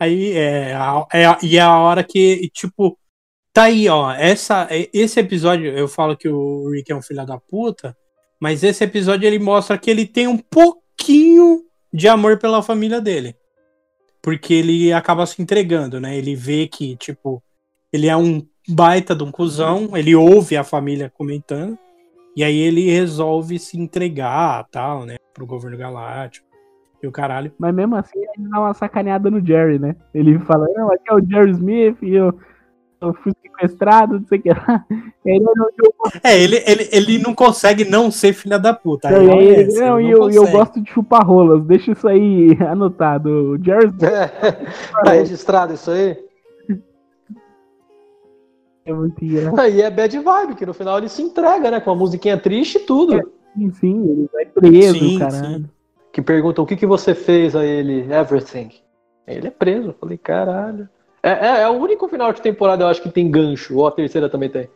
Aí 0.00 0.32
é, 0.32 0.74
a- 0.74 1.06
é 1.12 1.24
e 1.44 1.56
é 1.56 1.60
a 1.62 1.78
hora 1.78 2.02
que, 2.02 2.50
tipo, 2.52 2.98
tá 3.52 3.64
aí, 3.64 3.88
ó. 3.88 4.10
Essa, 4.12 4.66
é- 4.68 4.88
esse 4.92 5.20
episódio, 5.20 5.66
eu 5.70 5.86
falo 5.86 6.16
que 6.16 6.28
o 6.28 6.68
Rick 6.70 6.90
é 6.90 6.96
um 6.96 7.02
filho 7.02 7.24
da 7.24 7.38
puta, 7.38 7.96
mas 8.40 8.64
esse 8.64 8.82
episódio 8.82 9.26
ele 9.28 9.38
mostra 9.38 9.78
que 9.78 9.88
ele 9.88 10.04
tem 10.04 10.26
um 10.26 10.38
pouquinho 10.38 11.60
de 11.92 12.08
amor 12.08 12.38
pela 12.38 12.62
família 12.62 13.00
dele. 13.00 13.36
Porque 14.22 14.54
ele 14.54 14.92
acaba 14.92 15.26
se 15.26 15.42
entregando, 15.42 16.00
né? 16.00 16.16
Ele 16.16 16.34
vê 16.34 16.66
que, 16.66 16.96
tipo, 16.96 17.42
ele 17.92 18.06
é 18.08 18.16
um 18.16 18.46
baita 18.68 19.14
de 19.14 19.24
um 19.24 19.32
cuzão, 19.32 19.96
ele 19.96 20.14
ouve 20.14 20.56
a 20.56 20.62
família 20.62 21.10
comentando, 21.10 21.76
e 22.36 22.44
aí 22.44 22.56
ele 22.56 22.90
resolve 22.90 23.58
se 23.58 23.78
entregar, 23.78 24.66
tal, 24.70 25.04
né? 25.04 25.16
Pro 25.34 25.46
governo 25.46 25.76
galáctico. 25.76 26.46
E 27.02 27.06
o 27.06 27.10
caralho. 27.10 27.52
Mas 27.58 27.74
mesmo 27.74 27.96
assim, 27.96 28.18
ele 28.18 28.48
dá 28.48 28.60
uma 28.60 28.72
sacaneada 28.74 29.28
no 29.28 29.44
Jerry, 29.44 29.76
né? 29.78 29.96
Ele 30.14 30.38
fala, 30.38 30.68
não, 30.72 30.92
aqui 30.92 31.02
é 31.10 31.14
o 31.14 31.26
Jerry 31.26 31.50
Smith, 31.50 31.98
e 32.00 32.14
eu, 32.14 32.38
eu 33.08 33.14
fui 33.14 33.32
sequestrado, 33.42 34.18
não 34.20 34.26
sei 34.26 34.38
o 34.38 34.42
que 34.42 34.48
lá. 34.50 34.84
E 35.24 35.36
eu, 35.38 35.92
É, 36.24 36.36
ele, 36.40 36.56
ele, 36.66 36.88
ele 36.92 37.18
não 37.18 37.32
consegue 37.34 37.84
não 37.84 38.10
ser 38.10 38.32
filha 38.32 38.58
da 38.58 38.74
puta. 38.74 39.08
e 39.10 39.14
é 39.28 39.32
aí, 39.32 39.48
essa, 39.66 39.80
não, 39.86 40.00
ele 40.00 40.08
e 40.08 40.12
não 40.12 40.22
eu, 40.22 40.30
e 40.30 40.34
eu 40.36 40.40
consegue. 40.42 40.58
gosto 40.58 40.80
de 40.82 40.90
chupar 40.90 41.24
rolas, 41.24 41.64
deixa 41.64 41.92
isso 41.92 42.08
aí 42.08 42.56
anotado. 42.68 43.28
O 43.52 43.64
Jerry 43.64 43.86
Smith 43.86 44.00
tá 45.04 45.12
registrado 45.12 45.74
isso 45.74 45.90
aí? 45.90 46.16
é 48.84 48.92
muito 48.92 49.24
engraçado. 49.24 49.60
Aí 49.60 49.80
é 49.80 49.90
bad 49.90 50.18
vibe, 50.18 50.54
que 50.56 50.66
no 50.66 50.74
final 50.74 50.98
ele 50.98 51.08
se 51.08 51.22
entrega, 51.22 51.70
né? 51.70 51.80
Com 51.80 51.90
uma 51.90 51.96
musiquinha 51.96 52.36
triste 52.36 52.78
e 52.78 52.80
tudo. 52.80 53.12
Sim, 53.56 53.70
sim, 53.72 54.02
ele 54.10 54.28
vai 54.32 54.46
preso, 54.46 54.98
Sim, 54.98 55.18
caralho. 55.18 55.56
sim. 55.58 55.70
Que 56.12 56.20
perguntam 56.20 56.64
o 56.64 56.66
que, 56.66 56.76
que 56.76 56.86
você 56.86 57.14
fez 57.14 57.54
a 57.54 57.64
ele, 57.64 58.12
everything. 58.12 58.70
Ele 59.26 59.46
é 59.46 59.50
preso. 59.50 59.90
Eu 59.90 59.94
falei, 59.94 60.18
caralho. 60.18 60.88
É, 61.22 61.30
é, 61.30 61.62
é 61.62 61.68
o 61.68 61.74
único 61.74 62.08
final 62.08 62.32
de 62.32 62.40
temporada, 62.42 62.82
eu 62.84 62.88
acho, 62.88 63.02
que 63.02 63.08
tem 63.10 63.30
gancho. 63.30 63.76
Ou 63.76 63.86
a 63.86 63.92
terceira 63.92 64.28
também 64.28 64.48
tem. 64.50 64.68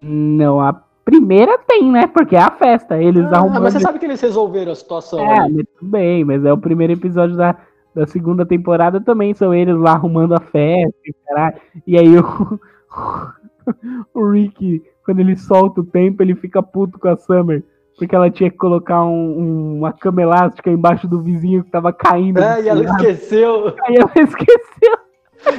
Não, 0.00 0.60
a 0.60 0.72
primeira 1.04 1.58
tem, 1.58 1.90
né? 1.90 2.06
Porque 2.06 2.34
é 2.36 2.40
a 2.40 2.50
festa. 2.50 3.00
Eles 3.00 3.24
Ah, 3.26 3.36
arrumando. 3.38 3.62
mas 3.62 3.74
você 3.74 3.80
sabe 3.80 3.98
que 3.98 4.06
eles 4.06 4.20
resolveram 4.20 4.72
a 4.72 4.74
situação 4.74 5.20
É, 5.20 5.40
ali. 5.40 5.54
mas 5.54 5.66
tudo 5.78 5.90
bem, 5.90 6.24
mas 6.24 6.44
é 6.44 6.52
o 6.52 6.58
primeiro 6.58 6.92
episódio 6.94 7.36
da, 7.36 7.56
da 7.94 8.06
segunda 8.06 8.44
temporada 8.46 9.00
também. 9.00 9.34
São 9.34 9.52
eles 9.54 9.76
lá 9.76 9.92
arrumando 9.92 10.34
a 10.34 10.40
festa 10.40 10.94
e 11.04 11.12
caralho. 11.26 11.56
E 11.86 11.98
aí 11.98 12.18
o, 12.18 12.60
o 14.14 14.30
Rick, 14.30 14.82
quando 15.04 15.20
ele 15.20 15.36
solta 15.36 15.80
o 15.80 15.84
tempo, 15.86 16.22
ele 16.22 16.34
fica 16.34 16.62
puto 16.62 16.98
com 16.98 17.08
a 17.08 17.16
Summer. 17.16 17.62
Porque 17.98 18.14
ela 18.14 18.30
tinha 18.30 18.50
que 18.50 18.56
colocar 18.58 19.04
um- 19.04 19.38
um- 19.40 19.78
uma 19.78 19.92
cama 19.92 20.20
elástica 20.20 20.70
embaixo 20.70 21.08
do 21.08 21.20
vizinho 21.22 21.64
que 21.64 21.70
tava 21.70 21.92
caindo. 21.94 22.38
É, 22.40 22.62
e 22.62 22.68
ela 22.68 22.82
esqueceu. 22.84 23.74
Aí 23.84 23.96
ela 23.96 24.10
esqueceu. 24.16 24.96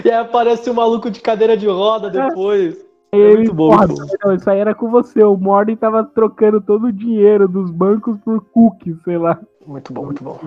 E 0.04 0.10
aí 0.10 0.18
aparece 0.18 0.70
um 0.70 0.74
maluco 0.74 1.10
de 1.10 1.20
cadeira 1.22 1.56
de 1.56 1.68
roda 1.68 2.10
depois. 2.10 2.86
É 3.12 3.18
ele, 3.18 3.38
muito 3.38 3.54
bom, 3.54 3.70
porra, 3.70 3.88
não, 4.24 4.36
isso 4.36 4.50
aí 4.50 4.60
era 4.60 4.76
com 4.76 4.90
você. 4.92 5.24
O 5.24 5.38
Morden 5.38 5.76
tava 5.78 6.04
trocando 6.04 6.60
todo 6.60 6.88
o 6.88 6.92
dinheiro 6.92 7.48
dos 7.48 7.72
bancos 7.72 8.18
por 8.20 8.42
cookies, 8.52 8.98
sei 9.04 9.18
lá. 9.18 9.40
Muito 9.66 9.94
bom, 9.94 10.06
muito 10.06 10.24
bom. 10.24 10.38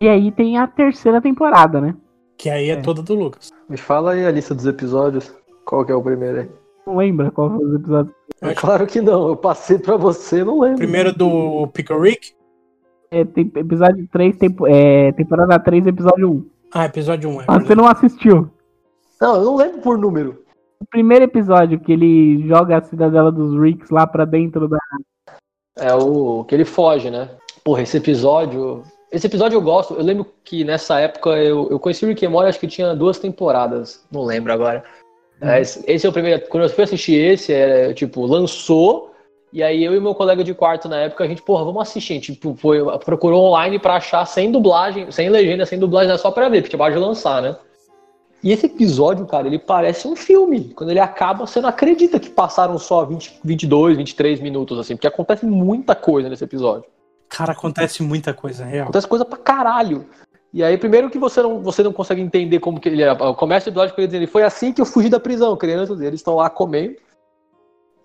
E 0.00 0.08
aí 0.08 0.30
tem 0.30 0.58
a 0.58 0.66
terceira 0.66 1.20
temporada, 1.20 1.80
né? 1.80 1.94
Que 2.36 2.50
aí 2.50 2.68
é, 2.68 2.74
É. 2.74 2.82
toda 2.82 3.02
do 3.02 3.14
Lucas. 3.14 3.50
Me 3.68 3.78
fala 3.78 4.12
aí 4.12 4.26
a 4.26 4.30
lista 4.30 4.54
dos 4.54 4.66
episódios. 4.66 5.34
Qual 5.64 5.84
que 5.84 5.92
é 5.92 5.94
o 5.94 6.02
primeiro 6.02 6.40
aí? 6.40 6.50
Não 6.86 6.96
lembra 6.96 7.30
qual 7.30 7.50
foi 7.50 7.64
os 7.64 7.74
episódios. 7.74 8.14
Eu 8.40 8.50
É 8.50 8.54
claro 8.54 8.86
que 8.86 9.00
não. 9.00 9.28
Eu 9.28 9.36
passei 9.36 9.78
pra 9.78 9.96
você, 9.96 10.44
não 10.44 10.60
lembro. 10.60 10.76
Primeiro 10.78 11.12
do 11.12 11.66
Pickle 11.68 11.98
Rick. 12.00 12.34
É, 13.10 13.24
tem 13.24 13.50
episódio 13.56 14.06
3, 14.12 14.36
tempo, 14.36 14.66
é, 14.66 15.12
temporada 15.12 15.58
3, 15.58 15.86
episódio 15.86 16.30
1. 16.30 16.46
Ah, 16.78 16.84
episódio 16.84 17.30
1. 17.30 17.40
É 17.40 17.44
Ah, 17.48 17.58
você 17.58 17.74
não 17.74 17.86
assistiu. 17.86 18.50
Não, 19.18 19.36
eu 19.36 19.44
não 19.46 19.56
lembro 19.56 19.80
por 19.80 19.96
número. 19.96 20.44
O 20.78 20.84
primeiro 20.84 21.24
episódio 21.24 21.80
que 21.80 21.90
ele 21.90 22.46
joga 22.46 22.76
a 22.76 22.82
cidadela 22.82 23.32
dos 23.32 23.58
Ricks 23.58 23.88
lá 23.88 24.06
pra 24.06 24.26
dentro 24.26 24.68
da. 24.68 24.76
É 25.78 25.94
o 25.94 26.44
que 26.44 26.54
ele 26.54 26.66
foge, 26.66 27.10
né? 27.10 27.30
Porra, 27.64 27.80
esse 27.80 27.96
episódio. 27.96 28.82
Esse 29.10 29.26
episódio 29.26 29.56
eu 29.56 29.62
gosto. 29.62 29.94
Eu 29.94 30.02
lembro 30.02 30.26
que 30.44 30.64
nessa 30.64 31.00
época 31.00 31.30
eu, 31.30 31.66
eu 31.70 31.80
conheci 31.80 32.04
o 32.04 32.08
Rick 32.08 32.26
and 32.26 32.30
Morty, 32.30 32.50
acho 32.50 32.60
que 32.60 32.66
tinha 32.66 32.94
duas 32.94 33.18
temporadas. 33.18 34.04
Não 34.12 34.22
lembro 34.22 34.52
agora. 34.52 34.84
É, 35.40 35.62
esse, 35.62 35.82
esse 35.86 36.06
é 36.06 36.10
o 36.10 36.12
primeiro. 36.12 36.46
Quando 36.50 36.64
eu 36.64 36.68
fui 36.70 36.84
assistir 36.84 37.14
esse, 37.14 37.54
é, 37.54 37.94
tipo, 37.94 38.26
lançou. 38.26 39.14
E 39.52 39.62
aí 39.62 39.84
eu 39.84 39.94
e 39.94 40.00
meu 40.00 40.14
colega 40.14 40.42
de 40.42 40.52
quarto 40.52 40.88
na 40.88 40.98
época, 40.98 41.24
a 41.24 41.26
gente, 41.26 41.40
porra, 41.40 41.64
vamos 41.64 41.82
assistir. 41.82 42.12
A 42.12 42.16
gente 42.16 42.34
tipo, 42.34 42.54
foi, 42.56 42.80
procurou 42.98 43.44
online 43.44 43.78
pra 43.78 43.96
achar 43.96 44.24
sem 44.26 44.50
dublagem, 44.50 45.10
sem 45.10 45.28
legenda, 45.28 45.64
sem 45.64 45.78
dublagem, 45.78 46.12
é 46.12 46.18
só 46.18 46.30
pra 46.30 46.48
ver, 46.48 46.62
porque 46.62 46.76
tinha 46.76 46.90
de 46.90 46.98
lançar, 46.98 47.40
né? 47.40 47.56
E 48.42 48.52
esse 48.52 48.66
episódio, 48.66 49.26
cara, 49.26 49.46
ele 49.46 49.58
parece 49.58 50.06
um 50.06 50.14
filme. 50.14 50.72
Quando 50.74 50.90
ele 50.90 51.00
acaba, 51.00 51.46
você 51.46 51.60
não 51.60 51.68
acredita 51.68 52.20
que 52.20 52.28
passaram 52.28 52.78
só 52.78 53.04
20, 53.04 53.40
22, 53.42 53.96
23 53.96 54.40
minutos, 54.40 54.78
assim, 54.78 54.94
porque 54.94 55.06
acontece 55.06 55.46
muita 55.46 55.94
coisa 55.94 56.28
nesse 56.28 56.44
episódio. 56.44 56.84
Cara, 57.28 57.52
acontece 57.52 58.02
muita 58.02 58.32
coisa 58.32 58.64
real. 58.64 58.84
Acontece 58.84 59.08
coisa 59.08 59.24
pra 59.24 59.38
caralho. 59.38 60.06
E 60.52 60.62
aí, 60.62 60.78
primeiro 60.78 61.10
que 61.10 61.18
você 61.18 61.42
não, 61.42 61.60
você 61.60 61.82
não 61.82 61.92
consegue 61.92 62.20
entender 62.20 62.60
como 62.60 62.78
que 62.78 62.88
ele 62.88 63.02
é. 63.02 63.14
Começa 63.34 63.68
o 63.68 63.70
episódio 63.70 63.94
com 63.94 64.00
ele 64.00 64.08
dizendo, 64.08 64.28
foi 64.28 64.42
assim 64.42 64.72
que 64.72 64.80
eu 64.80 64.86
fugi 64.86 65.08
da 65.08 65.18
prisão, 65.18 65.56
crianças, 65.56 66.00
eles 66.00 66.20
estão 66.20 66.36
lá 66.36 66.48
comendo. 66.48 66.94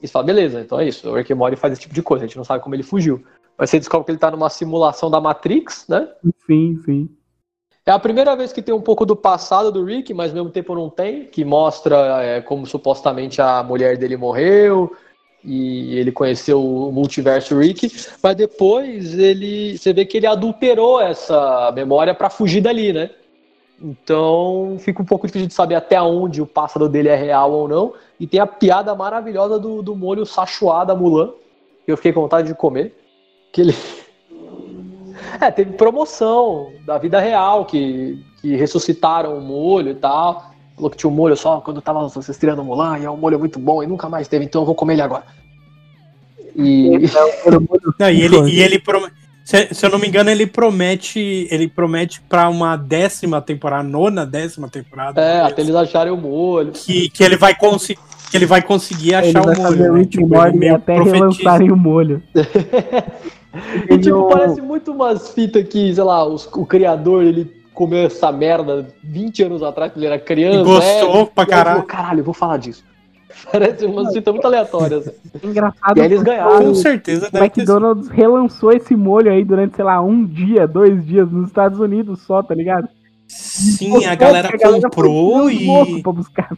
E 0.02 0.08
você 0.08 0.12
fala, 0.12 0.26
beleza, 0.26 0.62
então 0.62 0.80
é 0.80 0.88
isso. 0.88 1.10
O 1.10 1.16
Rick 1.16 1.34
Morty 1.34 1.56
faz 1.56 1.74
esse 1.74 1.82
tipo 1.82 1.94
de 1.94 2.02
coisa, 2.02 2.26
a 2.26 2.28
gente 2.28 2.38
não 2.38 2.44
sabe 2.44 2.64
como 2.64 2.76
ele 2.76 2.84
fugiu. 2.84 3.24
Mas 3.58 3.70
você 3.70 3.78
descobre 3.78 4.06
que 4.06 4.12
ele 4.12 4.18
tá 4.18 4.32
numa 4.32 4.50
simulação 4.50 5.12
da 5.12 5.22
Matrix, 5.22 5.86
né? 5.88 6.08
Sim, 6.48 6.82
sim. 6.84 7.10
É 7.86 7.92
a 7.92 8.00
primeira 8.00 8.36
vez 8.36 8.54
que 8.54 8.62
tem 8.62 8.74
um 8.74 8.82
pouco 8.82 9.06
do 9.06 9.16
passado 9.16 9.72
do 9.72 9.84
Rick, 9.84 10.14
mas 10.14 10.30
ao 10.30 10.36
mesmo 10.36 10.52
tempo 10.52 10.76
não 10.76 10.90
tem, 10.90 11.26
que 11.26 11.44
mostra 11.44 12.24
é, 12.24 12.42
como 12.42 12.66
supostamente 12.66 13.42
a 13.42 13.64
mulher 13.64 13.98
dele 13.98 14.16
morreu 14.16 14.96
e 15.44 15.98
ele 15.98 16.12
conheceu 16.12 16.64
o 16.64 16.92
multiverso 16.92 17.58
Rick, 17.58 17.92
mas 18.22 18.36
depois 18.36 19.18
ele, 19.18 19.78
você 19.78 19.92
vê 19.92 20.06
que 20.06 20.18
ele 20.18 20.28
adulterou 20.28 21.02
essa 21.02 21.72
memória 21.72 22.14
para 22.14 22.30
fugir 22.30 22.62
dali, 22.62 22.94
né? 22.94 23.10
Então 23.84 24.78
fica 24.80 25.02
um 25.02 25.06
pouco 25.06 25.26
difícil 25.26 25.48
de 25.48 25.54
saber 25.54 25.76
até 25.76 26.00
onde 26.02 26.42
o 26.42 26.46
passado 26.46 26.88
dele 26.88 27.10
é 27.10 27.16
real 27.16 27.52
ou 27.52 27.68
não. 27.68 27.94
E 28.20 28.28
tem 28.28 28.40
a 28.40 28.46
piada 28.46 28.94
maravilhosa 28.94 29.60
do, 29.60 29.82
do 29.82 29.96
molho 29.96 30.26
sachuá 30.26 30.84
da 30.84 30.96
Mulan, 30.96 31.32
que 31.86 31.92
eu 31.92 31.98
fiquei 31.98 32.14
com 32.14 32.22
vontade 32.22 32.48
de 32.48 32.54
comer. 32.54 32.96
Que 33.52 33.62
ele, 33.62 33.76
é, 35.42 35.50
teve 35.50 35.74
promoção 35.74 36.72
da 36.86 36.98
vida 37.00 37.20
real, 37.20 37.66
que, 37.66 38.24
que 38.42 38.56
ressuscitaram 38.56 39.38
o 39.38 39.42
molho 39.42 39.90
e 39.92 39.96
tal. 39.96 40.52
Falou 40.76 40.90
que 40.92 40.98
tinha 40.98 41.10
um 41.10 41.14
molho 41.14 41.36
só 41.36 41.60
quando 41.60 41.82
tava 41.82 42.08
vocês 42.08 42.38
tirando 42.38 42.60
o 42.60 42.66
Mulan, 42.66 43.00
e 43.00 43.06
é 43.06 43.10
um 43.10 43.18
molho 43.18 43.40
muito 43.40 43.60
bom, 43.60 43.84
e 43.84 43.88
nunca 43.88 44.08
mais 44.08 44.28
teve, 44.28 44.46
então 44.46 44.62
eu 44.62 44.66
vou 44.66 44.76
comer 44.76 44.94
ele 44.94 45.02
agora. 45.02 45.26
E 46.56 46.96
Esse 46.96 47.18
o 47.18 47.48
hormônio 47.48 47.96
Não, 48.00 48.10
e 48.10 48.22
ele, 48.22 48.38
e 48.50 48.60
ele, 48.62 48.80
pro- 48.80 49.10
Se, 49.44 49.74
se 49.74 49.86
eu 49.86 49.90
não 49.90 49.98
me 50.00 50.08
engano, 50.08 50.30
ele 50.30 50.46
promete. 50.48 51.48
Ele 51.52 51.68
promete 51.68 52.22
pra 52.22 52.48
uma 52.50 52.76
décima 52.78 53.42
temporada, 53.42 53.84
nona 53.84 54.26
décima 54.26 54.70
temporada. 54.70 55.20
É, 55.20 55.42
até 55.42 55.62
eles 55.62 55.76
acharem 55.76 56.14
o 56.14 56.18
molho. 56.18 56.72
Que, 56.72 57.10
que 57.10 57.24
ele 57.24 57.36
vai 57.38 57.54
conseguir. 57.56 58.00
Que 58.30 58.38
ele 58.38 58.46
vai 58.46 58.62
conseguir 58.62 59.10
Ele 59.14 59.16
achar 59.30 59.42
vai 59.42 59.54
o 59.56 59.62
fazer 59.62 59.78
molho. 59.78 59.92
o 59.92 59.94
Né? 59.94 60.00
Rick 60.00 60.18
Tipo, 60.18 60.46
ele 60.46 60.58
meio 60.58 60.76
até 60.76 61.02
relançarem 61.02 61.72
o 61.72 61.76
molho. 61.78 62.22
E 63.90 63.98
tipo, 63.98 64.10
Eu- 64.16 64.28
parece 64.28 64.62
muito 64.62 64.92
umas 64.94 65.32
fitas 65.32 65.68
que, 65.68 65.94
sei 65.94 66.04
lá, 66.04 66.26
os- 66.26 66.48
o 66.54 66.66
criador, 66.66 67.24
ele 67.24 67.52
comeu 67.74 68.06
essa 68.06 68.32
merda 68.32 68.88
20 69.04 69.44
anos 69.44 69.62
atrás, 69.62 69.92
quando 69.92 70.04
ele 70.06 70.14
era 70.14 70.20
criança. 70.22 70.62
E 70.62 70.64
gostou 70.64 71.22
é, 71.24 71.26
pra 71.26 71.46
caralho. 71.46 71.70
falou, 71.78 71.84
caralho, 71.88 72.20
eu 72.20 72.24
vou 72.24 72.34
falar 72.34 72.56
disso. 72.58 72.82
Parece 73.52 73.86
umas 73.86 74.14
fitas 74.14 74.34
muito 74.34 74.46
aleatórias. 74.46 75.10
Engraçado. 75.44 75.98
E 75.98 76.02
aí 76.02 76.06
eles 76.06 76.24
ganharam. 76.24 76.66
Com 76.66 76.76
certeza 76.76 77.28
O 77.28 77.32
deve 77.32 77.50
ter. 77.50 77.62
McDonald's 77.62 78.10
relançou 78.10 78.72
esse 78.72 78.96
molho 78.96 79.32
aí 79.32 79.44
durante, 79.44 79.76
sei 79.76 79.86
lá, 79.86 80.02
um 80.02 80.26
dia, 80.26 80.68
dois 80.68 81.06
dias 81.06 81.32
nos 81.32 81.48
Estados 81.48 81.80
Unidos 81.80 82.22
só, 82.22 82.42
tá 82.42 82.54
ligado? 82.56 82.88
Sim, 83.28 84.06
a 84.06 84.16
galera 84.16 84.50
a 84.50 84.58
comprou 84.58 85.44
foi 85.44 85.54
e. 85.54 86.02
pra 86.04 86.12
buscar. 86.12 86.52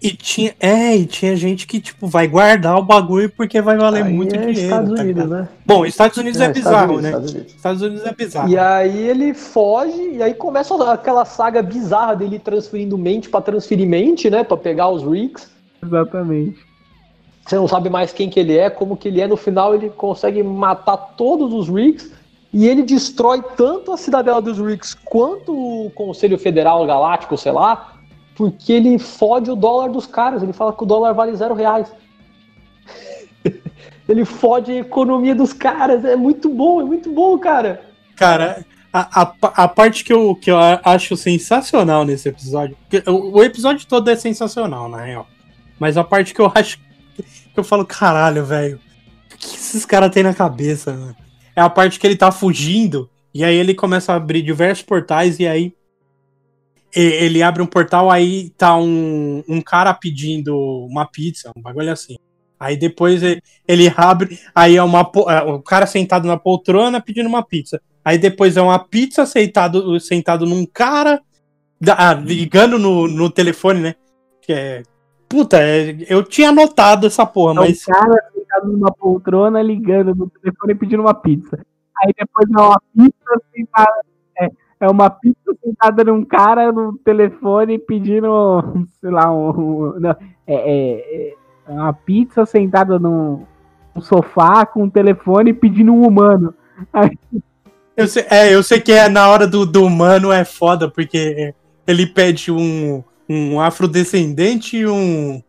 E 0.00 0.12
tinha, 0.12 0.54
é, 0.60 0.96
e 0.96 1.06
tinha 1.06 1.34
gente 1.34 1.66
que, 1.66 1.80
tipo, 1.80 2.06
vai 2.06 2.28
guardar 2.28 2.78
o 2.78 2.82
bagulho 2.82 3.28
porque 3.30 3.60
vai 3.60 3.76
valer 3.76 4.04
Aí 4.04 4.12
muito 4.12 4.34
é 4.34 4.38
dinheiro. 4.38 4.60
Estados 4.60 4.94
tá 4.94 5.02
Unidos, 5.02 5.28
né? 5.28 5.48
Bom, 5.66 5.84
Estados 5.84 6.16
Unidos 6.18 6.40
é, 6.40 6.44
Estados 6.44 6.62
bizarro, 6.62 6.94
Unidos, 6.94 7.02
né? 7.02 7.08
Estados 7.08 7.32
Unidos. 7.32 7.54
Estados 7.54 7.82
Unidos 7.82 8.06
é 8.06 8.12
bizarro. 8.14 8.48
E 8.48 8.58
aí 8.58 9.08
ele 9.08 9.34
foge, 9.34 10.10
e 10.12 10.22
aí 10.22 10.34
começa 10.34 10.92
aquela 10.92 11.24
saga 11.24 11.60
bizarra 11.62 12.14
dele 12.14 12.38
transferindo 12.38 12.96
mente 12.96 13.28
pra 13.28 13.40
transferir 13.40 13.88
mente, 13.88 14.30
né? 14.30 14.44
Pra 14.44 14.56
pegar 14.56 14.88
os 14.88 15.02
Ricks. 15.02 15.50
Exatamente. 15.82 16.68
Você 17.48 17.56
não 17.56 17.66
sabe 17.66 17.88
mais 17.88 18.12
quem 18.12 18.28
que 18.28 18.38
ele 18.38 18.56
é, 18.56 18.68
como 18.68 18.96
que 18.96 19.08
ele 19.08 19.20
é. 19.20 19.26
No 19.26 19.36
final 19.36 19.74
ele 19.74 19.88
consegue 19.88 20.42
matar 20.42 20.96
todos 21.16 21.52
os 21.54 21.68
Ricks. 21.68 22.12
E 22.52 22.66
ele 22.66 22.82
destrói 22.82 23.42
tanto 23.56 23.92
a 23.92 23.96
cidadela 23.96 24.40
dos 24.40 24.58
Ricks 24.58 24.94
quanto 24.94 25.52
o 25.52 25.90
Conselho 25.90 26.38
Federal 26.38 26.86
Galáctico, 26.86 27.36
sei 27.36 27.52
lá, 27.52 27.94
porque 28.34 28.72
ele 28.72 28.98
fode 28.98 29.50
o 29.50 29.56
dólar 29.56 29.88
dos 29.88 30.06
caras. 30.06 30.42
Ele 30.42 30.52
fala 30.52 30.72
que 30.72 30.82
o 30.82 30.86
dólar 30.86 31.12
vale 31.12 31.36
zero 31.36 31.54
reais. 31.54 31.90
ele 34.08 34.24
fode 34.24 34.72
a 34.72 34.80
economia 34.80 35.34
dos 35.34 35.52
caras. 35.52 36.04
É 36.04 36.16
muito 36.16 36.48
bom, 36.48 36.80
é 36.80 36.84
muito 36.84 37.10
bom, 37.10 37.38
cara. 37.38 37.82
Cara, 38.16 38.64
a, 38.92 39.22
a, 39.22 39.34
a 39.64 39.68
parte 39.68 40.04
que 40.04 40.12
eu, 40.12 40.34
que 40.34 40.50
eu 40.50 40.56
acho 40.84 41.16
sensacional 41.16 42.04
nesse 42.04 42.28
episódio. 42.28 42.76
O, 43.06 43.38
o 43.38 43.42
episódio 43.42 43.86
todo 43.86 44.08
é 44.10 44.16
sensacional, 44.16 44.88
na 44.88 45.02
real. 45.02 45.26
Mas 45.78 45.96
a 45.96 46.04
parte 46.04 46.34
que 46.34 46.40
eu 46.40 46.50
acho. 46.54 46.78
Que 47.16 47.58
eu 47.58 47.64
falo, 47.64 47.84
caralho, 47.84 48.44
velho. 48.44 48.80
O 49.32 49.36
que 49.36 49.56
esses 49.56 49.84
caras 49.84 50.10
têm 50.10 50.22
na 50.22 50.34
cabeça, 50.34 50.92
mano? 50.92 51.16
É 51.54 51.60
a 51.60 51.70
parte 51.70 51.98
que 51.98 52.06
ele 52.06 52.16
tá 52.16 52.30
fugindo. 52.30 53.08
E 53.32 53.44
aí 53.44 53.54
ele 53.54 53.74
começa 53.74 54.12
a 54.12 54.16
abrir 54.16 54.42
diversos 54.42 54.84
portais. 54.84 55.38
E 55.38 55.46
aí. 55.46 55.74
Ele 56.94 57.42
abre 57.42 57.62
um 57.62 57.66
portal, 57.66 58.10
aí 58.10 58.48
tá 58.56 58.74
um, 58.74 59.44
um 59.46 59.60
cara 59.60 59.92
pedindo 59.92 60.56
uma 60.86 61.04
pizza, 61.04 61.52
um 61.54 61.60
bagulho 61.60 61.92
assim. 61.92 62.16
Aí 62.58 62.76
depois 62.76 63.22
ele, 63.22 63.40
ele 63.66 63.92
abre, 63.96 64.38
aí 64.54 64.76
é 64.76 64.82
uma 64.82 65.00
é, 65.28 65.42
o 65.42 65.60
cara 65.60 65.86
sentado 65.86 66.26
na 66.26 66.36
poltrona 66.36 67.00
pedindo 67.00 67.28
uma 67.28 67.42
pizza. 67.42 67.80
Aí 68.04 68.18
depois 68.18 68.56
é 68.56 68.62
uma 68.62 68.78
pizza 68.78 69.24
sentado, 69.26 70.00
sentado 70.00 70.44
num 70.44 70.66
cara, 70.66 71.20
ah, 71.86 72.14
ligando 72.14 72.78
no, 72.78 73.06
no 73.06 73.30
telefone, 73.30 73.80
né? 73.80 73.94
Que 74.42 74.52
é. 74.52 74.82
Puta, 75.28 75.58
é- 75.60 75.96
eu 76.08 76.22
tinha 76.22 76.48
anotado 76.48 77.06
essa 77.06 77.26
porra, 77.26 77.52
um 77.52 77.56
mas. 77.56 77.84
cara 77.84 78.24
sentado 78.34 78.72
numa 78.72 78.90
poltrona 78.92 79.60
ligando 79.62 80.14
no 80.14 80.30
telefone 80.30 80.74
pedindo 80.74 81.02
uma 81.02 81.14
pizza. 81.14 81.58
Aí 82.02 82.12
depois 82.16 82.48
é 82.50 82.60
uma 82.60 82.80
pizza 82.94 83.42
sentada. 83.54 84.04
É, 84.40 84.48
é 84.80 84.88
uma 84.88 85.10
pizza 85.10 85.54
sentada 85.62 86.04
num 86.04 86.24
cara 86.24 86.72
no 86.72 86.96
telefone 86.98 87.78
pedindo, 87.78 88.86
sei 89.00 89.10
lá, 89.10 89.30
um. 89.32 89.50
um- 89.50 90.00
não, 90.00 90.10
é, 90.10 90.54
é- 90.54 91.34
é 91.68 91.72
uma 91.72 91.92
pizza 91.92 92.46
sentada 92.46 92.98
num, 92.98 93.44
num 93.94 94.00
sofá 94.00 94.64
com 94.64 94.84
um 94.84 94.90
telefone 94.90 95.52
pedindo 95.52 95.92
um 95.92 96.06
humano. 96.06 96.54
Eu 97.96 98.06
sei, 98.06 98.24
é, 98.30 98.54
eu 98.54 98.62
sei 98.62 98.80
que 98.80 98.92
é 98.92 99.08
na 99.08 99.28
hora 99.28 99.46
do, 99.46 99.66
do 99.66 99.84
humano 99.84 100.30
é 100.32 100.44
foda, 100.44 100.88
porque 100.88 101.52
ele 101.86 102.06
pede 102.06 102.50
um, 102.52 103.02
um 103.28 103.60
afrodescendente 103.60 104.76
e 104.76 104.86
um. 104.86 105.42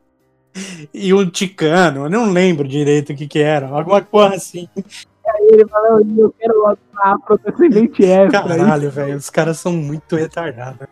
E 0.93 1.13
um 1.13 1.29
ticano, 1.29 2.05
eu 2.05 2.09
não 2.09 2.31
lembro 2.31 2.67
direito 2.67 3.13
o 3.13 3.15
que 3.15 3.27
que 3.27 3.39
era, 3.39 3.67
alguma 3.69 4.01
coisa 4.01 4.35
assim. 4.35 4.67
Ele 5.41 5.65
fala, 5.67 6.01
eu 6.17 6.33
quero 6.37 6.59
uma 6.59 6.77
afrodescendente 7.01 8.03
extra. 8.03 8.41
Caralho, 8.41 8.89
velho, 8.89 9.15
os 9.15 9.29
caras 9.29 9.59
são 9.59 9.71
muito 9.71 10.15
retardados. 10.15 10.87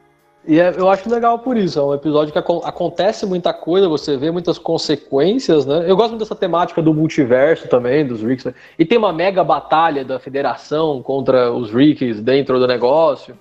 E 0.48 0.60
é- 0.62 0.74
eu 0.78 0.88
acho 0.90 1.10
legal 1.10 1.40
por 1.40 1.58
isso. 1.58 1.78
É 1.80 1.84
um 1.84 1.94
episódio 1.94 2.32
que 2.32 2.40
acon- 2.40 2.62
acontece 2.64 3.26
muita 3.26 3.52
coisa, 3.52 3.90
você 3.90 4.16
vê 4.16 4.32
muitas 4.32 4.58
consequências, 4.58 5.66
né? 5.66 5.84
Eu 5.90 5.98
gosto 5.98 6.12
muito 6.12 6.22
dessa 6.22 6.36
temática 6.36 6.82
do 6.82 6.94
multiverso 6.94 7.68
também, 7.68 8.06
dos 8.08 8.22
Ricks. 8.22 8.46
né? 8.46 8.54
E 8.80 8.86
tem 8.86 8.98
uma 8.98 9.12
mega 9.12 9.44
batalha 9.44 10.06
da 10.06 10.20
federação 10.20 11.02
contra 11.02 11.52
os 11.52 11.74
Ricks 11.74 12.22
dentro 12.22 12.60
do 12.60 12.68
negócio. 12.68 13.36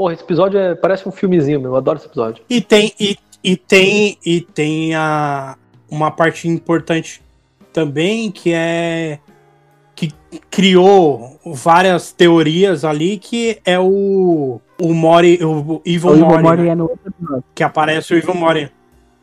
Porra, 0.00 0.14
esse 0.14 0.22
episódio 0.22 0.58
é- 0.58 0.74
parece 0.74 1.06
um 1.06 1.12
filmezinho, 1.12 1.60
meu. 1.60 1.72
Eu 1.72 1.76
adoro 1.76 1.98
esse 1.98 2.06
episódio. 2.06 2.42
E 2.48 2.58
tem, 2.62 2.90
e, 2.98 3.18
e 3.44 3.54
tem, 3.54 4.16
e 4.24 4.40
tem 4.40 4.94
a, 4.94 5.58
uma 5.90 6.10
parte 6.10 6.48
importante 6.48 7.20
também 7.70 8.30
que 8.30 8.50
é 8.50 9.18
que 9.94 10.10
criou 10.50 11.38
várias 11.44 12.12
teorias 12.12 12.82
ali 12.82 13.18
que 13.18 13.58
é 13.62 13.78
o 13.78 14.58
o 14.80 14.94
Mori, 14.94 15.38
o 15.44 15.82
Evil 15.84 16.10
O 16.12 16.16
Ivo 16.16 16.24
Mori, 16.24 16.42
Mori 16.42 16.62
né? 16.62 16.68
é 16.68 16.74
no 16.74 16.84
outro 16.84 17.06
episódio. 17.06 17.44
que 17.54 17.62
aparece 17.62 18.14
o 18.14 18.16
Evil 18.16 18.34
Mori. 18.34 18.72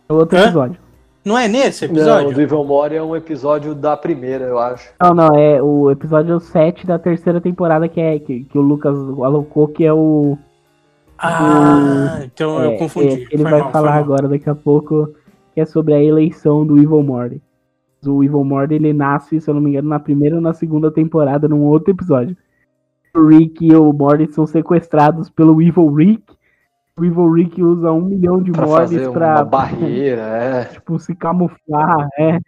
No 0.08 0.18
outro 0.18 0.38
Hã? 0.38 0.44
episódio. 0.44 0.78
Não 1.26 1.36
é 1.36 1.48
nesse 1.48 1.88
Não, 1.88 1.96
episódio? 1.96 2.30
o 2.30 2.34
do 2.36 2.40
Evil 2.42 2.64
Mori 2.64 2.96
é 2.96 3.02
um 3.02 3.16
episódio 3.16 3.74
da 3.74 3.98
primeira, 3.98 4.46
eu 4.46 4.60
acho. 4.60 4.90
Não, 5.02 5.16
não, 5.16 5.36
é 5.36 5.60
o 5.60 5.90
episódio 5.90 6.40
7 6.40 6.86
da 6.86 7.00
terceira 7.00 7.42
temporada 7.42 7.88
que 7.90 8.00
é 8.00 8.20
que, 8.20 8.44
que 8.44 8.58
o 8.60 8.62
Lucas 8.62 8.96
alocou, 8.96 9.68
que 9.68 9.84
é 9.84 9.92
o. 9.92 10.38
Ah, 11.18 12.20
então 12.24 12.62
é, 12.62 12.68
eu 12.68 12.78
confundi. 12.78 13.08
é, 13.08 13.28
ele 13.32 13.44
Foi 13.44 13.52
vai 13.52 13.60
mal, 13.62 13.72
falar 13.72 13.96
agora 13.96 14.28
daqui 14.28 14.50
a 14.50 14.56
pouco, 14.56 15.14
que 15.54 15.62
é 15.62 15.66
sobre 15.66 15.94
a 15.94 16.04
eleição 16.04 16.66
do 16.66 16.78
Evil 16.78 17.02
Morty. 17.04 17.42
O 18.06 18.24
Evil 18.24 18.44
Morty 18.44 18.76
ele 18.76 18.94
nasce, 18.94 19.42
se 19.42 19.50
eu 19.50 19.54
não 19.54 19.62
me 19.62 19.72
engano, 19.72 19.90
na 19.90 20.00
primeira 20.00 20.36
ou 20.36 20.42
na 20.42 20.54
segunda 20.54 20.92
temporada, 20.92 21.48
num 21.48 21.64
outro 21.64 21.92
episódio. 21.92 22.38
O 23.16 23.28
Rick 23.28 23.66
e 23.66 23.76
o 23.76 23.92
Morty 23.92 24.32
são 24.32 24.46
sequestrados 24.46 25.30
pelo 25.30 25.62
Evil 25.62 25.92
Rick. 25.94 26.24
O 27.00 27.04
Evil 27.04 27.32
Rick 27.32 27.64
usa 27.64 27.92
um 27.92 28.02
milhão 28.02 28.42
de 28.42 28.52
Pra 28.52 28.66
Mortys 28.66 28.92
fazer 28.92 29.08
uma 29.08 29.14
pra, 29.14 29.44
barreira, 29.44 30.22
é. 30.22 30.66
tipo, 30.66 31.00
se 31.00 31.16
camuflar. 31.16 32.08
É. 32.20 32.40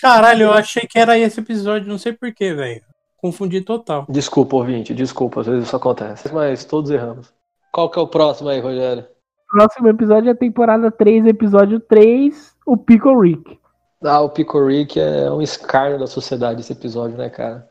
Caralho, 0.00 0.44
eu 0.44 0.52
achei 0.52 0.86
que 0.86 0.98
era 0.98 1.18
esse 1.18 1.40
episódio, 1.40 1.88
não 1.88 1.98
sei 1.98 2.12
porquê, 2.12 2.54
velho. 2.54 2.82
Confundi 3.20 3.60
total. 3.60 4.06
Desculpa, 4.08 4.56
ouvinte, 4.56 4.94
desculpa, 4.94 5.40
às 5.40 5.46
vezes 5.46 5.66
isso 5.66 5.76
acontece. 5.76 6.32
Mas 6.32 6.64
todos 6.64 6.90
erramos. 6.90 7.32
Qual 7.72 7.90
que 7.90 7.98
é 7.98 8.02
o 8.02 8.08
próximo 8.08 8.48
aí, 8.48 8.60
Rogério? 8.60 9.04
Próximo 9.48 9.88
episódio 9.88 10.28
é 10.28 10.32
a 10.32 10.36
temporada 10.36 10.90
3, 10.90 11.26
episódio 11.26 11.80
3, 11.80 12.54
o 12.66 12.76
Pickle 12.76 13.20
Rick. 13.20 13.58
Ah, 14.04 14.20
o 14.20 14.30
Pico 14.30 14.64
Rick 14.64 15.00
é 15.00 15.30
um 15.30 15.42
escárnio 15.42 15.98
da 15.98 16.06
sociedade 16.06 16.60
esse 16.60 16.72
episódio, 16.72 17.16
né, 17.16 17.28
cara? 17.28 17.68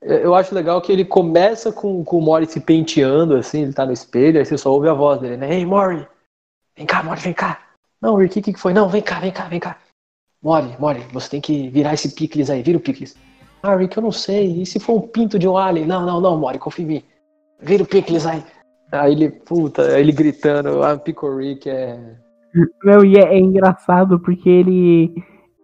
Eu 0.00 0.16
eu 0.18 0.34
acho 0.34 0.54
legal 0.54 0.80
que 0.80 0.92
ele 0.92 1.04
começa 1.04 1.72
com, 1.72 2.02
com 2.04 2.18
o 2.18 2.22
Mori 2.22 2.46
se 2.46 2.60
penteando, 2.60 3.36
assim, 3.36 3.62
ele 3.62 3.72
tá 3.72 3.84
no 3.84 3.92
espelho, 3.92 4.38
aí 4.38 4.46
você 4.46 4.56
só 4.56 4.72
ouve 4.72 4.88
a 4.88 4.94
voz 4.94 5.20
dele, 5.20 5.36
né? 5.36 5.54
Ei, 5.54 5.66
Mori! 5.66 6.06
Vem 6.76 6.86
cá, 6.86 7.02
Mori, 7.02 7.20
vem 7.20 7.34
cá! 7.34 7.68
Não, 8.00 8.14
Rick, 8.14 8.38
o 8.38 8.42
que, 8.42 8.52
que 8.52 8.60
foi? 8.60 8.72
Não, 8.72 8.88
vem 8.88 9.02
cá, 9.02 9.20
vem 9.20 9.32
cá, 9.32 9.44
vem 9.48 9.60
cá! 9.60 9.78
Mori, 10.40 10.74
Mori, 10.78 11.00
você 11.12 11.28
tem 11.28 11.40
que 11.40 11.68
virar 11.68 11.94
esse 11.94 12.14
picles 12.14 12.48
aí, 12.48 12.62
vira 12.62 12.78
o 12.78 12.80
picles. 12.80 13.16
Ah, 13.62 13.74
Rick, 13.74 13.96
eu 13.96 14.02
não 14.02 14.12
sei, 14.12 14.62
e 14.62 14.66
se 14.66 14.78
for 14.78 14.94
um 14.94 15.00
pinto 15.00 15.38
de 15.38 15.48
um 15.48 15.56
alien? 15.56 15.86
Não, 15.86 16.04
não, 16.04 16.20
não, 16.20 16.38
Mori, 16.38 16.58
confia 16.58 16.84
em 16.84 16.88
mim. 16.88 17.02
Vira 17.60 17.82
o 17.82 17.86
picles 17.86 18.26
aí. 18.26 18.42
Aí 18.90 19.12
ele, 19.12 19.30
puta, 19.30 19.82
aí 19.82 20.00
ele 20.00 20.12
gritando, 20.12 20.82
ah, 20.82 20.96
Pico 20.96 21.36
Rick 21.36 21.68
é... 21.68 21.98
Não, 22.82 23.04
e 23.04 23.16
é, 23.16 23.34
é 23.34 23.38
engraçado 23.38 24.18
porque 24.20 24.48
ele, 24.48 25.14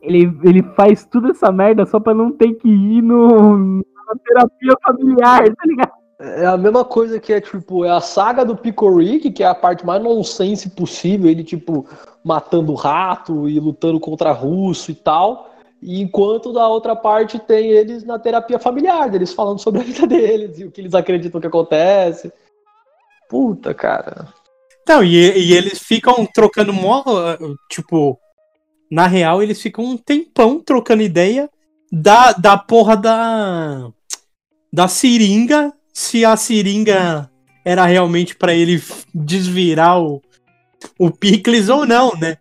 ele 0.03 0.39
ele 0.45 0.63
faz 0.77 1.07
toda 1.07 1.31
essa 1.31 1.51
merda 1.51 1.87
só 1.87 1.99
pra 1.99 2.13
não 2.13 2.31
ter 2.31 2.53
que 2.55 2.69
ir 2.69 3.01
no, 3.01 3.79
na 3.79 4.15
terapia 4.23 4.75
familiar, 4.83 5.45
tá 5.45 5.65
ligado? 5.67 5.93
É 6.21 6.47
a 6.47 6.57
mesma 6.57 6.85
coisa 6.85 7.19
que 7.19 7.33
é, 7.33 7.41
tipo, 7.41 7.85
é 7.85 7.91
a 7.91 8.01
saga 8.01 8.45
do 8.45 8.57
Pico 8.57 8.97
Rick, 8.97 9.33
que 9.33 9.43
é 9.43 9.47
a 9.47 9.55
parte 9.55 9.85
mais 9.85 10.03
nonsense 10.03 10.71
possível, 10.71 11.29
ele, 11.29 11.43
tipo, 11.43 11.87
matando 12.23 12.73
rato 12.75 13.49
e 13.49 13.59
lutando 13.59 13.99
contra 13.99 14.31
russo 14.31 14.91
e 14.91 14.95
tal. 14.95 15.54
Enquanto 15.83 16.53
da 16.53 16.67
outra 16.67 16.97
parte 16.97 17.39
tem 17.39 17.71
eles 17.71 18.05
na 18.05 18.19
terapia 18.19 18.59
familiar, 18.59 19.15
eles 19.15 19.33
falando 19.33 19.59
sobre 19.59 19.81
a 19.81 19.85
vida 19.85 20.07
deles 20.07 20.59
e 20.59 20.65
o 20.65 20.71
que 20.71 20.81
eles 20.81 20.95
acreditam 20.95 21.41
que 21.41 21.47
acontece. 21.47 22.33
Puta, 23.29 23.75
cara. 23.75 24.29
Então, 24.83 25.03
e, 25.03 25.17
e 25.17 25.53
eles 25.53 25.79
ficam 25.79 26.27
trocando 26.27 26.73
mó, 26.73 27.03
tipo, 27.71 28.19
na 28.91 29.07
real, 29.07 29.43
eles 29.43 29.61
ficam 29.61 29.85
um 29.85 29.97
tempão 29.97 30.61
trocando 30.61 31.03
ideia 31.03 31.51
da, 31.91 32.33
da 32.33 32.57
porra 32.57 32.97
da. 32.97 33.91
Da 34.73 34.89
seringa. 34.89 35.73
Se 35.93 36.25
a 36.25 36.37
seringa 36.37 37.31
era 37.65 37.87
realmente 37.87 38.35
para 38.35 38.53
ele 38.53 38.83
desvirar 39.15 40.01
o, 40.01 40.21
o 40.99 41.11
Picles 41.11 41.69
ou 41.69 41.87
não, 41.87 42.13
né? 42.17 42.39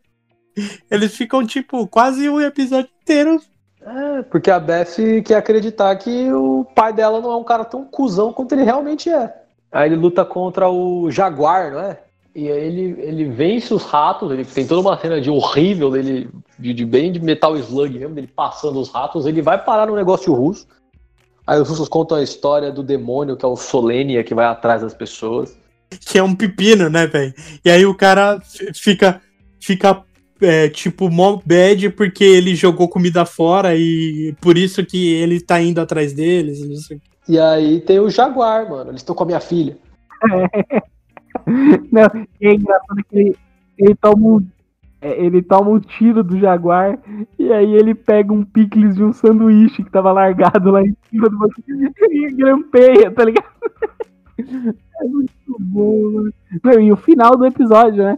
Eles 0.90 1.16
ficam, 1.16 1.46
tipo, 1.46 1.88
quase 1.88 2.30
o 2.30 2.42
episódio 2.42 2.90
inteiro. 3.02 3.42
É, 3.86 4.22
porque 4.24 4.50
a 4.50 4.60
Beth 4.60 4.96
quer 5.26 5.36
acreditar 5.36 5.96
que 5.98 6.32
o 6.32 6.66
pai 6.74 6.94
dela 6.94 7.20
não 7.20 7.32
é 7.32 7.36
um 7.36 7.44
cara 7.44 7.66
tão 7.66 7.84
cuzão 7.84 8.32
quanto 8.32 8.54
ele 8.54 8.64
realmente 8.64 9.10
é. 9.10 9.34
Aí 9.72 9.90
ele 9.90 9.96
luta 9.96 10.24
contra 10.24 10.70
o 10.70 11.12
Jaguar, 11.12 11.72
não 11.72 11.80
é? 11.80 12.00
E 12.36 12.50
aí 12.50 12.66
ele, 12.66 12.96
ele 13.00 13.26
vence 13.26 13.74
os 13.74 13.84
ratos, 13.84 14.32
ele 14.32 14.46
tem 14.46 14.66
toda 14.66 14.82
uma 14.82 14.98
cena 14.98 15.22
de 15.22 15.30
horrível 15.30 15.92
dele, 15.92 16.30
de, 16.58 16.74
de 16.74 16.86
bem 16.86 17.12
de 17.12 17.20
Metal 17.20 17.56
Slug 17.58 17.98
mesmo, 17.98 18.16
dele 18.16 18.30
passando 18.34 18.80
os 18.80 18.90
ratos, 18.90 19.26
ele 19.26 19.42
vai 19.42 19.64
parar 19.64 19.86
no 19.86 19.96
negócio 19.96 20.34
russo. 20.34 20.66
Aí 21.46 21.60
os 21.60 21.68
russos 21.68 21.90
contam 21.90 22.18
a 22.18 22.24
história 22.24 22.72
do 22.72 22.82
demônio, 22.82 23.36
que 23.36 23.44
é 23.44 23.48
o 23.48 23.56
Solenia, 23.56 24.24
que 24.24 24.34
vai 24.34 24.46
atrás 24.46 24.82
das 24.82 24.94
pessoas. 24.94 25.56
Que 26.08 26.18
é 26.18 26.24
um 26.24 26.34
pepino, 26.34 26.90
né, 26.90 27.06
velho? 27.06 27.34
E 27.64 27.70
aí 27.70 27.86
o 27.86 27.94
cara 27.94 28.40
fica, 28.74 29.22
fica 29.60 30.04
é, 30.44 30.70
tipo, 30.70 31.10
mó 31.10 31.40
bad 31.46 31.90
porque 31.92 32.24
ele 32.24 32.56
jogou 32.56 32.88
comida 32.88 33.26
fora 33.26 33.76
e 33.76 34.36
por 34.42 34.58
isso 34.58 34.86
que 34.86 35.14
ele 35.14 35.40
tá 35.42 35.62
indo 35.62 35.80
atrás 35.80 36.14
deles. 36.14 36.60
E 37.28 37.40
aí 37.40 37.82
tem 37.82 38.00
o 38.00 38.10
Jaguar, 38.10 38.70
mano. 38.70 38.92
Eles 38.92 39.02
estão 39.02 39.16
com 39.16 39.24
a 39.24 39.28
minha 39.28 39.40
filha. 39.40 39.78
Não, 41.92 42.04
é 42.42 42.54
engraçado 42.54 43.04
que 43.10 43.18
ele, 43.18 43.36
ele, 43.78 43.96
toma 43.96 44.28
um, 44.28 44.48
é, 45.02 45.26
ele 45.26 45.42
toma 45.42 45.72
um 45.72 45.80
tiro 45.80 46.24
do 46.24 46.40
Jaguar 46.40 47.00
e 47.38 47.52
aí 47.52 47.74
ele 47.74 47.96
pega 47.96 48.32
um 48.32 48.44
picles 48.44 48.96
de 48.96 49.04
um 49.04 49.12
sanduíche 49.12 49.84
que 49.84 49.92
tava 49.92 50.12
largado 50.12 50.72
lá 50.72 50.82
em 50.82 50.96
cima 51.10 51.30
do 51.30 51.50
e 52.12 52.34
grampeia, 52.34 53.12
tá 53.12 53.26
ligado? 53.26 53.54
É 55.02 55.06
muito 55.06 55.34
bom, 55.60 56.12
mano. 56.12 56.34
Não, 56.64 56.80
e 56.80 56.92
o 56.92 56.96
final 56.96 57.36
do 57.36 57.46
episódio, 57.46 58.04
né? 58.04 58.18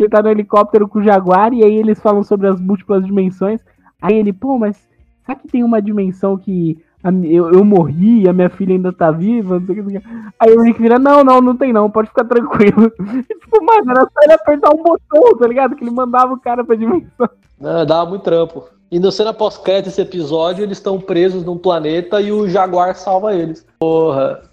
Que 0.00 0.04
ele 0.04 0.10
tá 0.10 0.22
no 0.22 0.30
helicóptero 0.30 0.88
com 0.88 0.98
o 0.98 1.02
Jaguar 1.02 1.52
e 1.52 1.62
aí 1.62 1.76
eles 1.76 2.00
falam 2.00 2.22
sobre 2.22 2.48
as 2.48 2.58
múltiplas 2.58 3.04
dimensões. 3.04 3.60
Aí 4.00 4.16
ele, 4.16 4.32
pô, 4.32 4.56
mas 4.56 4.82
será 5.26 5.38
que 5.38 5.46
tem 5.46 5.62
uma 5.62 5.82
dimensão 5.82 6.38
que 6.38 6.82
eu, 7.04 7.52
eu 7.52 7.62
morri, 7.62 8.26
a 8.26 8.32
minha 8.32 8.48
filha 8.48 8.74
ainda 8.74 8.94
tá 8.94 9.10
viva, 9.10 9.60
não 9.60 9.66
sei 9.66 9.78
o 9.78 9.86
que. 9.86 10.02
Aí 10.40 10.54
o 10.54 10.62
Rick 10.62 10.80
vira, 10.80 10.98
não, 10.98 11.22
não, 11.22 11.42
não 11.42 11.54
tem 11.54 11.70
não, 11.70 11.90
pode 11.90 12.08
ficar 12.08 12.24
tranquilo. 12.24 12.90
E, 13.28 13.34
tipo, 13.34 13.62
mano, 13.62 13.90
era 13.90 14.00
só 14.00 14.22
ele 14.22 14.32
apertar 14.32 14.70
um 14.70 14.82
botão, 14.82 15.38
tá 15.38 15.46
ligado? 15.46 15.76
Que 15.76 15.84
ele 15.84 15.90
mandava 15.90 16.32
o 16.32 16.40
cara 16.40 16.64
pra 16.64 16.74
dimensão. 16.74 17.28
Não, 17.60 17.84
dava 17.84 18.08
muito 18.08 18.22
trampo. 18.22 18.64
E 18.90 18.98
no 18.98 19.12
cena 19.12 19.34
pós-crédito 19.34 19.84
desse 19.84 20.00
episódio, 20.00 20.62
eles 20.62 20.78
estão 20.78 20.98
presos 20.98 21.44
num 21.44 21.58
planeta 21.58 22.22
e 22.22 22.32
o 22.32 22.48
Jaguar 22.48 22.94
salva 22.94 23.34
eles. 23.34 23.66
Porra. 23.78 24.48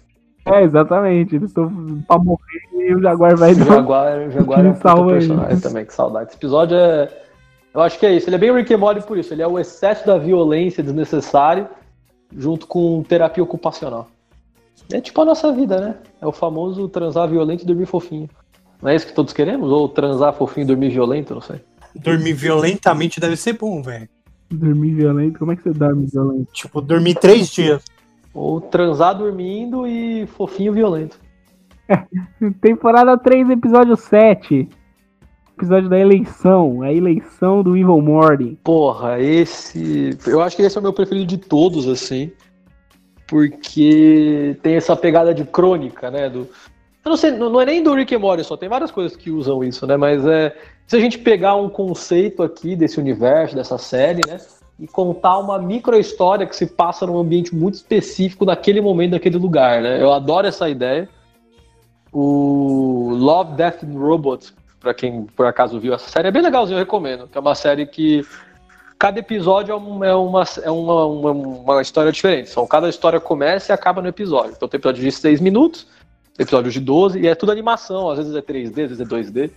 É, 0.52 0.62
exatamente. 0.62 1.36
Eles 1.36 1.50
estão 1.50 1.70
pra 2.06 2.18
morrer 2.18 2.62
e 2.72 2.94
o 2.94 3.00
Jaguar 3.00 3.36
vai 3.36 3.52
o 3.52 3.54
Jaguar, 3.54 4.18
o 4.28 4.30
Jaguar 4.30 4.66
é 4.66 4.68
um 4.70 4.74
salva 4.76 5.12
personagem 5.12 5.50
eles. 5.50 5.62
também, 5.62 5.84
que 5.84 5.94
saudade. 5.94 6.28
Esse 6.28 6.36
episódio 6.36 6.76
é. 6.76 7.08
Eu 7.74 7.82
acho 7.82 7.98
que 7.98 8.06
é 8.06 8.14
isso. 8.14 8.28
Ele 8.28 8.36
é 8.36 8.38
bem 8.38 8.52
Rick 8.52 8.72
and 8.72 8.78
Morty 8.78 9.06
por 9.06 9.18
isso. 9.18 9.32
Ele 9.32 9.42
é 9.42 9.46
o 9.46 9.58
excesso 9.58 10.06
da 10.06 10.18
violência 10.18 10.82
desnecessário 10.82 11.68
junto 12.34 12.66
com 12.66 13.02
terapia 13.02 13.42
ocupacional. 13.42 14.08
É 14.92 15.00
tipo 15.00 15.20
a 15.20 15.24
nossa 15.24 15.52
vida, 15.52 15.80
né? 15.80 15.94
É 16.20 16.26
o 16.26 16.32
famoso 16.32 16.88
transar 16.88 17.28
violento 17.28 17.62
e 17.62 17.66
dormir 17.66 17.86
fofinho. 17.86 18.28
Não 18.80 18.90
é 18.90 18.94
isso 18.94 19.06
que 19.06 19.12
todos 19.12 19.32
queremos? 19.32 19.70
Ou 19.70 19.88
transar 19.88 20.32
fofinho 20.32 20.64
e 20.64 20.66
dormir 20.66 20.90
violento? 20.90 21.34
Não 21.34 21.40
sei. 21.40 21.60
Dormir 21.94 22.32
violentamente 22.32 23.20
deve 23.20 23.36
ser 23.36 23.54
bom, 23.54 23.82
velho. 23.82 24.08
Dormir 24.50 24.94
violento? 24.94 25.38
Como 25.38 25.52
é 25.52 25.56
que 25.56 25.62
você 25.62 25.72
dorme 25.72 26.06
violento? 26.06 26.52
Tipo, 26.52 26.80
dormir 26.80 27.14
três 27.16 27.50
dias. 27.50 27.84
Ou 28.38 28.60
transar 28.60 29.16
dormindo 29.16 29.86
e 29.86 30.26
fofinho 30.26 30.72
violento. 30.72 31.18
Temporada 32.60 33.18
3, 33.18 33.50
episódio 33.50 33.96
7 33.96 34.68
episódio 35.58 35.88
da 35.88 35.98
eleição, 35.98 36.82
a 36.82 36.92
eleição 36.92 37.64
do 37.64 37.76
Evil 37.76 38.00
Morty. 38.00 38.56
Porra, 38.62 39.20
esse. 39.20 40.16
Eu 40.24 40.40
acho 40.40 40.54
que 40.54 40.62
esse 40.62 40.76
é 40.76 40.80
o 40.80 40.82
meu 40.82 40.92
preferido 40.92 41.26
de 41.26 41.36
todos, 41.36 41.88
assim. 41.88 42.30
Porque 43.26 44.56
tem 44.62 44.76
essa 44.76 44.94
pegada 44.94 45.34
de 45.34 45.44
crônica, 45.44 46.12
né? 46.12 46.30
Do... 46.30 46.48
Eu 47.04 47.10
não 47.10 47.16
sei, 47.16 47.32
não 47.32 47.60
é 47.60 47.66
nem 47.66 47.82
do 47.82 47.92
Rick 47.92 48.14
and 48.14 48.20
Morty 48.20 48.44
só, 48.44 48.56
tem 48.56 48.68
várias 48.68 48.92
coisas 48.92 49.16
que 49.16 49.32
usam 49.32 49.64
isso, 49.64 49.84
né? 49.84 49.96
Mas 49.96 50.24
é. 50.24 50.56
Se 50.86 50.96
a 50.96 51.00
gente 51.00 51.18
pegar 51.18 51.56
um 51.56 51.68
conceito 51.68 52.42
aqui 52.42 52.76
desse 52.76 53.00
universo, 53.00 53.56
dessa 53.56 53.76
série, 53.76 54.20
né? 54.26 54.38
E 54.78 54.86
contar 54.86 55.38
uma 55.38 55.58
micro 55.58 55.98
história 55.98 56.46
que 56.46 56.54
se 56.54 56.66
passa 56.66 57.06
num 57.06 57.18
ambiente 57.18 57.54
muito 57.54 57.74
específico 57.74 58.44
naquele 58.44 58.80
momento, 58.80 59.12
naquele 59.12 59.36
lugar, 59.36 59.82
né? 59.82 60.00
Eu 60.00 60.12
adoro 60.12 60.46
essa 60.46 60.68
ideia. 60.68 61.08
O 62.12 63.10
Love, 63.12 63.54
Death 63.54 63.82
and 63.82 63.98
Robots 63.98 64.54
para 64.80 64.94
quem 64.94 65.24
por 65.24 65.46
acaso 65.46 65.78
viu 65.78 65.94
essa 65.94 66.08
série, 66.08 66.28
é 66.28 66.30
bem 66.30 66.42
legalzinho, 66.42 66.76
eu 66.76 66.80
recomendo. 66.80 67.28
Que 67.28 67.36
é 67.36 67.40
uma 67.40 67.54
série 67.54 67.86
que 67.86 68.24
cada 68.98 69.18
episódio 69.18 69.72
é, 69.72 69.76
uma, 69.76 70.06
é, 70.06 70.14
uma, 70.14 70.44
é 70.62 70.70
uma, 70.70 71.06
uma, 71.06 71.30
uma, 71.30 71.82
história 71.82 72.10
diferente. 72.10 72.50
Então, 72.50 72.66
cada 72.66 72.88
história 72.88 73.20
começa 73.20 73.72
e 73.72 73.74
acaba 73.74 74.02
no 74.02 74.08
episódio. 74.08 74.52
Então, 74.56 74.68
tem 74.68 74.78
episódio 74.78 75.02
de 75.02 75.12
6 75.12 75.40
minutos, 75.40 75.86
episódio 76.38 76.70
de 76.70 76.80
12, 76.80 77.20
e 77.20 77.26
é 77.26 77.34
tudo 77.34 77.52
animação, 77.52 78.10
às 78.10 78.18
vezes 78.18 78.34
é 78.34 78.42
3D, 78.42 78.68
às 78.68 78.74
vezes 78.74 79.00
é 79.00 79.04
2D. 79.04 79.50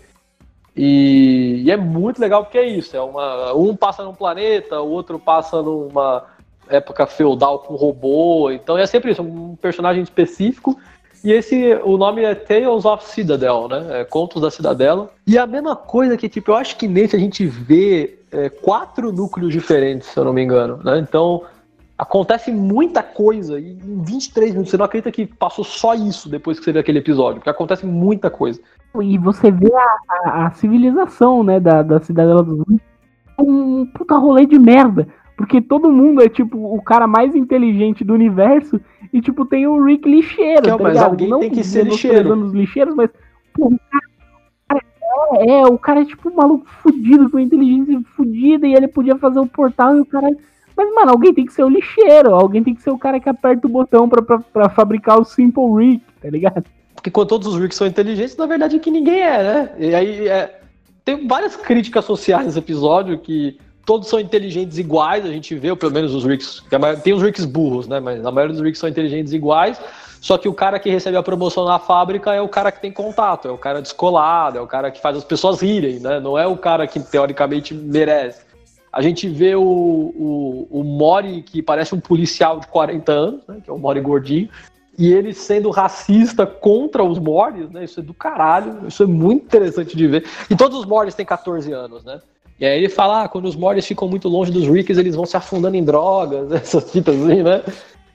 E, 0.75 1.63
e, 1.65 1.71
é 1.71 1.77
muito 1.77 2.19
legal 2.19 2.43
porque 2.43 2.57
é 2.57 2.67
isso. 2.67 2.95
É 2.95 3.01
uma, 3.01 3.53
um 3.53 3.75
passa 3.75 4.03
num 4.03 4.13
planeta, 4.13 4.81
o 4.81 4.89
outro 4.89 5.19
passa 5.19 5.61
numa 5.61 6.23
época 6.69 7.05
feudal 7.05 7.59
com 7.59 7.75
robô. 7.75 8.51
Então 8.51 8.77
é 8.77 8.85
sempre 8.85 9.11
isso, 9.11 9.21
um 9.21 9.55
personagem 9.55 10.01
específico 10.01 10.77
e 11.23 11.31
esse, 11.31 11.75
o 11.83 11.97
nome 11.97 12.23
é 12.23 12.33
Tales 12.33 12.83
of 12.83 13.07
Citadel, 13.07 13.67
né? 13.67 14.01
É 14.01 14.03
Contos 14.03 14.41
da 14.41 14.49
Cidadela. 14.49 15.11
E 15.27 15.37
a 15.37 15.45
mesma 15.45 15.75
coisa 15.75 16.17
que, 16.17 16.27
tipo, 16.27 16.51
eu 16.51 16.55
acho 16.55 16.75
que 16.75 16.87
nesse 16.87 17.15
a 17.15 17.19
gente 17.19 17.45
vê 17.45 18.17
é, 18.31 18.49
quatro 18.49 19.11
núcleos 19.11 19.53
diferentes, 19.53 20.07
se 20.07 20.17
eu 20.17 20.25
não 20.25 20.33
me 20.33 20.41
engano, 20.41 20.79
né? 20.83 20.97
Então, 20.97 21.43
acontece 22.01 22.51
muita 22.51 23.03
coisa 23.03 23.59
e 23.59 23.73
em 23.73 24.01
23 24.01 24.53
minutos 24.53 24.71
você 24.71 24.77
não 24.77 24.85
acredita 24.85 25.11
que 25.11 25.27
passou 25.27 25.63
só 25.63 25.93
isso 25.93 26.27
depois 26.27 26.57
que 26.57 26.65
você 26.65 26.71
vê 26.71 26.79
aquele 26.79 26.97
episódio, 26.97 27.35
porque 27.35 27.49
acontece 27.51 27.85
muita 27.85 28.27
coisa. 28.27 28.59
E 28.99 29.19
você 29.19 29.51
vê 29.51 29.71
a, 29.71 29.97
a, 30.09 30.47
a 30.47 30.51
civilização, 30.51 31.43
né, 31.43 31.59
da, 31.59 31.83
da 31.83 31.99
Cidadela 32.01 32.41
dos 32.41 32.65
um 33.37 33.85
puta 33.85 34.17
rolê 34.17 34.47
de 34.47 34.57
merda. 34.57 35.07
Porque 35.37 35.61
todo 35.61 35.91
mundo 35.91 36.23
é, 36.23 36.29
tipo, 36.29 36.57
o 36.57 36.81
cara 36.81 37.05
mais 37.05 37.35
inteligente 37.35 38.03
do 38.03 38.13
universo 38.13 38.81
e, 39.13 39.21
tipo, 39.21 39.45
tem 39.45 39.67
o 39.67 39.83
Rick 39.83 40.09
lixeiro, 40.09 40.63
tá 40.63 40.77
mas 40.79 40.97
alguém 40.97 41.29
Não 41.29 41.39
tem 41.39 41.51
que 41.51 41.63
ser 41.63 41.85
lixeiro. 41.85 42.35
Os 42.35 42.53
lixeiros, 42.53 42.95
mas, 42.95 43.11
pô, 43.53 43.67
o 43.67 43.79
cara 43.89 44.83
é, 45.39 45.59
é, 45.59 45.65
o 45.65 45.77
cara 45.77 46.01
é 46.01 46.05
tipo 46.05 46.29
um 46.29 46.35
maluco 46.35 46.65
fudido, 46.81 47.29
com 47.29 47.39
inteligência 47.39 48.01
fudida, 48.15 48.67
e 48.67 48.73
ele 48.73 48.87
podia 48.87 49.17
fazer 49.17 49.39
o 49.39 49.47
portal 49.47 49.95
e 49.95 50.01
o 50.01 50.05
cara. 50.05 50.27
Mas, 50.75 50.93
mano, 50.93 51.11
alguém 51.11 51.33
tem 51.33 51.45
que 51.45 51.53
ser 51.53 51.63
o 51.63 51.69
lixeiro, 51.69 52.33
alguém 52.33 52.63
tem 52.63 52.73
que 52.73 52.81
ser 52.81 52.91
o 52.91 52.97
cara 52.97 53.19
que 53.19 53.29
aperta 53.29 53.67
o 53.67 53.69
botão 53.69 54.07
pra, 54.07 54.21
pra, 54.21 54.39
pra 54.39 54.69
fabricar 54.69 55.19
o 55.19 55.25
Simple 55.25 55.63
Rick, 55.77 56.03
tá 56.21 56.29
ligado? 56.29 56.65
Porque 56.95 57.09
quando 57.09 57.29
todos 57.29 57.47
os 57.47 57.59
Ricks 57.59 57.77
são 57.77 57.87
inteligentes, 57.87 58.37
na 58.37 58.45
verdade 58.45 58.75
é 58.75 58.79
que 58.79 58.91
ninguém 58.91 59.21
é, 59.21 59.43
né? 59.43 59.71
E 59.79 59.95
aí 59.95 60.27
é, 60.27 60.59
tem 61.03 61.27
várias 61.27 61.55
críticas 61.55 62.05
sociais 62.05 62.45
nesse 62.45 62.59
episódio 62.59 63.17
que 63.17 63.57
todos 63.85 64.07
são 64.07 64.19
inteligentes 64.19 64.77
iguais, 64.77 65.25
a 65.25 65.29
gente 65.29 65.55
vê, 65.55 65.75
pelo 65.75 65.91
menos 65.91 66.13
os 66.13 66.23
Ricks. 66.23 66.63
Tem 67.03 67.13
os 67.13 67.21
Ricks 67.23 67.45
burros, 67.45 67.87
né? 67.87 67.99
Mas 67.99 68.23
a 68.23 68.31
maioria 68.31 68.53
dos 68.53 68.63
Ricks 68.63 68.79
são 68.79 68.87
inteligentes 68.87 69.33
iguais. 69.33 69.81
Só 70.21 70.37
que 70.37 70.47
o 70.47 70.53
cara 70.53 70.77
que 70.77 70.91
recebe 70.91 71.17
a 71.17 71.23
promoção 71.23 71.65
na 71.65 71.79
fábrica 71.79 72.31
é 72.31 72.39
o 72.39 72.47
cara 72.47 72.71
que 72.71 72.79
tem 72.79 72.91
contato, 72.91 73.47
é 73.47 73.51
o 73.51 73.57
cara 73.57 73.81
descolado, 73.81 74.59
é 74.59 74.61
o 74.61 74.67
cara 74.67 74.91
que 74.91 75.01
faz 75.01 75.17
as 75.17 75.23
pessoas 75.23 75.59
rirem, 75.59 75.99
né? 75.99 76.19
Não 76.19 76.37
é 76.37 76.45
o 76.45 76.55
cara 76.55 76.85
que 76.85 76.99
teoricamente 76.99 77.73
merece. 77.73 78.41
A 78.91 79.01
gente 79.01 79.29
vê 79.29 79.55
o, 79.55 79.61
o, 79.61 80.67
o 80.69 80.83
Mori, 80.83 81.41
que 81.41 81.61
parece 81.61 81.95
um 81.95 81.99
policial 81.99 82.59
de 82.59 82.67
40 82.67 83.11
anos, 83.11 83.41
né? 83.47 83.57
Que 83.63 83.69
é 83.69 83.73
o 83.73 83.77
Mori 83.77 84.01
gordinho, 84.01 84.49
e 84.97 85.11
ele 85.11 85.33
sendo 85.33 85.69
racista 85.69 86.45
contra 86.45 87.03
os 87.03 87.17
Moris, 87.17 87.69
né? 87.69 87.85
Isso 87.85 88.01
é 88.01 88.03
do 88.03 88.13
caralho, 88.13 88.87
isso 88.87 89.03
é 89.03 89.05
muito 89.05 89.45
interessante 89.45 89.95
de 89.95 90.07
ver. 90.07 90.25
E 90.49 90.55
todos 90.55 90.79
os 90.79 90.85
Moris 90.85 91.15
têm 91.15 91.25
14 91.25 91.71
anos, 91.71 92.03
né? 92.03 92.19
E 92.59 92.65
aí 92.65 92.77
ele 92.77 92.89
fala, 92.89 93.23
ah, 93.23 93.27
quando 93.27 93.45
os 93.45 93.55
Morris 93.55 93.87
ficam 93.87 94.07
muito 94.07 94.27
longe 94.27 94.51
dos 94.51 94.67
Ricks, 94.67 94.97
eles 94.97 95.15
vão 95.15 95.25
se 95.25 95.35
afundando 95.35 95.75
em 95.75 95.83
drogas, 95.83 96.51
essas 96.53 96.91
fitas 96.91 97.15
assim, 97.15 97.41
né? 97.41 97.63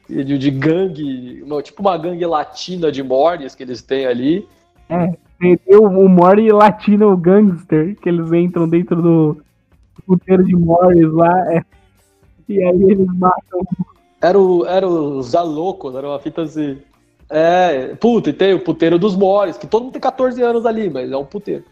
De, 0.08 0.38
de 0.38 0.50
gangue, 0.50 1.42
uma, 1.42 1.60
tipo 1.62 1.82
uma 1.82 1.96
gangue 1.98 2.24
latina 2.24 2.92
de 2.92 3.02
Morris 3.02 3.54
que 3.54 3.64
eles 3.64 3.82
têm 3.82 4.06
ali. 4.06 4.46
É, 4.88 5.12
tem 5.40 5.58
o, 5.76 5.82
o 5.82 6.08
Morty 6.08 6.52
latino 6.52 7.16
gangster, 7.16 7.96
que 7.96 8.08
eles 8.08 8.30
entram 8.32 8.68
dentro 8.68 9.02
do 9.02 9.42
puteiro 10.06 10.44
de 10.44 10.54
Morris 10.54 11.10
lá, 11.12 11.52
é, 11.52 11.62
e 12.48 12.62
aí 12.62 12.82
eles 12.82 13.06
matam. 13.14 13.60
Era 14.20 14.38
o, 14.38 14.66
era 14.66 14.86
o 14.88 15.22
Zalocos, 15.22 15.94
era 15.94 16.08
uma 16.08 16.18
fita 16.18 16.42
assim. 16.42 16.78
É, 17.28 17.94
puta, 17.96 18.30
e 18.30 18.32
tem 18.32 18.54
o 18.54 18.60
puteiro 18.60 18.98
dos 18.98 19.16
Morris, 19.16 19.58
que 19.58 19.66
todo 19.66 19.84
mundo 19.84 19.92
tem 19.92 20.00
14 20.00 20.40
anos 20.42 20.64
ali, 20.64 20.88
mas 20.88 21.10
é 21.10 21.16
um 21.16 21.24
puteiro. 21.24 21.64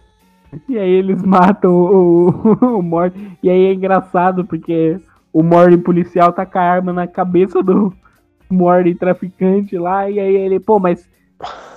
E 0.68 0.78
aí 0.78 0.90
eles 0.90 1.22
matam 1.22 1.72
o, 1.72 2.28
o, 2.60 2.78
o 2.78 2.82
Morty. 2.82 3.38
E 3.42 3.48
aí 3.48 3.66
é 3.66 3.72
engraçado 3.72 4.44
porque 4.44 4.98
o 5.32 5.42
Morty 5.42 5.78
policial 5.78 6.32
tá 6.32 6.44
com 6.44 6.58
a 6.58 6.62
arma 6.62 6.92
na 6.92 7.06
cabeça 7.06 7.62
do 7.62 7.92
Morty 8.50 8.94
traficante 8.94 9.76
lá, 9.78 10.08
e 10.10 10.20
aí 10.20 10.34
ele, 10.34 10.60
pô, 10.60 10.78
mas 10.78 11.08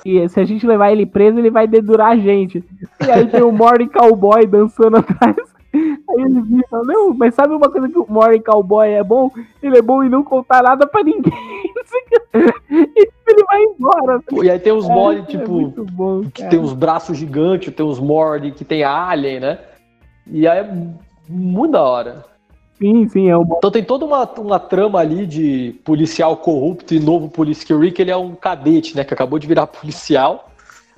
se, 0.02 0.30
se 0.30 0.40
a 0.40 0.46
gente 0.46 0.66
levar 0.66 0.92
ele 0.92 1.06
preso, 1.06 1.40
ele 1.40 1.50
vai 1.50 1.68
dedurar 1.68 2.12
a 2.12 2.18
gente. 2.18 2.64
E 3.06 3.12
aí 3.12 3.28
tem 3.28 3.44
o 3.44 3.52
Morty 3.52 3.88
cowboy 3.88 4.46
dançando 4.46 4.98
atrás. 4.98 5.36
Aí 6.10 6.22
ele 6.22 6.42
vira 6.42 6.64
e 6.66 6.70
fala, 6.70 6.84
não, 6.86 7.14
mas 7.14 7.36
sabe 7.36 7.54
uma 7.54 7.70
coisa 7.70 7.90
que 7.90 8.00
o 8.00 8.06
Morty 8.08 8.40
Cowboy 8.40 8.90
é 8.90 9.04
bom? 9.04 9.30
Ele 9.62 9.78
é 9.78 9.82
bom 9.82 10.04
em 10.04 10.10
não 10.10 10.24
contar 10.24 10.64
nada 10.64 10.88
pra 10.88 11.04
ninguém. 11.04 11.34
e 12.72 13.10
ele 13.28 13.44
vai 13.46 13.64
embora. 13.64 14.22
E 14.44 14.50
aí 14.50 14.60
tem 14.60 14.72
os 14.72 14.88
Morty, 14.88 15.20
é, 15.20 15.40
tipo, 15.40 15.74
é 15.78 15.92
bom, 15.92 16.22
que 16.34 16.46
tem 16.46 16.60
uns 16.60 16.74
braços 16.74 17.18
gigantes, 17.18 17.74
tem 17.74 17.86
uns 17.86 18.00
Morty 18.00 18.52
que 18.52 18.64
tem 18.64 18.84
alien, 18.84 19.40
né? 19.40 19.60
E 20.26 20.48
aí 20.48 20.60
é 20.60 20.74
muito 21.28 21.72
da 21.72 21.84
hora. 21.84 22.26
Sim, 22.78 23.08
sim, 23.10 23.28
é 23.28 23.36
o 23.36 23.42
Então 23.58 23.72
tem 23.72 23.84
toda 23.84 24.06
uma, 24.06 24.24
uma 24.38 24.60
trama 24.60 25.00
ali 25.00 25.26
de 25.26 25.76
policial 25.84 26.38
corrupto 26.38 26.94
e 26.94 27.00
novo 27.00 27.28
polícia 27.28 27.66
que 27.66 27.74
o 27.74 27.80
Rick 27.80 28.00
ele 28.00 28.12
é 28.12 28.18
um 28.18 28.36
cadete, 28.36 28.96
né, 28.96 29.04
que 29.04 29.14
acabou 29.14 29.40
de 29.40 29.48
virar 29.48 29.66
policial. 29.68 30.50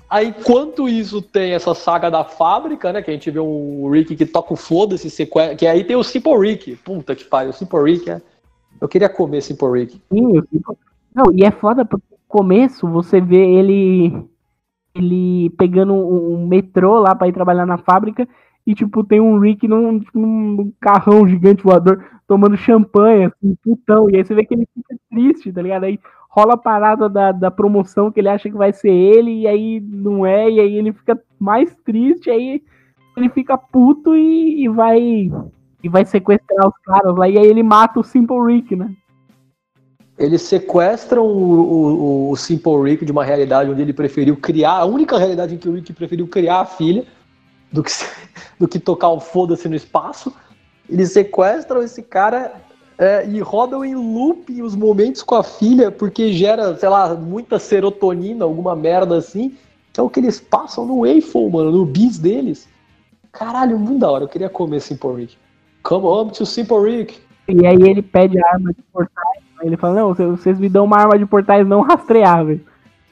Aí, 0.10 0.30
enquanto 0.30 0.90
isso, 0.90 1.22
tem 1.22 1.54
essa 1.54 1.76
saga 1.76 2.10
da 2.10 2.24
fábrica, 2.24 2.92
né? 2.92 3.02
Que 3.02 3.12
a 3.12 3.14
gente 3.14 3.30
vê 3.30 3.40
um 3.40 3.90
Rick 3.92 4.16
que 4.16 4.26
toca 4.26 4.54
o 4.54 4.58
foda-se, 4.58 5.10
sequestra. 5.10 5.56
Que 5.56 5.68
aí 5.68 5.84
tem 5.84 5.96
o 5.96 6.04
Simple 6.04 6.38
Rick. 6.40 6.76
Puta 6.78 7.16
que 7.16 7.24
pariu, 7.24 7.52
o 7.52 7.54
Simple 7.54 7.84
Rick 7.84 8.10
é. 8.10 8.22
Eu 8.82 8.88
queria 8.88 9.10
comer 9.10 9.42
Simple 9.42 9.72
Rick. 9.72 10.02
Sim, 10.12 10.42
Não, 11.14 11.26
e 11.34 11.44
é 11.44 11.52
foda 11.52 11.86
porque 11.86 12.06
no 12.12 12.18
começo 12.28 12.88
você 12.88 13.22
vê 13.22 13.38
ele 13.38 14.14
ele 14.96 15.52
pegando 15.52 15.94
um, 15.94 16.34
um 16.34 16.48
metrô 16.48 17.00
lá 17.00 17.14
pra 17.14 17.28
ir 17.28 17.34
trabalhar 17.34 17.66
na 17.66 17.78
fábrica 17.78 18.28
e 18.66 18.74
tipo 18.74 19.04
tem 19.04 19.22
um 19.22 19.38
Rick 19.38 19.68
num, 19.68 20.02
num 20.14 20.74
carrão 20.80 21.28
gigante 21.28 21.64
voador 21.64 22.04
tomando 22.30 22.56
champanhe, 22.56 23.26
assim, 23.26 23.58
putão, 23.64 24.08
e 24.08 24.16
aí 24.16 24.24
você 24.24 24.36
vê 24.36 24.46
que 24.46 24.54
ele 24.54 24.68
fica 24.72 24.96
triste, 25.10 25.52
tá 25.52 25.64
ligado? 25.64 25.86
Aí 25.86 26.00
rola 26.30 26.54
a 26.54 26.58
parada 26.58 27.10
da, 27.10 27.32
da 27.32 27.52
promoção 27.52 28.12
que 28.12 28.20
ele 28.20 28.30
acha 28.30 28.50
que 28.50 28.56
vai 28.56 28.72
ser 28.72 28.92
ele 28.92 29.42
e 29.42 29.48
aí 29.48 29.80
não 29.80 30.26
é, 30.26 30.50
e 30.50 30.60
aí 30.60 30.76
ele 30.76 30.94
fica 30.94 31.20
mais 31.40 31.76
triste, 31.84 32.30
aí 32.30 32.62
ele 33.18 33.30
fica 33.30 33.58
puto 33.58 34.16
e, 34.16 34.64
e 34.64 34.70
vai 34.70 35.32
e 35.82 35.90
vai 35.90 36.06
sequestrar 36.06 36.68
os 36.68 36.78
caras 36.84 37.16
lá, 37.16 37.28
e 37.28 37.38
aí 37.38 37.46
ele 37.46 37.64
mata 37.64 38.00
o 38.00 38.04
Simple 38.04 38.46
Rick, 38.46 38.76
né? 38.76 38.94
Eles 40.18 40.42
sequestram 40.42 41.26
o, 41.26 42.30
o, 42.30 42.32
o 42.32 42.36
Simple 42.36 42.84
Rick 42.84 43.06
de 43.06 43.12
uma 43.12 43.24
realidade 43.24 43.70
onde 43.70 43.82
ele 43.82 43.94
preferiu 43.94 44.36
criar, 44.36 44.74
a 44.74 44.86
única 44.86 45.18
realidade 45.18 45.56
em 45.56 45.58
que 45.58 45.70
o 45.70 45.74
Rick 45.74 45.94
preferiu 45.94 46.28
criar 46.28 46.60
a 46.60 46.66
filha 46.66 47.06
do 47.72 47.82
que, 47.82 47.92
do 48.60 48.68
que 48.68 48.78
tocar 48.78 49.10
o 49.10 49.22
foda-se 49.22 49.70
no 49.70 49.76
espaço. 49.76 50.36
Eles 50.90 51.14
sequestram 51.14 51.82
esse 51.82 52.04
cara 52.04 52.54
é, 53.00 53.26
e 53.26 53.40
rodam 53.40 53.84
em 53.84 53.96
loop 53.96 54.62
os 54.62 54.76
momentos 54.76 55.24
com 55.24 55.36
a 55.36 55.44
filha, 55.44 55.90
porque 55.90 56.34
gera, 56.34 56.76
sei 56.78 56.90
lá, 56.90 57.16
muita 57.16 57.58
serotonina, 57.58 58.44
alguma 58.44 58.76
merda 58.76 59.16
assim, 59.18 59.56
é 59.98 60.02
o 60.02 60.10
que 60.10 60.20
eles 60.20 60.40
passam 60.40 60.86
no 60.86 61.00
Waffle, 61.02 61.50
mano, 61.50 61.72
no 61.72 61.86
bis 61.86 62.20
deles. 62.20 62.68
Caralho, 63.32 63.80
muito 63.80 64.00
da 64.00 64.12
hora, 64.12 64.24
eu 64.26 64.28
queria 64.28 64.50
comer 64.50 64.80
Simple 64.82 65.14
Rick. 65.16 65.38
Come 65.82 66.06
on 66.06 66.28
to 66.28 66.46
Simple 66.46 66.82
Rick. 66.82 67.20
E 67.48 67.66
aí 67.66 67.82
ele 67.82 68.02
pede 68.02 68.38
a 68.38 68.54
arma 68.54 68.72
de 68.74 68.82
portais. 68.94 69.44
Aí 69.60 69.68
ele 69.68 69.78
fala, 69.78 69.96
não, 69.96 70.10
vocês- 70.14 70.30
vocês 70.30 70.60
me 70.60 70.70
dão 70.70 70.86
uma 70.86 70.98
arma 70.98 71.18
de 71.18 71.26
portais 71.26 71.66
não 71.68 71.82
rastreável. 71.82 72.60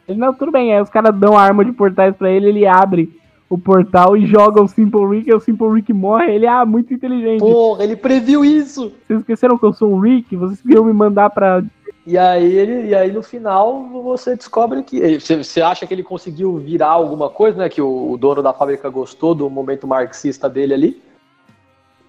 Ele, 0.08 0.20
não, 0.20 0.34
tudo 0.34 0.52
bem. 0.52 0.74
Aí 0.74 0.82
os 0.82 0.90
caras 0.90 1.18
dão 1.18 1.38
a 1.38 1.42
arma 1.42 1.66
de 1.66 1.72
portais 1.72 2.16
pra 2.16 2.30
ele, 2.30 2.48
ele 2.48 2.66
abre 2.68 3.18
o 3.50 3.58
portal 3.58 4.18
e 4.18 4.26
joga 4.26 4.62
o 4.62 4.68
Simple 4.68 5.08
Rick, 5.08 5.30
e 5.30 5.34
o 5.34 5.40
Simple 5.40 5.70
Rick 5.74 5.94
morre. 5.94 6.34
Ele, 6.36 6.48
ah, 6.48 6.66
muito 6.66 6.94
inteligente. 6.94 7.40
Porra, 7.40 7.84
ele 7.84 7.96
previu 7.96 8.44
isso! 8.44 8.92
Vocês 9.06 9.20
esqueceram 9.20 9.58
que 9.58 9.66
eu 9.66 9.74
sou 9.74 9.94
um 9.94 10.00
Rick? 10.00 10.36
Vocês 10.36 10.62
queriam 10.62 10.84
me 10.84 10.94
mandar 10.94 11.30
pra. 11.30 11.64
E 12.06 12.18
aí, 12.18 12.54
ele, 12.56 12.90
e 12.90 12.96
aí 12.96 13.12
no 13.12 13.22
final 13.22 13.84
você 14.04 14.36
descobre 14.36 14.82
que. 14.84 15.02
eh, 15.02 15.20
Você, 15.20 15.44
você 15.44 15.62
acha 15.62 15.86
que 15.86 15.94
ele 15.94 16.04
conseguiu 16.04 16.58
virar 16.58 16.90
alguma 16.90 17.30
coisa, 17.30 17.58
né? 17.58 17.70
Que 17.70 17.82
o, 17.82 18.12
o 18.12 18.18
dono 18.18 18.42
da 18.42 18.54
fábrica 18.54 18.90
gostou 18.90 19.36
do 19.36 19.50
momento 19.50 19.88
marxista 19.88 20.50
dele 20.50 20.74
ali. 20.74 21.02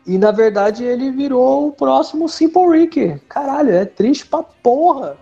E 0.06 0.16
na 0.16 0.30
verdade 0.30 0.84
ele 0.84 1.10
virou 1.10 1.68
o 1.68 1.72
próximo 1.72 2.28
Simple 2.28 2.78
Rick. 2.78 3.20
Caralho, 3.28 3.72
é 3.72 3.84
triste 3.84 4.26
pra 4.26 4.42
porra. 4.42 5.16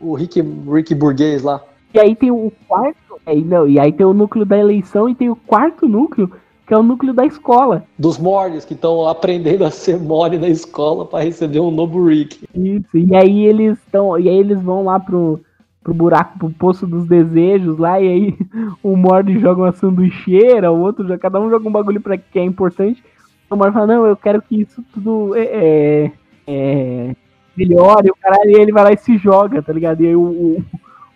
O 0.00 0.14
Rick, 0.14 0.40
Rick 0.40 0.94
burguês 0.94 1.42
lá. 1.42 1.62
E 1.94 1.98
aí 2.00 2.14
tem 2.16 2.30
o 2.30 2.52
quarto. 2.66 2.96
É, 3.24 3.36
e 3.36 3.42
não, 3.42 3.68
e 3.68 3.78
aí 3.78 3.92
tem 3.92 4.04
o 4.04 4.14
núcleo 4.14 4.44
da 4.44 4.58
eleição 4.58 5.08
e 5.08 5.14
tem 5.14 5.30
o 5.30 5.36
quarto 5.36 5.88
núcleo, 5.88 6.30
que 6.66 6.74
é 6.74 6.78
o 6.78 6.82
núcleo 6.82 7.12
da 7.12 7.24
escola. 7.24 7.84
Dos 7.98 8.18
Mordes 8.18 8.64
que 8.64 8.74
estão 8.74 9.06
aprendendo 9.06 9.64
a 9.64 9.70
ser 9.70 9.98
Morde 9.98 10.38
na 10.38 10.48
escola 10.48 11.04
pra 11.04 11.20
receber 11.20 11.60
um 11.60 11.70
novo 11.70 12.04
Rick. 12.06 12.44
Isso, 12.54 12.96
e 12.96 13.14
aí 13.14 13.44
eles 13.44 13.78
estão. 13.78 14.18
E 14.18 14.28
aí 14.28 14.36
eles 14.36 14.60
vão 14.60 14.84
lá 14.84 14.98
pro, 14.98 15.40
pro 15.82 15.94
buraco, 15.94 16.38
pro 16.38 16.50
poço 16.50 16.86
dos 16.86 17.06
desejos 17.06 17.78
lá, 17.78 18.00
e 18.00 18.08
aí 18.08 18.38
o 18.82 18.96
Mord 18.96 19.38
joga 19.38 19.62
uma 19.62 19.72
sanduicheira, 19.72 20.72
o 20.72 20.80
outro 20.80 21.06
já, 21.06 21.18
cada 21.18 21.40
um 21.40 21.50
joga 21.50 21.68
um 21.68 21.72
bagulho 21.72 22.00
pra 22.00 22.16
que 22.16 22.38
é 22.38 22.44
importante. 22.44 23.02
O 23.50 23.56
Mord 23.56 23.72
fala, 23.74 23.86
não, 23.86 24.06
eu 24.06 24.16
quero 24.16 24.40
que 24.40 24.62
isso 24.62 24.82
tudo 24.94 25.36
é, 25.36 25.42
é, 25.42 26.12
é 26.46 27.16
melhore, 27.56 28.10
o 28.10 28.16
caralho, 28.16 28.50
e 28.50 28.54
ele 28.54 28.72
vai 28.72 28.84
lá 28.84 28.92
e 28.92 28.96
se 28.96 29.18
joga, 29.18 29.62
tá 29.62 29.72
ligado? 29.72 30.02
E 30.02 30.06
aí 30.06 30.16
o, 30.16 30.22
o, 30.22 30.64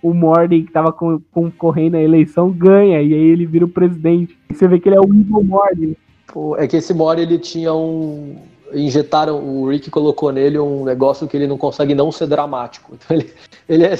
o 0.09 0.15
Mord, 0.15 0.63
que 0.63 0.73
tava 0.73 0.93
con- 0.93 1.21
concorrendo 1.33 1.97
à 1.97 2.01
eleição, 2.03 2.51
ganha, 2.51 3.03
e 3.03 3.13
aí 3.15 3.29
ele 3.31 3.47
vira 3.47 3.65
o 3.65 3.69
presidente. 3.69 4.37
E 4.51 4.55
você 4.55 4.69
vê 4.69 4.79
que 4.79 4.89
ele 4.89 4.97
é 4.97 5.01
o 5.01 5.05
Evil 5.05 5.43
Mord. 5.43 5.97
Pô, 6.33 6.57
é 6.57 6.67
que 6.67 6.77
esse 6.77 6.93
Mori 6.93 7.23
ele 7.23 7.39
tinha 7.39 7.73
um. 7.75 8.37
Injetaram, 8.75 9.39
o 9.39 9.69
Rick 9.69 9.91
colocou 9.91 10.33
nele 10.33 10.59
um 10.59 10.85
negócio 10.85 11.29
que 11.29 11.37
ele 11.37 11.47
não 11.47 11.57
consegue 11.57 11.95
não 11.95 12.11
ser 12.11 12.27
dramático. 12.27 12.95
Então 12.95 13.17
ele, 13.17 13.31
ele, 13.69 13.85
é, 13.85 13.95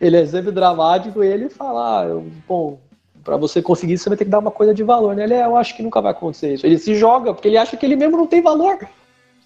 ele 0.00 0.16
é 0.18 0.26
sempre 0.26 0.52
dramático 0.52 1.24
e 1.24 1.26
ele 1.26 1.48
fala: 1.48 2.00
ah, 2.02 2.04
eu- 2.06 2.26
bom, 2.46 2.78
pra 3.24 3.36
você 3.36 3.62
conseguir 3.62 3.94
isso 3.94 4.04
você 4.04 4.10
vai 4.10 4.18
ter 4.18 4.24
que 4.26 4.30
dar 4.30 4.38
uma 4.40 4.50
coisa 4.50 4.74
de 4.74 4.82
valor, 4.82 5.16
né? 5.16 5.24
Ele 5.24 5.34
é, 5.34 5.44
eu 5.44 5.56
acho 5.56 5.74
que 5.76 5.82
nunca 5.82 6.00
vai 6.02 6.12
acontecer 6.12 6.54
isso. 6.54 6.66
Ele 6.66 6.78
se 6.78 6.94
joga 6.94 7.32
porque 7.32 7.48
ele 7.48 7.56
acha 7.56 7.76
que 7.76 7.86
ele 7.86 7.96
mesmo 7.96 8.16
não 8.16 8.26
tem 8.26 8.42
valor. 8.42 8.78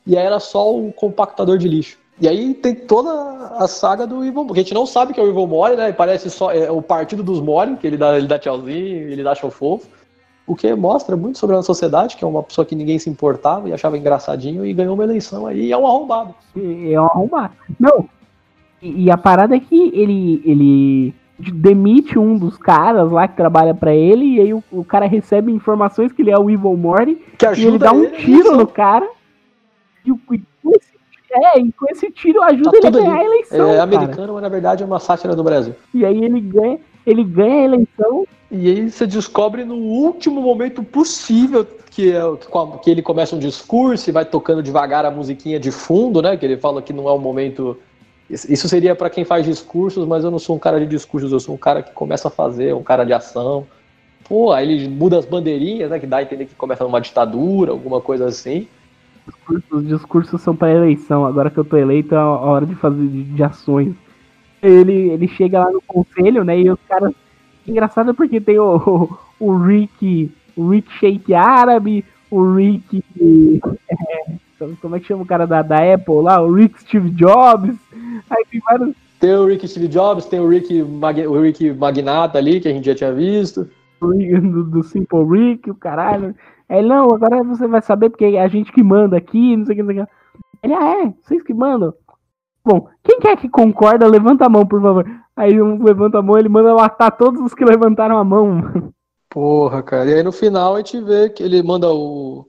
E 0.04 0.16
aí 0.18 0.26
era 0.26 0.40
só 0.40 0.76
um 0.76 0.90
compactador 0.90 1.56
de 1.56 1.68
lixo. 1.68 1.96
E 2.22 2.28
aí 2.28 2.54
tem 2.54 2.72
toda 2.74 3.10
a 3.58 3.66
saga 3.66 4.06
do 4.06 4.24
Evil 4.24 4.44
porque 4.46 4.60
a 4.60 4.62
gente 4.62 4.72
não 4.74 4.86
sabe 4.86 5.12
que 5.12 5.18
é 5.18 5.22
o 5.24 5.28
Evil 5.28 5.46
Mori, 5.46 5.74
né? 5.76 5.92
Parece 5.92 6.30
só 6.30 6.52
é, 6.52 6.70
o 6.70 6.80
partido 6.80 7.20
dos 7.20 7.40
Mori, 7.40 7.74
que 7.76 7.84
ele 7.86 7.96
dá, 7.96 8.16
ele 8.16 8.28
dá 8.28 8.38
tchauzinho, 8.38 9.08
ele 9.10 9.24
dá 9.24 9.34
show 9.34 9.50
fofo. 9.50 9.88
O 10.46 10.54
que 10.54 10.72
mostra 10.74 11.16
muito 11.16 11.38
sobre 11.38 11.56
a 11.56 11.62
sociedade, 11.62 12.16
que 12.16 12.24
é 12.24 12.26
uma 12.26 12.42
pessoa 12.42 12.64
que 12.64 12.76
ninguém 12.76 12.98
se 12.98 13.10
importava 13.10 13.68
e 13.68 13.72
achava 13.72 13.98
engraçadinho 13.98 14.64
e 14.64 14.72
ganhou 14.72 14.94
uma 14.94 15.02
eleição 15.04 15.46
aí 15.48 15.66
e 15.66 15.72
é 15.72 15.76
um 15.76 15.86
arrombado. 15.86 16.32
É 16.56 17.00
um 17.00 17.04
arrombado. 17.06 17.54
Não. 17.78 18.08
E, 18.80 19.04
e 19.04 19.10
a 19.10 19.16
parada 19.16 19.56
é 19.56 19.60
que 19.60 19.90
ele, 19.94 20.42
ele 20.44 21.14
demite 21.38 22.18
um 22.18 22.36
dos 22.38 22.56
caras 22.56 23.10
lá 23.10 23.26
que 23.26 23.36
trabalha 23.36 23.74
pra 23.74 23.92
ele, 23.94 24.24
e 24.36 24.40
aí 24.40 24.54
o, 24.54 24.62
o 24.70 24.84
cara 24.84 25.06
recebe 25.06 25.50
informações 25.50 26.12
que 26.12 26.22
ele 26.22 26.30
é 26.30 26.38
o 26.38 26.48
Evil 26.50 26.76
Morty, 26.76 27.16
Que 27.36 27.46
e 27.60 27.64
ele 27.66 27.78
dá 27.78 27.92
um 27.92 28.04
ele 28.04 28.16
tiro 28.16 28.56
no 28.56 28.66
cara. 28.66 29.08
E, 30.04 30.10
o- 30.12 30.20
e 30.32 30.42
esse, 30.74 30.92
é, 31.32 31.58
e 31.60 31.72
com 31.72 31.86
esse 31.90 32.10
tiro 32.10 32.42
ajuda 32.42 32.70
Tá 32.70 32.76
ele 32.78 32.86
a 32.86 32.90
ganhar 32.90 33.14
ali. 33.14 33.20
a 33.20 33.24
eleição. 33.24 33.68
É 33.70 33.76
cara. 33.76 33.82
americano, 33.82 34.32
mas 34.34 34.42
na 34.42 34.48
verdade 34.48 34.82
é 34.82 34.86
uma 34.86 35.00
sátira 35.00 35.34
do 35.34 35.42
Brasil. 35.42 35.74
E 35.94 36.04
aí 36.04 36.24
ele 36.24 36.40
ganha, 36.40 36.78
ele 37.06 37.24
ganha 37.24 37.62
a 37.62 37.64
eleição. 37.64 38.26
E 38.50 38.68
aí 38.68 38.90
você 38.90 39.06
descobre 39.06 39.64
no 39.64 39.76
último 39.76 40.40
momento 40.42 40.82
possível 40.82 41.66
que, 41.90 42.12
é, 42.12 42.20
que 42.82 42.90
ele 42.90 43.02
começa 43.02 43.34
um 43.34 43.38
discurso 43.38 44.08
e 44.08 44.12
vai 44.12 44.24
tocando 44.24 44.62
devagar 44.62 45.04
a 45.06 45.10
musiquinha 45.10 45.58
de 45.58 45.70
fundo, 45.70 46.20
né? 46.20 46.36
Que 46.36 46.44
ele 46.44 46.56
fala 46.56 46.82
que 46.82 46.92
não 46.92 47.08
é 47.08 47.12
o 47.12 47.18
momento. 47.18 47.78
Isso 48.28 48.50
isso 48.50 48.68
seria 48.68 48.94
para 48.94 49.10
quem 49.10 49.24
faz 49.24 49.44
discursos, 49.44 50.06
mas 50.06 50.24
eu 50.24 50.30
não 50.30 50.38
sou 50.38 50.56
um 50.56 50.58
cara 50.58 50.78
de 50.80 50.86
discursos, 50.86 51.32
eu 51.32 51.40
sou 51.40 51.54
um 51.54 51.58
cara 51.58 51.82
que 51.82 51.92
começa 51.92 52.28
a 52.28 52.30
fazer, 52.30 52.74
um 52.74 52.82
cara 52.82 53.04
de 53.04 53.12
ação. 53.12 53.66
Pô, 54.28 54.52
aí 54.52 54.70
ele 54.70 54.88
muda 54.88 55.18
as 55.18 55.26
bandeirinhas, 55.26 55.90
né? 55.90 55.98
Que 55.98 56.06
dá 56.06 56.18
a 56.18 56.22
entender 56.22 56.46
que 56.46 56.54
começa 56.54 56.84
numa 56.84 57.00
ditadura, 57.00 57.72
alguma 57.72 58.00
coisa 58.00 58.26
assim. 58.26 58.68
Os 59.70 59.86
discursos 59.86 60.40
são 60.40 60.54
pra 60.54 60.70
eleição. 60.70 61.24
Agora 61.24 61.50
que 61.50 61.58
eu 61.58 61.64
tô 61.64 61.76
eleito, 61.76 62.14
é 62.14 62.18
a 62.18 62.26
hora 62.26 62.66
de 62.66 62.74
fazer 62.74 63.06
de, 63.06 63.22
de 63.24 63.42
ações. 63.42 63.94
Ele, 64.62 65.10
ele 65.10 65.28
chega 65.28 65.60
lá 65.60 65.70
no 65.70 65.82
conselho, 65.82 66.44
né? 66.44 66.58
E 66.58 66.70
os 66.70 66.78
caras. 66.88 67.12
Engraçado 67.66 68.14
porque 68.14 68.40
tem 68.40 68.58
o, 68.58 68.76
o, 68.76 69.18
o 69.46 69.56
Rick. 69.56 70.30
O 70.56 70.68
Rick 70.68 70.92
Shake 70.98 71.32
árabe, 71.34 72.04
o 72.30 72.54
Rick. 72.54 73.02
é, 73.90 74.74
como 74.80 74.96
é 74.96 75.00
que 75.00 75.06
chama 75.06 75.22
o 75.22 75.26
cara 75.26 75.46
da, 75.46 75.62
da 75.62 75.94
Apple 75.94 76.20
lá? 76.22 76.40
O 76.42 76.52
Rick 76.52 76.80
Steve 76.80 77.10
Jobs. 77.10 77.74
Aí 78.30 78.44
tem 78.50 78.60
vários. 78.60 78.94
Tem 79.18 79.34
o 79.34 79.46
Rick 79.46 79.66
Steve 79.68 79.86
Jobs, 79.88 80.26
tem 80.26 80.40
o 80.40 80.48
Rick, 80.48 80.82
Mag- 80.82 81.26
o 81.26 81.40
Rick 81.40 81.72
Magnata 81.72 82.38
ali, 82.38 82.60
que 82.60 82.68
a 82.68 82.72
gente 82.72 82.84
já 82.86 82.94
tinha 82.94 83.12
visto. 83.12 83.68
Do, 84.00 84.64
do 84.64 84.82
Simple 84.82 85.24
Rick, 85.24 85.70
o 85.70 85.74
caralho. 85.76 86.34
Aí, 86.68 86.82
não, 86.82 87.12
agora 87.14 87.42
você 87.42 87.66
vai 87.66 87.82
saber 87.82 88.10
porque 88.10 88.24
é 88.24 88.40
a 88.40 88.48
gente 88.48 88.72
que 88.72 88.82
manda 88.82 89.16
aqui, 89.16 89.56
não 89.56 89.66
sei 89.66 89.74
o 89.74 89.76
que, 89.76 89.82
não 89.82 89.92
sei 89.92 90.02
o 90.02 90.06
que. 90.06 90.12
Ele, 90.62 90.74
ah, 90.74 91.04
é? 91.04 91.14
Vocês 91.22 91.42
que 91.42 91.52
mandam? 91.52 91.92
Bom, 92.64 92.88
quem 93.02 93.18
quer 93.18 93.36
que 93.36 93.48
concorda, 93.48 94.06
levanta 94.06 94.46
a 94.46 94.48
mão, 94.48 94.64
por 94.64 94.80
favor. 94.80 95.04
Aí 95.36 95.60
um 95.60 95.82
levanta 95.82 96.18
a 96.18 96.22
mão, 96.22 96.38
ele 96.38 96.48
manda 96.48 96.74
matar 96.74 97.10
todos 97.10 97.40
os 97.40 97.54
que 97.54 97.64
levantaram 97.64 98.16
a 98.16 98.24
mão. 98.24 98.92
Porra, 99.28 99.82
cara. 99.82 100.10
E 100.10 100.14
aí 100.14 100.22
no 100.22 100.30
final 100.30 100.74
a 100.74 100.78
gente 100.78 101.00
vê 101.00 101.28
que 101.30 101.42
ele 101.42 101.62
manda 101.62 101.90
o. 101.90 102.46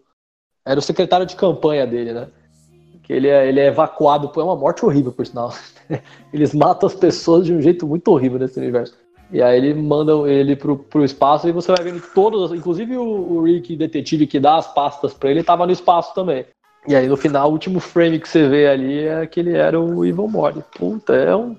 Era 0.66 0.80
o 0.80 0.84
secretário 0.84 1.26
de 1.26 1.36
campanha 1.36 1.88
dele, 1.88 2.14
né? 2.14 2.28
Que 3.01 3.14
ele 3.14 3.28
é, 3.28 3.47
ele 3.47 3.59
é 3.59 3.68
evacuado, 3.68 4.32
é 4.36 4.43
uma 4.43 4.55
morte 4.55 4.86
horrível, 4.86 5.11
por 5.11 5.26
sinal. 5.26 5.53
Eles 6.32 6.53
matam 6.53 6.88
as 6.88 6.95
pessoas 6.95 7.45
de 7.45 7.53
um 7.53 7.61
jeito 7.61 7.86
muito 7.86 8.07
horrível 8.09 8.39
nesse 8.39 8.57
universo. 8.59 8.97
E 9.34 9.42
aí 9.42 9.58
ele 9.58 9.74
mandam 9.74 10.28
ele 10.28 10.56
pro, 10.56 10.78
pro 10.78 11.04
espaço 11.04 11.50
e 11.50 11.52
você 11.52 11.72
vai 11.72 11.84
vendo 11.84 12.00
todos, 12.14 12.54
inclusive 12.54 12.96
o, 12.96 13.34
o 13.34 13.44
Rick, 13.44 13.76
detetive 13.76 14.28
que 14.28 14.40
dá 14.40 14.58
as 14.58 14.72
pastas 14.72 15.12
para 15.12 15.32
ele, 15.32 15.44
tava 15.44 15.66
no 15.66 15.72
espaço 15.72 16.14
também. 16.14 16.46
E 16.88 16.96
aí 16.96 17.08
no 17.08 17.18
final, 17.18 17.50
o 17.50 17.54
último 17.54 17.80
frame 17.80 18.20
que 18.20 18.30
você 18.30 18.48
vê 18.48 18.68
ali 18.68 19.08
é 19.08 19.26
que 19.26 19.40
ele 19.40 19.58
era 19.58 19.80
o 19.80 20.06
Ivan 20.06 20.28
Mori. 20.28 20.64
Puta, 20.78 21.16
é 21.16 21.36
um. 21.36 21.56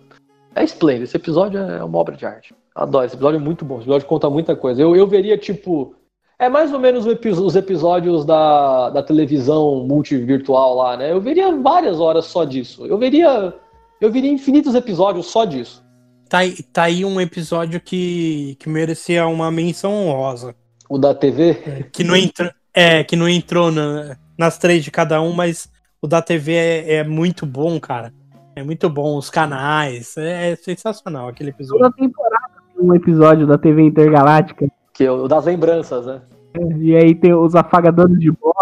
É 0.54 0.62
esplêndido. 0.62 1.04
Esse 1.04 1.16
episódio 1.16 1.58
é 1.58 1.82
uma 1.82 1.98
obra 1.98 2.14
de 2.14 2.24
arte. 2.24 2.54
Adoro. 2.72 3.06
Esse 3.06 3.16
episódio 3.16 3.38
é 3.38 3.42
muito 3.42 3.64
bom. 3.64 3.76
Esse 3.76 3.84
episódio 3.84 4.06
conta 4.06 4.30
muita 4.30 4.54
coisa. 4.54 4.80
Eu, 4.80 4.94
eu 4.94 5.06
veria, 5.06 5.36
tipo. 5.36 5.96
É 6.38 6.48
mais 6.48 6.72
ou 6.72 6.78
menos 6.78 7.06
os 7.06 7.56
episódios 7.56 8.24
da, 8.24 8.90
da 8.90 9.02
televisão 9.02 9.84
multivirtual 9.84 10.76
lá, 10.76 10.96
né? 10.96 11.10
Eu 11.10 11.20
veria 11.20 11.50
várias 11.56 11.98
horas 11.98 12.26
só 12.26 12.44
disso. 12.44 12.86
Eu 12.86 12.98
veria. 12.98 13.52
Eu 14.00 14.12
veria 14.12 14.30
infinitos 14.30 14.74
episódios 14.74 15.26
só 15.26 15.44
disso. 15.44 15.83
Tá, 16.28 16.38
tá 16.72 16.84
aí 16.84 17.04
um 17.04 17.20
episódio 17.20 17.80
que, 17.80 18.56
que 18.58 18.68
merecia 18.68 19.26
uma 19.26 19.50
menção 19.50 19.92
honrosa. 19.92 20.54
O 20.88 20.98
da 20.98 21.14
TV? 21.14 21.50
É, 21.66 21.82
que 21.84 22.04
não 22.04 22.16
entrou. 22.16 22.50
É, 22.72 23.04
que 23.04 23.14
não 23.14 23.28
entrou 23.28 23.70
na, 23.70 24.16
nas 24.36 24.58
três 24.58 24.82
de 24.82 24.90
cada 24.90 25.20
um, 25.20 25.32
mas 25.32 25.68
o 26.02 26.06
da 26.06 26.20
TV 26.20 26.52
é, 26.54 26.94
é 26.96 27.04
muito 27.04 27.46
bom, 27.46 27.78
cara. 27.78 28.12
É 28.56 28.62
muito 28.62 28.88
bom, 28.88 29.16
os 29.16 29.30
canais. 29.30 30.16
É, 30.16 30.52
é 30.52 30.56
sensacional 30.56 31.28
aquele 31.28 31.50
episódio. 31.50 31.82
Toda 31.82 31.96
temporada 31.96 32.52
tem 32.74 32.84
um 32.84 32.94
episódio 32.94 33.46
da 33.46 33.58
TV 33.58 33.82
Intergaláctica. 33.82 34.68
Que 34.92 35.04
é 35.04 35.10
o 35.10 35.26
das 35.26 35.44
lembranças, 35.44 36.06
né? 36.06 36.22
É, 36.54 36.76
e 36.78 36.96
aí 36.96 37.14
tem 37.14 37.32
os 37.32 37.54
afagadores 37.54 38.18
de 38.18 38.30
bola. 38.30 38.54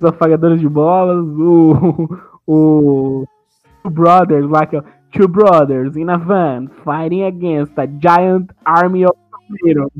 Os 0.00 0.04
afagadores 0.08 0.60
de 0.60 0.68
bolas, 0.68 1.24
o. 1.24 2.18
O. 2.44 3.24
o 3.84 3.90
Brothers 3.90 4.50
lá, 4.50 4.66
que 4.66 4.76
é 4.76 4.82
Two 5.12 5.28
brothers 5.28 5.96
in 5.96 6.08
a 6.08 6.16
van 6.16 6.68
fighting 6.84 7.24
against 7.24 7.72
a 7.78 7.86
giant 7.86 8.50
army 8.64 9.04
of 9.04 9.16
heroes. 9.64 9.92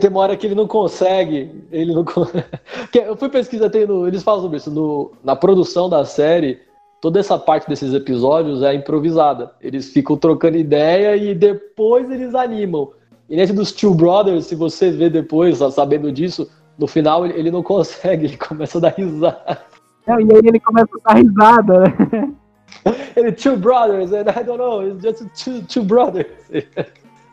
Tem 0.00 0.10
uma 0.10 0.20
hora 0.20 0.36
que 0.36 0.46
ele 0.46 0.54
não 0.54 0.66
consegue. 0.66 1.64
Ele 1.70 1.94
não 1.94 2.04
Eu 2.94 3.16
fui 3.16 3.28
pesquisar, 3.28 3.70
tem 3.70 3.86
no... 3.86 4.06
eles 4.06 4.22
falam 4.22 4.42
sobre 4.42 4.56
isso. 4.56 4.70
No... 4.70 5.12
Na 5.22 5.36
produção 5.36 5.88
da 5.88 6.04
série, 6.04 6.60
toda 7.00 7.20
essa 7.20 7.38
parte 7.38 7.68
desses 7.68 7.94
episódios 7.94 8.62
é 8.62 8.74
improvisada. 8.74 9.52
Eles 9.60 9.90
ficam 9.92 10.16
trocando 10.16 10.56
ideia 10.56 11.16
e 11.16 11.34
depois 11.34 12.10
eles 12.10 12.34
animam. 12.34 12.90
E 13.28 13.36
nesse 13.36 13.52
dos 13.52 13.72
Two 13.72 13.94
Brothers, 13.94 14.46
se 14.46 14.54
você 14.54 14.90
vê 14.90 15.08
depois, 15.08 15.58
sabendo 15.58 16.10
disso, 16.10 16.50
no 16.78 16.86
final 16.86 17.26
ele 17.26 17.50
não 17.50 17.62
consegue, 17.64 18.26
ele 18.26 18.36
começa 18.36 18.78
a 18.78 18.80
dar 18.80 18.94
risada. 18.94 19.62
É, 20.06 20.12
e 20.12 20.34
aí 20.34 20.40
ele 20.44 20.60
começa 20.60 20.88
a 21.04 21.12
dar 21.12 21.20
risada, 21.20 21.80
né? 21.80 22.34
Ele, 23.16 23.32
two 23.32 23.56
brothers, 23.56 24.12
and 24.12 24.28
I 24.28 24.42
don't 24.42 24.58
know, 24.58 24.82
it's 24.82 25.02
just 25.02 25.24
two, 25.34 25.62
two 25.62 25.82
brothers. 25.82 26.26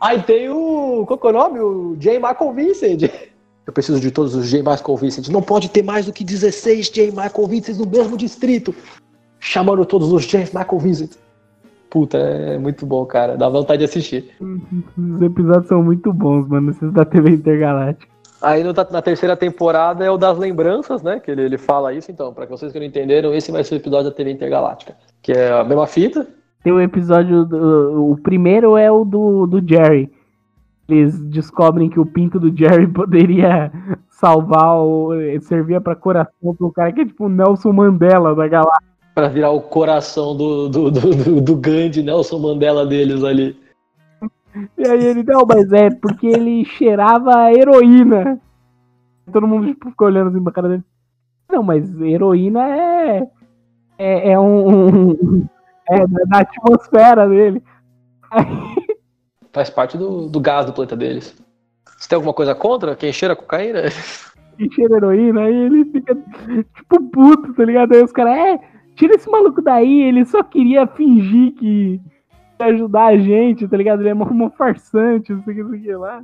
Aí 0.01 0.21
tem 0.21 0.49
o. 0.49 1.05
Qual 1.05 1.17
que 1.17 1.27
é 1.27 1.29
o 1.29 1.33
nome? 1.33 1.59
O 1.59 1.95
J. 1.97 2.19
Michael 2.19 2.53
Vincent. 2.53 3.01
Eu 3.65 3.73
preciso 3.73 3.99
de 3.99 4.11
todos 4.11 4.35
os 4.35 4.47
J. 4.47 4.59
Michael 4.59 4.97
Vincent. 4.97 5.29
Não 5.29 5.41
pode 5.41 5.69
ter 5.69 5.83
mais 5.83 6.05
do 6.05 6.13
que 6.13 6.23
16 6.23 6.89
J. 6.89 7.07
Michael 7.09 7.47
Vincent 7.47 7.77
no 7.77 7.87
mesmo 7.87 8.15
distrito. 8.15 8.75
Chamando 9.39 9.83
todos 9.85 10.11
os 10.11 10.23
J. 10.25 10.45
Michael 10.53 10.79
Vincent. 10.79 11.11
Puta, 11.89 12.17
é 12.17 12.59
muito 12.59 12.85
bom, 12.85 13.05
cara. 13.05 13.35
Dá 13.35 13.49
vontade 13.49 13.79
de 13.79 13.85
assistir. 13.85 14.35
Os 14.39 15.21
episódios 15.21 15.67
são 15.67 15.81
muito 15.81 16.13
bons, 16.13 16.47
mano. 16.47 16.71
Esses 16.71 16.91
da 16.91 17.05
TV 17.05 17.31
Intergaláctica. 17.31 18.14
Aí 18.45 18.63
no, 18.63 18.73
na 18.73 19.01
terceira 19.01 19.35
temporada 19.35 20.05
é 20.05 20.11
o 20.11 20.19
das 20.19 20.37
lembranças, 20.37 21.01
né? 21.01 21.19
Que 21.19 21.31
ele, 21.31 21.41
ele 21.41 21.57
fala 21.57 21.91
isso, 21.91 22.11
então, 22.11 22.31
para 22.31 22.45
vocês 22.45 22.71
que 22.71 22.77
não 22.77 22.85
entenderam, 22.85 23.33
esse 23.33 23.51
vai 23.51 23.63
ser 23.63 23.73
o 23.73 23.77
episódio 23.77 24.11
da 24.11 24.15
TV 24.15 24.29
Intergaláctica. 24.29 24.95
Que 25.19 25.31
é 25.31 25.51
a 25.51 25.63
mesma 25.63 25.87
fita. 25.87 26.27
Tem 26.63 26.71
o 26.71 26.75
um 26.75 26.81
episódio. 26.81 27.43
Do, 27.43 28.11
o 28.11 28.17
primeiro 28.17 28.77
é 28.77 28.91
o 28.91 29.03
do, 29.03 29.47
do 29.47 29.67
Jerry. 29.67 30.11
Eles 30.87 31.19
descobrem 31.21 31.89
que 31.89 31.99
o 31.99 32.05
pinto 32.05 32.39
do 32.39 32.55
Jerry 32.55 32.85
poderia 32.93 33.71
salvar 34.11 34.77
o. 34.77 35.09
servia 35.41 35.81
para 35.81 35.95
coração 35.95 36.55
pro 36.55 36.71
cara 36.71 36.91
que 36.91 37.01
é 37.01 37.05
tipo 37.05 37.25
o 37.25 37.29
Nelson 37.29 37.73
Mandela 37.73 38.35
da 38.35 38.47
galáxia. 38.47 38.87
Pra 39.15 39.27
virar 39.27 39.49
o 39.49 39.61
coração 39.61 40.37
do, 40.37 40.69
do, 40.69 40.91
do, 40.91 41.41
do 41.41 41.55
Gandhi, 41.55 42.03
Nelson 42.03 42.37
Mandela 42.37 42.85
deles 42.85 43.23
ali. 43.23 43.57
E 44.77 44.87
aí 44.87 45.05
ele, 45.05 45.23
não, 45.23 45.45
mas 45.45 45.71
é 45.71 45.89
porque 45.89 46.27
ele 46.27 46.63
cheirava 46.65 47.51
heroína. 47.51 48.39
Todo 49.31 49.47
mundo 49.47 49.67
tipo, 49.67 49.89
ficou 49.89 50.07
olhando 50.07 50.29
assim 50.29 50.43
pra 50.43 50.53
cara 50.53 50.69
dele. 50.69 50.83
Não, 51.49 51.61
mas 51.61 51.89
heroína 52.01 52.67
é. 52.67 53.27
É, 53.97 54.31
é 54.31 54.39
um, 54.39 54.69
um. 55.11 55.47
É 55.89 56.07
da 56.07 56.39
atmosfera 56.39 57.27
dele. 57.27 57.61
Faz 59.51 59.69
parte 59.69 59.97
do, 59.97 60.27
do 60.27 60.39
gás 60.39 60.65
do 60.65 60.73
planeta 60.73 60.95
deles. 60.95 61.35
Você 61.97 62.09
tem 62.09 62.15
alguma 62.15 62.33
coisa 62.33 62.53
contra 62.53 62.95
quem 62.95 63.13
cheira 63.13 63.35
cocaína? 63.35 63.83
Quem 64.57 64.71
cheira 64.71 64.95
heroína, 64.95 65.41
aí 65.41 65.53
ele 65.53 65.83
fica 65.83 66.15
tipo 66.15 67.09
puto, 67.09 67.53
tá 67.55 67.65
ligado? 67.65 67.91
Aí 67.91 68.01
os 68.01 68.13
caras, 68.13 68.37
é, 68.37 68.59
tira 68.95 69.13
esse 69.13 69.29
maluco 69.29 69.61
daí, 69.61 70.03
ele 70.03 70.25
só 70.25 70.41
queria 70.43 70.87
fingir 70.87 71.53
que 71.55 71.99
ajudar 72.59 73.05
a 73.07 73.17
gente, 73.17 73.67
tá 73.67 73.77
ligado? 73.77 74.01
Ele 74.01 74.09
é 74.09 74.13
uma 74.13 74.49
farsante, 74.51 75.33
não 75.33 75.43
sei 75.43 75.61
o 75.61 75.71
que, 75.71 75.79
sei 75.79 75.95
lá. 75.95 76.21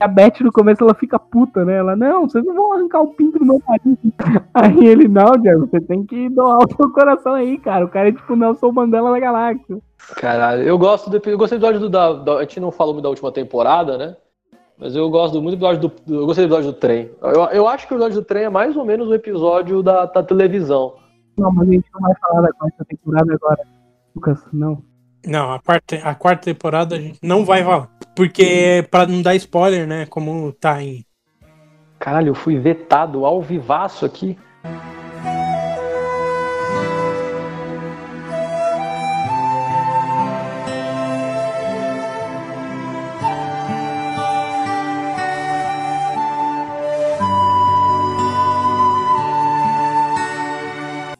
A 0.00 0.08
Beth 0.08 0.40
no 0.40 0.52
começo 0.52 0.82
ela 0.82 0.94
fica 0.94 1.18
puta, 1.18 1.64
né? 1.64 1.76
Ela, 1.76 1.96
não, 1.96 2.28
vocês 2.28 2.44
não 2.44 2.54
vão 2.54 2.72
arrancar 2.74 3.00
o 3.00 3.14
pinto 3.14 3.38
do 3.38 3.46
meu 3.46 3.62
marido. 3.66 4.12
Aí 4.52 4.86
ele, 4.86 5.08
não, 5.08 5.32
Jerry, 5.42 5.60
você 5.60 5.80
tem 5.80 6.04
que 6.04 6.28
doar 6.28 6.58
o 6.58 6.76
seu 6.76 6.90
coração 6.90 7.34
aí, 7.34 7.56
cara. 7.58 7.84
O 7.84 7.88
cara 7.88 8.08
é 8.08 8.12
tipo 8.12 8.36
Nelson 8.36 8.72
Mandela 8.72 9.12
da 9.12 9.20
galáxia. 9.20 9.78
Caralho, 10.16 10.62
eu 10.62 10.76
gosto 10.76 11.08
do, 11.08 11.16
eu 11.16 11.38
gostei 11.38 11.58
do 11.58 11.66
episódio 11.66 11.80
do, 11.80 11.88
da, 11.88 12.12
da, 12.12 12.34
A 12.34 12.40
gente 12.42 12.60
não 12.60 12.70
falou 12.70 12.92
muito 12.92 13.04
da 13.04 13.08
última 13.08 13.32
temporada, 13.32 13.96
né? 13.96 14.16
Mas 14.76 14.94
eu 14.96 15.08
gosto 15.08 15.40
muito 15.40 15.56
do 15.56 15.64
episódio 15.64 15.88
do. 15.88 16.14
Eu 16.14 16.26
gostei 16.26 16.44
do 16.44 16.48
episódio 16.48 16.72
do 16.72 16.78
trem. 16.78 17.10
Eu, 17.22 17.44
eu 17.44 17.68
acho 17.68 17.86
que 17.86 17.94
o 17.94 17.96
episódio 17.96 18.20
do 18.20 18.24
trem 18.24 18.44
é 18.44 18.50
mais 18.50 18.76
ou 18.76 18.84
menos 18.84 19.08
o 19.08 19.14
episódio 19.14 19.82
da, 19.82 20.04
da 20.04 20.22
televisão. 20.22 20.96
Não, 21.38 21.52
mas 21.52 21.68
a 21.68 21.72
gente 21.72 21.88
não 21.94 22.00
vai 22.00 22.14
falar 22.20 22.42
da 22.42 22.52
quarta 22.52 22.84
temporada 22.84 23.32
agora. 23.32 23.62
Lucas, 24.14 24.44
não. 24.52 24.82
Não, 25.26 25.52
a 25.52 25.58
quarta, 25.58 25.96
a 25.96 26.14
quarta 26.14 26.44
temporada 26.44 26.96
a 26.96 27.00
gente 27.00 27.18
não 27.22 27.44
vai 27.44 27.62
falar. 27.64 27.88
Porque, 28.14 28.86
pra 28.90 29.06
não 29.06 29.22
dar 29.22 29.34
spoiler, 29.34 29.86
né? 29.86 30.06
Como 30.06 30.52
tá 30.52 30.82
em. 30.82 31.04
Caralho, 31.98 32.28
eu 32.28 32.34
fui 32.34 32.58
vetado 32.58 33.24
ao 33.24 33.40
vivaço 33.40 34.04
aqui. 34.04 34.36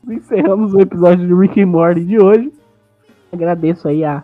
Encerramos 0.07 0.75
o 0.75 0.81
episódio 0.81 1.27
de 1.27 1.35
Rick 1.35 1.61
and 1.61 1.67
Morty 1.67 2.05
de 2.05 2.19
hoje. 2.19 2.53
Agradeço 3.35 3.89
aí 3.89 4.05
a 4.05 4.23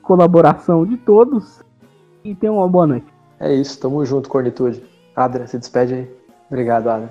colaboração 0.00 0.86
de 0.86 0.96
todos 0.96 1.62
e 2.24 2.34
tenham 2.34 2.56
uma 2.56 2.66
boa 2.66 2.86
noite. 2.86 3.06
É 3.38 3.52
isso, 3.52 3.78
tamo 3.78 4.02
junto, 4.06 4.30
Cornitude. 4.30 4.82
Adra, 5.14 5.46
se 5.46 5.58
despede 5.58 5.92
aí. 5.92 6.10
Obrigado, 6.48 6.88
Adra. 6.88 7.10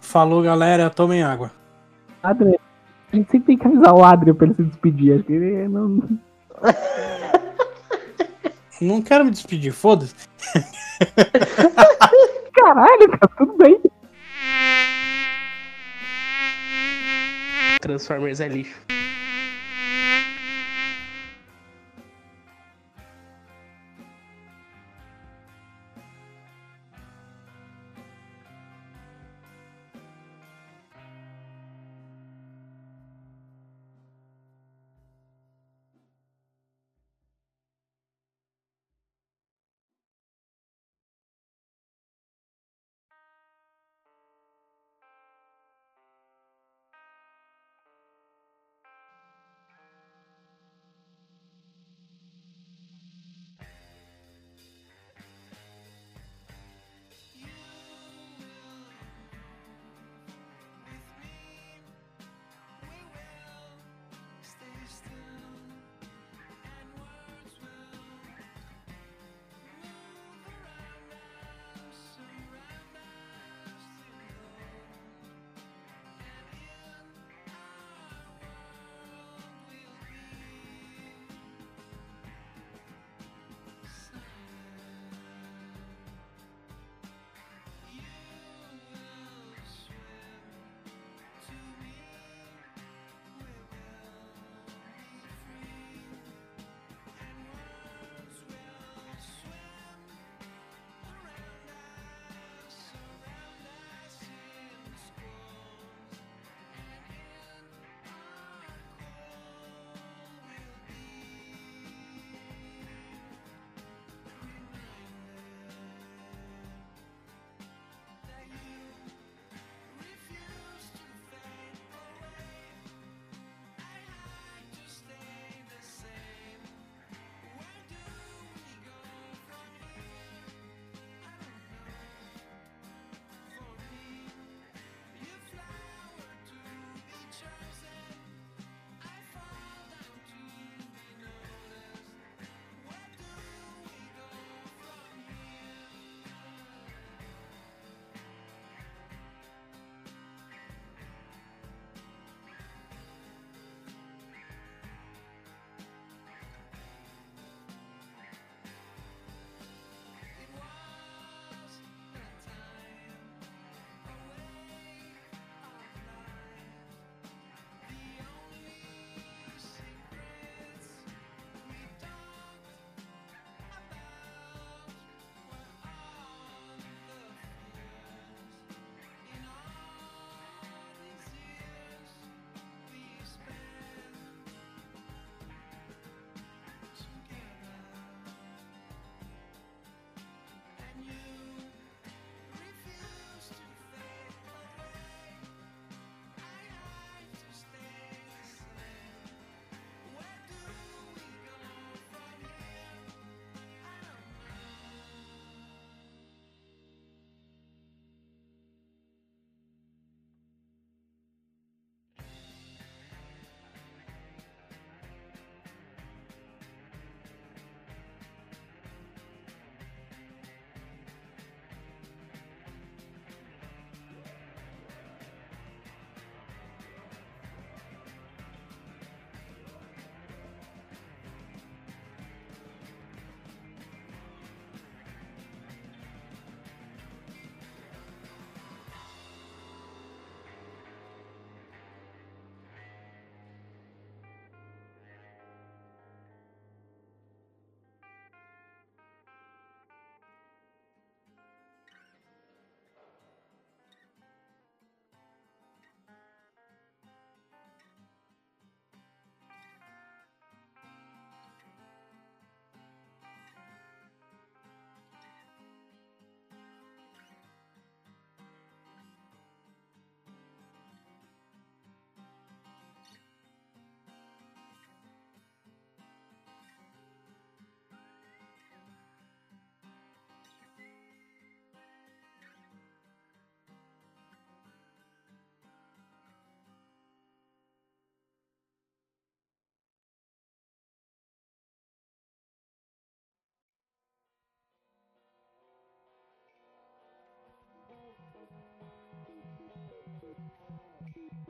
Falou, 0.00 0.42
galera, 0.42 0.88
tomem 0.88 1.22
água. 1.22 1.50
Adra, 2.22 2.58
a 3.12 3.16
gente 3.16 3.30
sempre 3.30 3.48
tem 3.48 3.58
que 3.58 3.66
avisar 3.66 3.94
o 3.94 4.02
Adria 4.02 4.34
pra 4.34 4.46
ele 4.46 4.54
se 4.54 4.62
despedir. 4.62 5.14
Acho 5.14 5.24
que 5.24 5.32
ele 5.34 5.68
não. 5.68 6.08
não 8.80 9.02
quero 9.02 9.26
me 9.26 9.30
despedir, 9.30 9.72
foda-se. 9.72 10.14
Caralho, 12.54 13.10
cara, 13.10 13.28
tudo 13.36 13.58
bem. 13.58 13.78
Transformers 17.82 18.40
é 18.40 18.48
lixo. 18.48 18.80